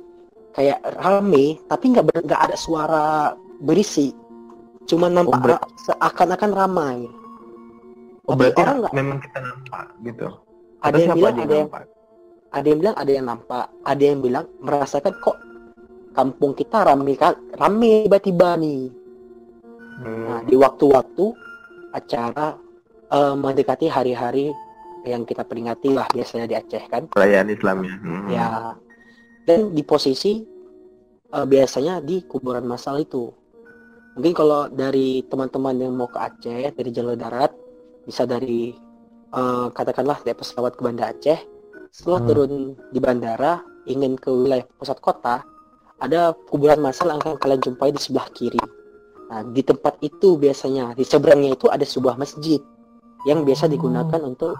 [0.54, 3.06] kayak rame tapi nggak nggak ada suara
[3.60, 4.16] berisi
[4.88, 6.98] cuma nampak ber- ra- seakan-akan ramai
[8.24, 10.28] Oh, berarti orang nggak memang kita nampak gitu.
[10.80, 11.84] ada yang siapa bilang ada yang nampak?
[12.54, 15.38] ada yang bilang ada yang nampak ada yang bilang merasakan kok
[16.16, 17.20] kampung kita rame
[17.60, 19.03] rame tiba-tiba nih
[20.04, 20.24] Hmm.
[20.28, 21.26] Nah, di waktu-waktu
[21.92, 22.60] acara
[23.10, 24.52] eh, mendekati hari-hari
[25.04, 27.08] yang kita peringati lah biasanya di Aceh kan.
[27.12, 27.96] perayaan Islam ya.
[28.00, 28.28] Hmm.
[28.30, 28.48] Ya.
[29.44, 30.44] Dan di posisi
[31.30, 33.32] eh, biasanya di kuburan massal itu.
[34.14, 37.52] Mungkin kalau dari teman-teman yang mau ke Aceh dari jalur darat
[38.04, 38.76] bisa dari
[39.34, 41.40] eh, katakanlah dari pesawat ke Banda Aceh.
[41.94, 42.28] Setelah Hmm.
[42.30, 42.52] turun
[42.90, 45.44] di bandara ingin ke wilayah pusat kota,
[46.00, 48.58] ada kuburan massal yang akan kalian jumpai di sebelah kiri.
[49.34, 52.62] Nah, di tempat itu biasanya di seberangnya itu ada sebuah masjid
[53.26, 54.54] yang biasa digunakan untuk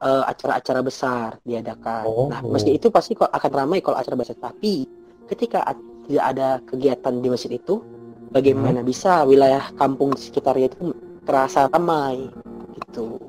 [0.00, 2.04] eh, acara-acara besar diadakan.
[2.08, 2.32] Oh.
[2.32, 4.40] Nah, masjid itu pasti kok akan ramai kalau acara besar.
[4.40, 4.88] Tapi
[5.28, 5.68] ketika
[6.08, 7.84] tidak ada kegiatan di masjid itu,
[8.32, 10.96] bagaimana bisa wilayah kampung sekitarnya itu
[11.28, 12.32] terasa ramai
[12.72, 13.20] gitu.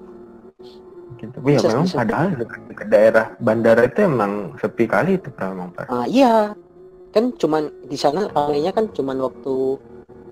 [1.20, 1.36] Gitu.
[1.44, 2.00] Bisa- memang bisa.
[2.00, 5.92] padahal dekat daerah bandara itu emang sepi kali itu memang Pak.
[5.92, 6.56] Ah, iya,
[7.12, 9.82] kan cuman di sana ramainya kan cuman waktu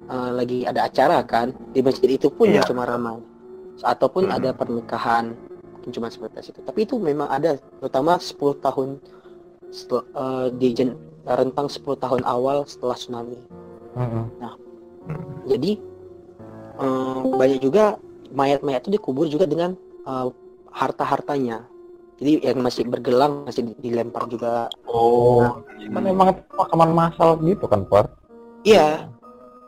[0.05, 3.17] eh, lagi ada acara kan di masjid itu pun yang cuma ramai.
[3.81, 4.37] Ataupun Hmm.
[4.37, 5.35] ada pernikahan
[5.75, 6.59] mungkin cuma seperti itu.
[6.63, 8.97] Tapi itu memang ada terutama 10 tahun
[9.69, 13.37] setel- eh, di jen- rentang 10 tahun awal setelah tsunami.
[13.95, 14.25] Mm-mm.
[15.45, 15.71] Jadi
[16.75, 17.95] eh, banyak juga
[18.31, 19.73] mayat-mayat itu dikubur juga dengan
[20.05, 20.27] eh,
[20.71, 21.65] harta-hartanya.
[22.15, 24.71] Jadi yang masih bergelang masih di- dilempar juga.
[24.87, 25.59] Oh,
[25.91, 28.07] kan emang itu pemakaman massal gitu kan, Pak?
[28.63, 29.11] Iya.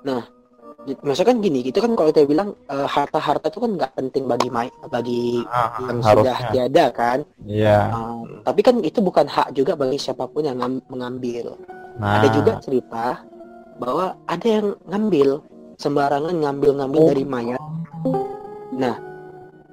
[0.08, 0.24] Nah,
[1.04, 4.48] maksudnya kan gini, itu kan kalau kita bilang eh, harta-harta itu kan nggak penting bagi
[4.48, 6.52] may bagi Ah, yang sudah harusnya.
[6.54, 7.18] tiada kan.
[7.44, 7.78] Iya.
[7.90, 11.60] Eh, tapi kan itu bukan hak juga bagi siapa pun yang ngam- mengambil.
[11.98, 13.26] Nah, Ada juga cerita
[13.76, 15.30] bahwa ada yang ngambil
[15.76, 17.10] sembarangan ngambil-ngambil Oh.
[17.10, 17.62] dari mayat.
[18.74, 18.96] Nah,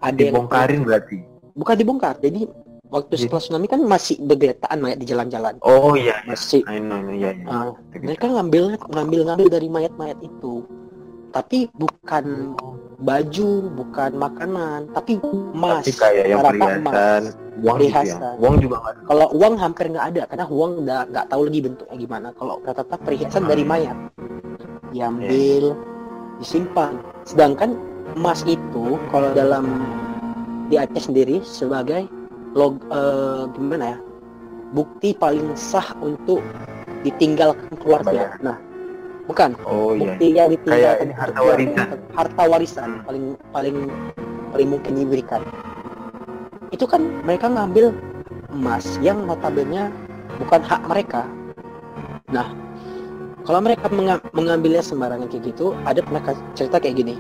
[0.00, 1.18] ada yang Dibongkarin berarti.
[1.54, 2.50] bukan dibongkar jadi
[2.94, 5.58] waktu setelah tsunami kan masih bergeletaan mayat di jalan-jalan.
[5.66, 6.30] Oh iya, iya.
[6.30, 6.62] masih.
[6.70, 7.46] I know, I know, iya, iya.
[7.50, 10.62] ah, mereka ngambil ngambil ngambil dari mayat-mayat itu.
[11.34, 12.54] Tapi bukan
[13.02, 17.22] baju bukan makanan tapi emas Tapi kayak yang perhiasan,
[17.58, 18.16] uang gitu ya.
[18.38, 21.96] Uang juga nggak kalau uang hampir nggak ada karena uang udah nggak tahu lagi bentuknya
[21.98, 22.28] gimana.
[22.38, 23.98] Kalau rata-rata perhiasan dari mayat.
[24.94, 25.74] Diambil
[26.38, 27.02] disimpan.
[27.26, 27.74] Sedangkan
[28.14, 29.82] emas itu kalau dalam
[30.70, 32.06] di Aceh sendiri sebagai
[32.54, 33.98] log eh, gimana ya
[34.74, 36.42] bukti paling sah untuk
[37.02, 38.34] ditinggalkan keluarga.
[38.42, 38.56] Nah
[39.26, 39.54] bukan.
[39.62, 40.14] Oh iya.
[40.14, 41.88] bukti yang ditinggalkan Kayak ini harta warisan.
[42.14, 43.24] harta warisan paling
[43.54, 43.76] paling
[44.50, 45.42] paling mungkin diberikan.
[46.74, 47.94] Itu kan mereka ngambil
[48.50, 49.90] emas yang notabene
[50.42, 51.22] bukan hak mereka.
[52.34, 52.50] Nah
[53.44, 57.14] kalau mereka menga- mengambilnya sembarangan kayak gitu ada pernah ka- cerita kayak gini.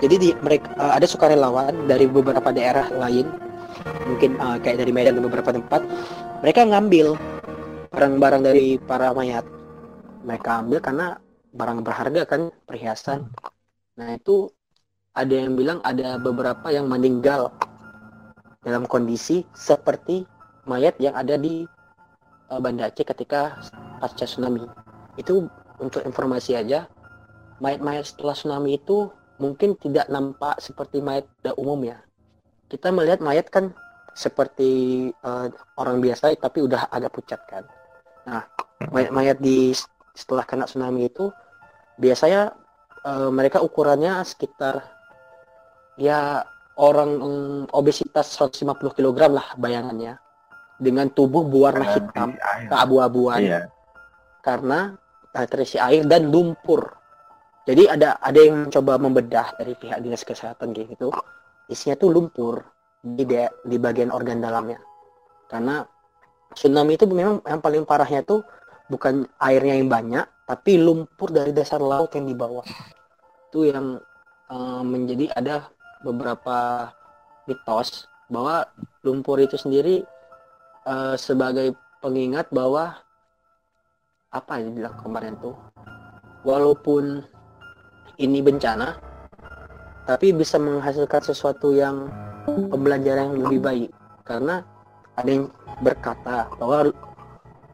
[0.00, 3.28] Jadi di mereka eh, ada sukarelawan dari beberapa daerah lain
[4.06, 5.82] mungkin eh, kayak dari Medan dan beberapa tempat
[6.40, 7.14] mereka ngambil
[7.90, 9.44] barang-barang dari para mayat.
[10.20, 11.06] Mereka ambil karena
[11.50, 13.28] barang berharga kan perhiasan.
[13.96, 14.52] Nah itu
[15.16, 17.50] ada yang bilang ada beberapa yang meninggal
[18.62, 20.28] dalam kondisi seperti
[20.68, 21.64] mayat yang ada di
[22.50, 23.58] eh, Banda Aceh ketika
[23.98, 24.64] pasca tsunami.
[25.16, 25.48] Itu
[25.80, 26.86] untuk informasi aja
[27.60, 31.24] mayat-mayat setelah tsunami itu mungkin tidak nampak seperti mayat
[31.56, 32.00] umum ya
[32.70, 33.74] kita melihat mayat kan
[34.14, 34.70] seperti
[35.10, 37.66] eh, orang biasa tapi udah agak pucat kan
[38.24, 38.46] nah
[38.94, 39.74] mayat-mayat di
[40.14, 41.28] setelah kena tsunami itu
[41.98, 42.54] biasanya
[43.04, 44.86] eh, mereka ukurannya sekitar
[46.00, 46.46] ya
[46.80, 50.16] orang mm, obesitas 150 kg lah bayangannya
[50.80, 52.32] dengan tubuh berwarna hitam
[52.72, 53.60] keabu-abuan Iya.
[54.40, 54.96] karena
[55.36, 56.96] uh, terisi air dan lumpur.
[57.68, 61.12] Jadi ada ada yang mencoba membedah dari pihak dinas kesehatan gitu.
[61.70, 62.66] Isinya tuh lumpur
[63.00, 64.82] di de- di bagian organ dalamnya.
[65.46, 65.86] Karena
[66.52, 68.42] tsunami itu memang yang paling parahnya tuh
[68.90, 72.66] bukan airnya yang banyak, tapi lumpur dari dasar laut yang di bawah.
[73.48, 74.02] Itu yang
[74.50, 75.70] uh, menjadi ada
[76.02, 76.90] beberapa
[77.46, 78.66] mitos bahwa
[79.06, 80.02] lumpur itu sendiri
[80.86, 82.98] uh, sebagai pengingat bahwa
[84.30, 85.58] apa yang bilang kemarin tuh
[86.46, 87.26] walaupun
[88.22, 88.94] ini bencana
[90.08, 92.08] tapi bisa menghasilkan sesuatu yang
[92.46, 93.90] pembelajaran yang lebih baik
[94.24, 94.64] karena
[95.16, 95.46] ada yang
[95.84, 96.92] berkata bahwa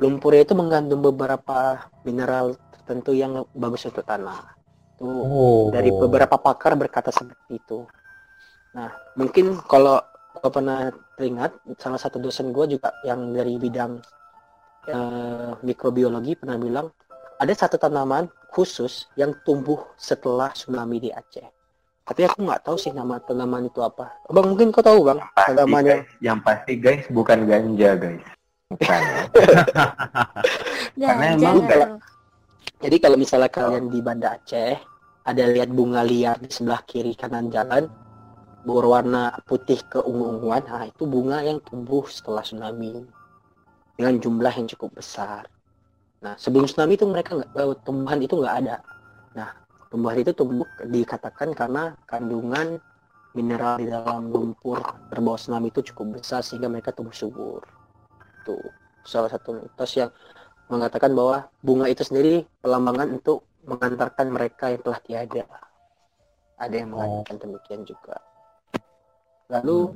[0.02, 4.56] lumpur itu mengandung beberapa mineral tertentu yang bagus untuk tanah
[4.96, 5.68] itu Oh.
[5.68, 7.84] dari beberapa pakar berkata seperti itu
[8.72, 10.00] nah mungkin kalau
[10.36, 14.00] kalau pernah teringat salah satu dosen gue juga yang dari bidang
[14.88, 16.88] eh, mikrobiologi pernah bilang
[17.36, 21.44] ada satu tanaman khusus yang tumbuh setelah tsunami di Aceh.
[22.06, 24.14] Tapi aku nggak tahu sih nama tanaman itu apa.
[24.30, 25.96] Bang mungkin kau tahu bang Pasti, tanamannya?
[26.06, 26.22] guys.
[26.22, 28.22] Yang pasti guys bukan ganja guys.
[28.70, 29.00] Bukan.
[30.94, 31.90] Nggak, Karena emang kalau-.
[32.76, 34.78] Jadi kalau misalnya kalian di Banda Aceh
[35.26, 37.90] ada lihat bunga liar di sebelah kiri kanan jalan
[38.66, 43.06] berwarna putih ke ungu-unguan, nah itu bunga yang tumbuh setelah tsunami
[43.94, 45.46] dengan jumlah yang cukup besar.
[46.22, 48.76] Nah sebelum tsunami itu mereka nggak eh, tumbuhan itu nggak ada.
[49.38, 49.50] Nah
[49.90, 52.78] tumbuhan itu tumbuh dikatakan karena kandungan
[53.36, 54.80] mineral di dalam lumpur
[55.12, 57.60] terbawa tsunami itu cukup besar sehingga mereka tumbuh subur.
[58.42, 58.56] Itu
[59.04, 60.10] salah satu mitos yang
[60.72, 65.44] mengatakan bahwa bunga itu sendiri pelambangan untuk mengantarkan mereka yang telah tiada.
[66.56, 68.16] Ada yang mengatakan demikian juga.
[69.52, 69.92] Lalu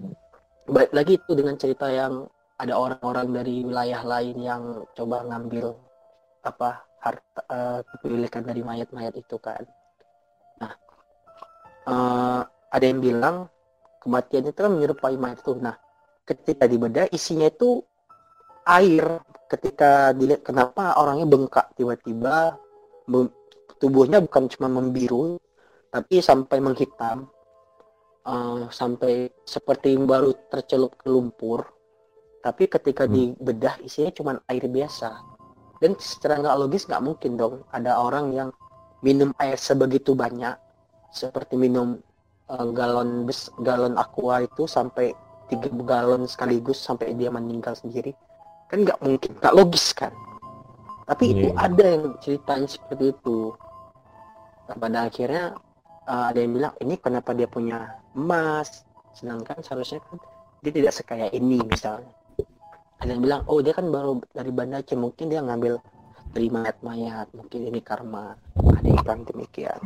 [0.68, 2.28] balik lagi itu dengan cerita yang
[2.60, 4.62] ada orang-orang dari wilayah lain yang
[4.92, 5.72] coba ngambil
[6.44, 9.64] apa harta eh, kepemilikan dari mayat-mayat itu kan.
[11.88, 12.40] Eh,
[12.70, 13.48] ada yang bilang
[14.04, 15.56] kematian itu kan menyerupai mayat itu.
[15.56, 15.76] Nah,
[16.28, 17.80] ketika dibedah isinya itu
[18.68, 19.20] air.
[19.50, 22.54] Ketika dilihat kenapa orangnya bengkak tiba-tiba
[23.82, 25.40] tubuhnya bukan cuma membiru
[25.90, 27.26] tapi sampai menghitam.
[28.20, 31.66] Eh, sampai seperti baru tercelup ke lumpur.
[32.40, 33.34] Tapi ketika Hmm.
[33.34, 35.10] dibedah isinya cuma air biasa.
[35.80, 38.48] Dan secara nggak logis nggak mungkin dong ada orang yang
[39.00, 40.52] minum air sebegitu banyak
[41.10, 41.98] seperti minum
[42.50, 45.14] eh, galon bes galon aqua itu sampai
[45.50, 48.14] tiga galon sekaligus sampai dia meninggal sendiri.
[48.70, 50.14] Kan nggak mungkin nggak logis kan?
[51.10, 51.58] Tapi itu Iya.
[51.58, 53.50] ada yang ceritanya seperti itu.
[54.70, 55.58] Nah, pada akhirnya
[56.06, 58.86] uh, ada yang bilang ini kenapa dia punya emas?
[59.10, 60.22] Sedangkan seharusnya kan
[60.62, 62.14] dia tidak sekaya ini misalnya.
[63.02, 65.82] Ada yang bilang oh dia kan baru dari Banda Aceh mungkin dia ngambil
[66.30, 69.80] dari mayat-mayat mungkin ini karma ada yang bilang demikian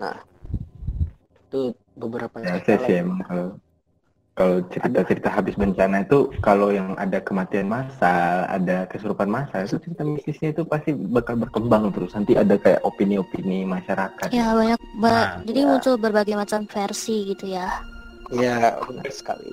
[0.00, 0.16] nah
[1.28, 3.46] itu beberapa Ya, cerita saya sih emang kalau
[4.32, 10.00] kalau cerita-cerita habis bencana itu kalau yang ada kematian massal, ada kesurupan massal itu cerita
[10.00, 12.16] mistisnya itu pasti bakal berkembang terus.
[12.16, 14.32] Nanti ada kayak opini-opini masyarakat.
[14.32, 15.68] Ya banyak ba- Nah, jadi ya.
[15.68, 17.68] muncul berbagai macam versi gitu ya.
[18.32, 19.52] Iya, benar sekali.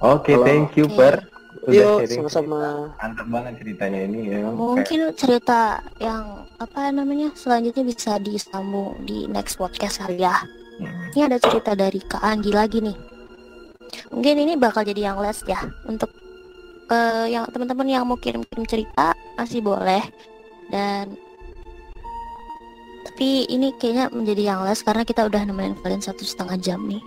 [0.00, 0.88] Oke, Kalau- thank you.
[0.88, 1.35] Per.
[1.66, 2.94] Yuk, sama-sama.
[2.94, 4.46] Mantap banget ceritanya ini ya.
[4.46, 10.38] Mungkin cerita yang apa namanya selanjutnya bisa disambung di next podcast kali ya.
[10.78, 11.10] Hmm.
[11.10, 12.96] Ini ada cerita dari Kak Anggi lagi nih.
[14.14, 15.58] Mungkin ini bakal jadi yang last ya
[15.90, 16.10] untuk
[16.86, 20.02] eh, yang teman-teman yang mau kirim-kirim cerita masih boleh
[20.70, 21.14] dan
[23.06, 27.00] tapi ini kayaknya menjadi yang last karena kita udah nemenin kalian satu setengah jam nih.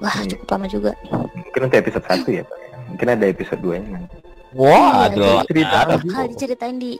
[0.00, 0.28] Wah Hmm.
[0.30, 1.10] cukup lama juga nih.
[1.12, 2.58] Mungkin untuk episode 1 ya, Pak.
[2.92, 4.16] Mungkin ada episode 2-nya nanti.
[4.52, 5.94] Wah, Iya, ada cerita ada.
[5.96, 6.04] apa?
[6.04, 6.92] bakal diceritain di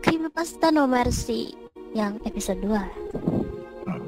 [0.00, 1.54] Creepypasta No Mercy
[1.92, 2.66] yang episode 2
[3.80, 4.02] Hmm.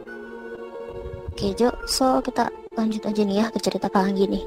[1.29, 4.45] Oke Jo, so kita lanjut aja nih ya ke cerita Kak Anggi nih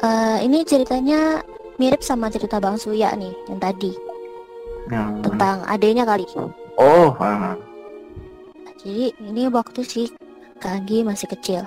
[0.00, 1.40] Eh, Ini ceritanya
[1.74, 3.94] mirip sama cerita Bang Suya nih yang tadi
[4.86, 6.26] Yang Tentang adenya kali
[6.74, 7.54] Oh, ah.
[8.76, 10.10] Jadi ini waktu si
[10.58, 11.62] Kak Anggi masih kecil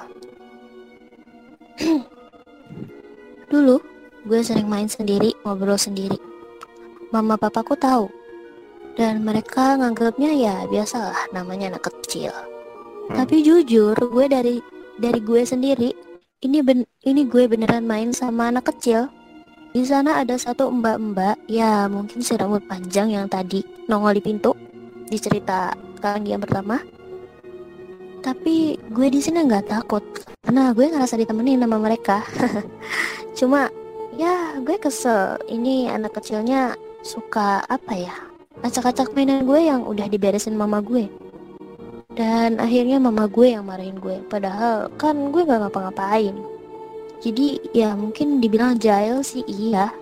[3.48, 3.80] Dulu
[4.28, 6.20] gue sering main sendiri, ngobrol sendiri
[7.16, 8.12] Mama papaku tahu
[9.00, 12.36] Dan mereka nganggapnya ya biasalah namanya anak kecil
[13.08, 13.24] Hmm.
[13.24, 14.60] Tapi jujur gue dari
[15.00, 15.96] dari gue sendiri
[16.44, 19.08] ini ben, ini gue beneran main sama anak kecil.
[19.72, 24.52] Di sana ada satu mbak-mbak, ya mungkin si rambut panjang yang tadi nongol di pintu
[25.08, 25.72] di cerita
[26.04, 26.84] Kang yang pertama.
[28.22, 30.04] Tapi gue di sini nggak takut.
[30.44, 32.24] Karena gue ngerasa ditemenin sama mereka.
[33.38, 33.70] Cuma
[34.18, 35.38] ya gue kesel.
[35.48, 38.28] Ini anak kecilnya suka apa ya
[38.66, 41.06] acak-acak mainan gue yang udah diberesin mama gue.
[42.18, 44.18] Dan akhirnya mama gue yang marahin gue.
[44.26, 46.34] Padahal kan gue nggak ngapa-ngapain.
[47.22, 49.94] Jadi ya mungkin dibilang jahil sih iya.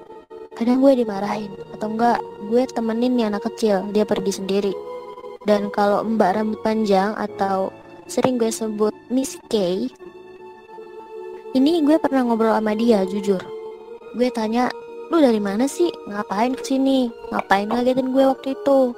[0.56, 1.52] Kadang gue dimarahin.
[1.76, 3.84] Atau enggak gue temenin nih anak kecil.
[3.92, 4.74] Dia pergi sendiri.
[5.44, 7.70] Dan kalau mbak rambut panjang atau
[8.06, 9.86] sering gue sebut Miss K.
[11.56, 13.42] Ini gue pernah ngobrol sama dia jujur.
[14.14, 14.70] Gue tanya
[15.10, 15.90] lu dari mana sih?
[16.10, 18.94] Ngapain ke sini ngapain ngagetin gue waktu itu?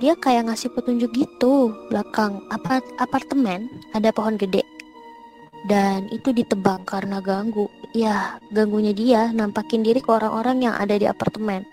[0.00, 4.64] Dia kayak ngasih petunjuk gitu belakang apart apartemen ada pohon gede.
[5.68, 7.68] Dan itu ditebang karena ganggu.
[7.92, 11.68] Ya ganggunya dia nampakin diri ke orang-orang yang ada di apartemen.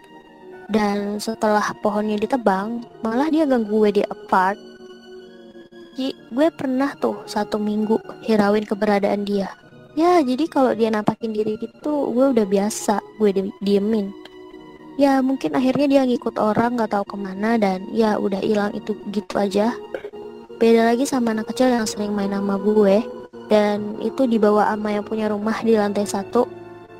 [0.68, 4.60] Dan setelah pohonnya ditebang malah dia ganggu gue di apart
[5.98, 9.50] Ji, gue pernah tuh satu minggu hirauin keberadaan dia.
[9.98, 14.14] Ya jadi kalau dia nampakin diri gitu gue udah biasa gue di- diemin.
[15.02, 18.94] Ya mungkin akhirnya dia ngikut orang nggak tahu ke mana dan ya udah hilang itu
[19.10, 19.74] gitu aja.
[20.62, 23.02] Beda lagi sama anak kecil yang sering main sama gue
[23.50, 26.46] dan itu dibawa ama yang punya rumah di lantai satu.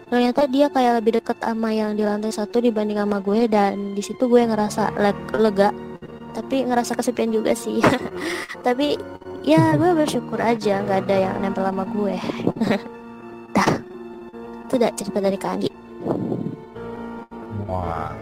[0.10, 4.02] Ternyata dia kayak lebih deket sama yang di lantai satu dibanding sama gue dan di
[4.02, 5.70] situ gue ngerasa leg- lega
[6.38, 7.82] tapi ngerasa kesepian juga sih.
[8.66, 8.94] Tapi
[9.42, 12.16] ya gue bersyukur aja nggak ada yang nempel sama gue.
[13.58, 13.72] Dah.
[14.70, 15.72] Itu udah cerita dari Kak Anggi.
[17.66, 18.14] Wah,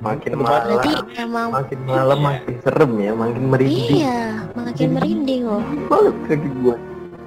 [0.00, 4.00] Makin berarti malam, emang makin malam makin serem ya, makin merinding.
[4.00, 4.20] iya
[4.56, 5.60] makin merinding loh.
[5.92, 6.76] Banget kaki gua.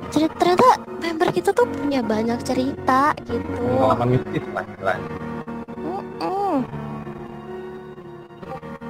[0.10, 0.68] cerita ternyata
[0.98, 3.62] member kita tuh punya banyak cerita gitu.
[3.62, 4.46] Pengalaman mistis
[4.82, 4.98] lah.
[5.86, 6.83] Mm-mm.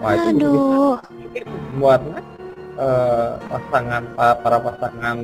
[0.03, 0.99] Wah, itu aduh.
[1.79, 2.01] buat
[2.75, 5.17] eh, pasangan pa- para pasangan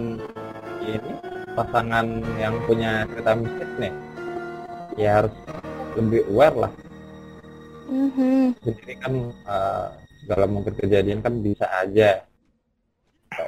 [0.87, 1.11] ini
[1.51, 2.05] pasangan
[2.39, 3.93] yang punya cerita mistis nih.
[4.95, 5.35] Ya harus
[5.99, 6.73] lebih aware lah.
[7.89, 8.53] Mhm.
[8.63, 9.87] jadi kan eh,
[10.23, 12.23] segala mungkin kejadian kan bisa aja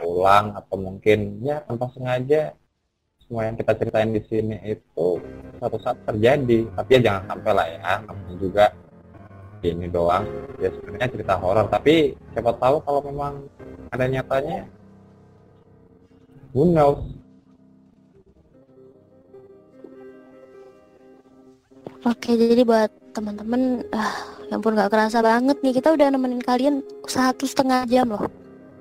[0.03, 2.57] ulang atau mungkin ya tanpa sengaja
[3.23, 5.07] semua yang kita ceritain di sini itu
[5.61, 6.67] suatu saat terjadi.
[6.75, 8.65] Tapi ya jangan sampai lah ya namanya juga
[9.69, 10.25] ini doang
[10.57, 13.45] ya sebenarnya cerita horor tapi siapa tahu kalau memang
[13.93, 14.65] ada nyatanya
[16.55, 17.01] who knows
[22.01, 26.81] Oke, jadi buat teman-teman, ah, ya ampun nggak kerasa banget nih kita udah nemenin kalian
[27.05, 28.25] satu setengah jam loh.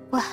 [0.09, 0.25] Wah,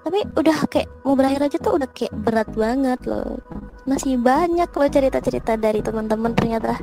[0.00, 3.36] tapi udah kayak mau berakhir aja tuh udah kayak berat banget loh.
[3.84, 6.80] Masih banyak loh cerita-cerita dari teman-teman ternyata.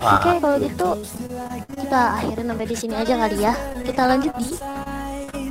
[0.00, 0.90] Oke, kalau gitu
[1.76, 3.52] kita akhirnya sampai di sini aja kali ya.
[3.84, 4.48] Kita lanjut di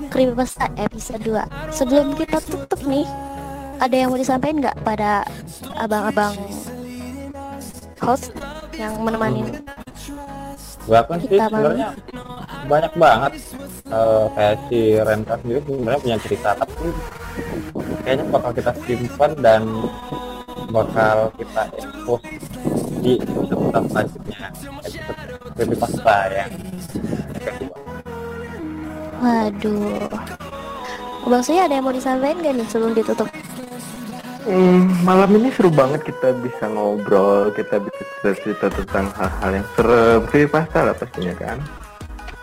[0.09, 1.69] Creepypasta episode 2.
[1.69, 3.05] Sebelum kita tutup nih,
[3.77, 5.21] ada yang mau disampaikan nggak pada
[5.77, 6.33] abang-abang
[8.01, 8.33] host
[8.79, 9.43] yang menemani
[10.89, 11.37] gua kan sih?
[11.37, 11.93] sebenarnya
[12.65, 13.33] banyak banget.
[13.89, 16.87] Uh, kayak si Renka sendiri sebenarnya punya cerita tapi
[18.05, 19.61] kayaknya bakal kita simpan dan
[20.69, 22.25] bakal kita expose
[22.99, 24.43] di episode selanjutnya
[25.55, 26.51] episode pasta yang
[27.39, 27.79] kedua
[29.19, 30.07] waduh
[31.29, 33.29] Bang saya ada yang mau disampaikan gak nih sebelum ditutup?
[34.49, 40.47] Hmm, malam ini seru banget kita bisa ngobrol, kita bisa cerita tentang hal-hal yang seru,
[40.49, 41.61] pasta lah pastinya kan.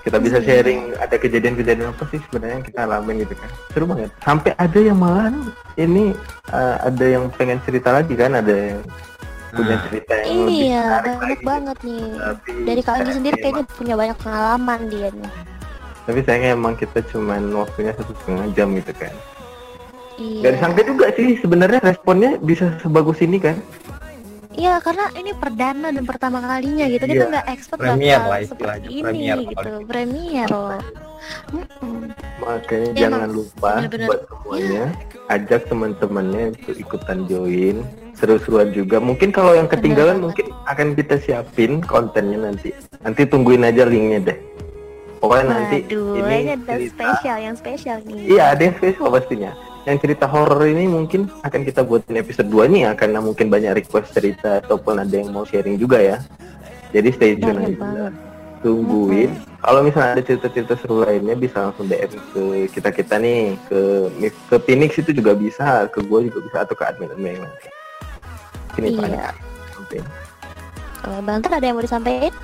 [0.06, 0.62] Kita bisa iya.
[0.62, 3.50] sharing ada kejadian-kejadian apa sih sebenarnya yang kita alamin gitu kan.
[3.74, 4.10] Seru banget.
[4.22, 5.34] Sampai ada yang malah
[5.74, 6.14] ini
[6.54, 8.78] uh, ada yang pengen cerita lagi kan, ada yang
[9.56, 9.84] punya nah.
[9.88, 12.06] cerita yang iya, lebih banyak lagi, banget nih.
[12.16, 15.32] Tapi, Dari kalian sendiri kayaknya punya banyak pengalaman dia nih.
[16.06, 19.14] Tapi sayangnya emang kita cuman waktunya satu setengah jam gitu kan.
[20.16, 20.42] Iya.
[20.44, 23.56] Gak disangka juga sih sebenarnya responnya bisa sebagus ini kan.
[24.56, 27.32] Iya karena ini perdana dan pertama kalinya gitu kita iya.
[27.36, 30.80] nggak expert premier lah seperti ini premier, gitu premier loh.
[32.40, 34.08] Makanya ya, jangan lupa bener -bener.
[34.08, 34.86] buat semuanya ya.
[35.36, 37.76] ajak teman-temannya untuk ikutan join
[38.16, 38.98] seru-seruan juga.
[38.98, 42.72] Mungkin kalau yang ketinggalan mungkin akan kita siapin kontennya nanti.
[43.04, 44.38] Nanti tungguin aja linknya deh.
[45.20, 48.36] Pokoknya Waduh, nanti ini ada spesial yang spesial nih.
[48.36, 49.52] Iya ada yang spesial pastinya
[49.86, 53.86] yang cerita horor ini mungkin akan kita buatin episode 2 nih ya karena mungkin banyak
[53.86, 56.18] request cerita ataupun ada yang mau sharing juga ya.
[56.90, 58.10] Jadi stay tune aja.
[58.66, 59.30] Tungguin.
[59.30, 59.62] Mm-hmm.
[59.62, 62.42] Kalau misalnya ada cerita-cerita seru lainnya bisa langsung DM ke
[62.74, 63.80] kita-kita nih ke
[64.50, 67.72] ke Phoenix itu juga bisa, ke gue juga bisa atau ke admin admin yang lain.
[68.76, 69.32] Ini iya.
[69.72, 70.00] Sampai.
[71.00, 72.34] Kalau Banter ada yang mau disampaikan?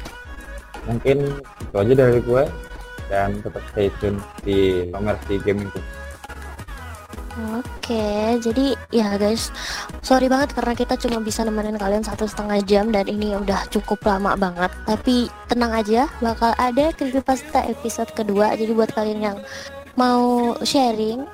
[0.88, 2.44] Mungkin itu aja dari gue
[3.12, 5.84] dan tetap stay tune di Nomersi Gaming tuh.
[7.56, 9.48] Oke, jadi ya guys,
[10.04, 14.04] sorry banget karena kita cuma bisa nemenin kalian satu setengah jam dan ini udah cukup
[14.04, 14.68] lama banget.
[14.84, 18.52] Tapi tenang aja, bakal ada creepypasta episode kedua.
[18.52, 19.38] Jadi buat kalian yang
[19.96, 21.24] mau sharing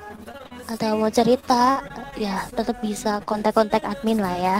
[0.71, 1.83] atau mau cerita,
[2.15, 4.59] ya tetap bisa kontak-kontak admin lah ya.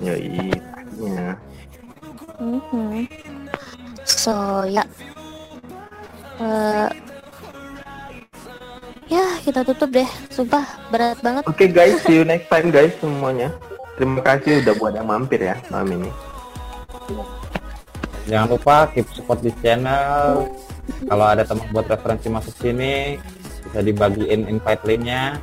[0.00, 0.48] Yoi,
[0.96, 1.36] ya.
[2.40, 3.04] Mm -hmm.
[4.08, 4.80] So ya,
[6.40, 6.88] uh,
[9.12, 10.08] ya kita tutup deh.
[10.32, 11.44] Sumpah berat banget.
[11.44, 13.52] Oke okay, guys see you next time guys semuanya.
[14.00, 16.10] Terima kasih udah buat yang mampir ya malam ini.
[18.24, 20.48] Jangan lupa keep support di channel.
[21.04, 23.20] Kalau ada teman buat referensi masuk sini
[23.70, 25.38] bisa dibagiin invite linknya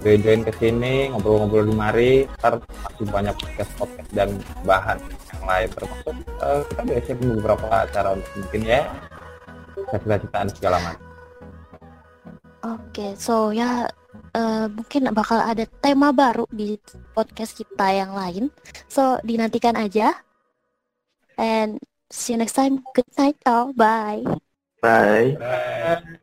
[0.00, 4.28] join join ke sini ngobrol-ngobrol di mari ntar masih banyak podcast podcast dan
[4.64, 4.98] bahan
[5.36, 8.80] yang lain termasuk uh, kita biasanya beberapa acara untuk mungkin ya
[9.90, 11.10] cerita-citaan segala macam
[12.60, 13.88] Oke, so ya
[14.36, 16.76] uh, mungkin bakal ada tema baru di
[17.16, 18.52] podcast kita yang lain.
[18.84, 20.12] So dinantikan aja.
[21.40, 21.80] And
[22.12, 22.84] see you next time.
[22.92, 23.72] Good night all.
[23.72, 24.28] Bye.
[24.84, 25.40] Bye.
[25.40, 26.19] Bye.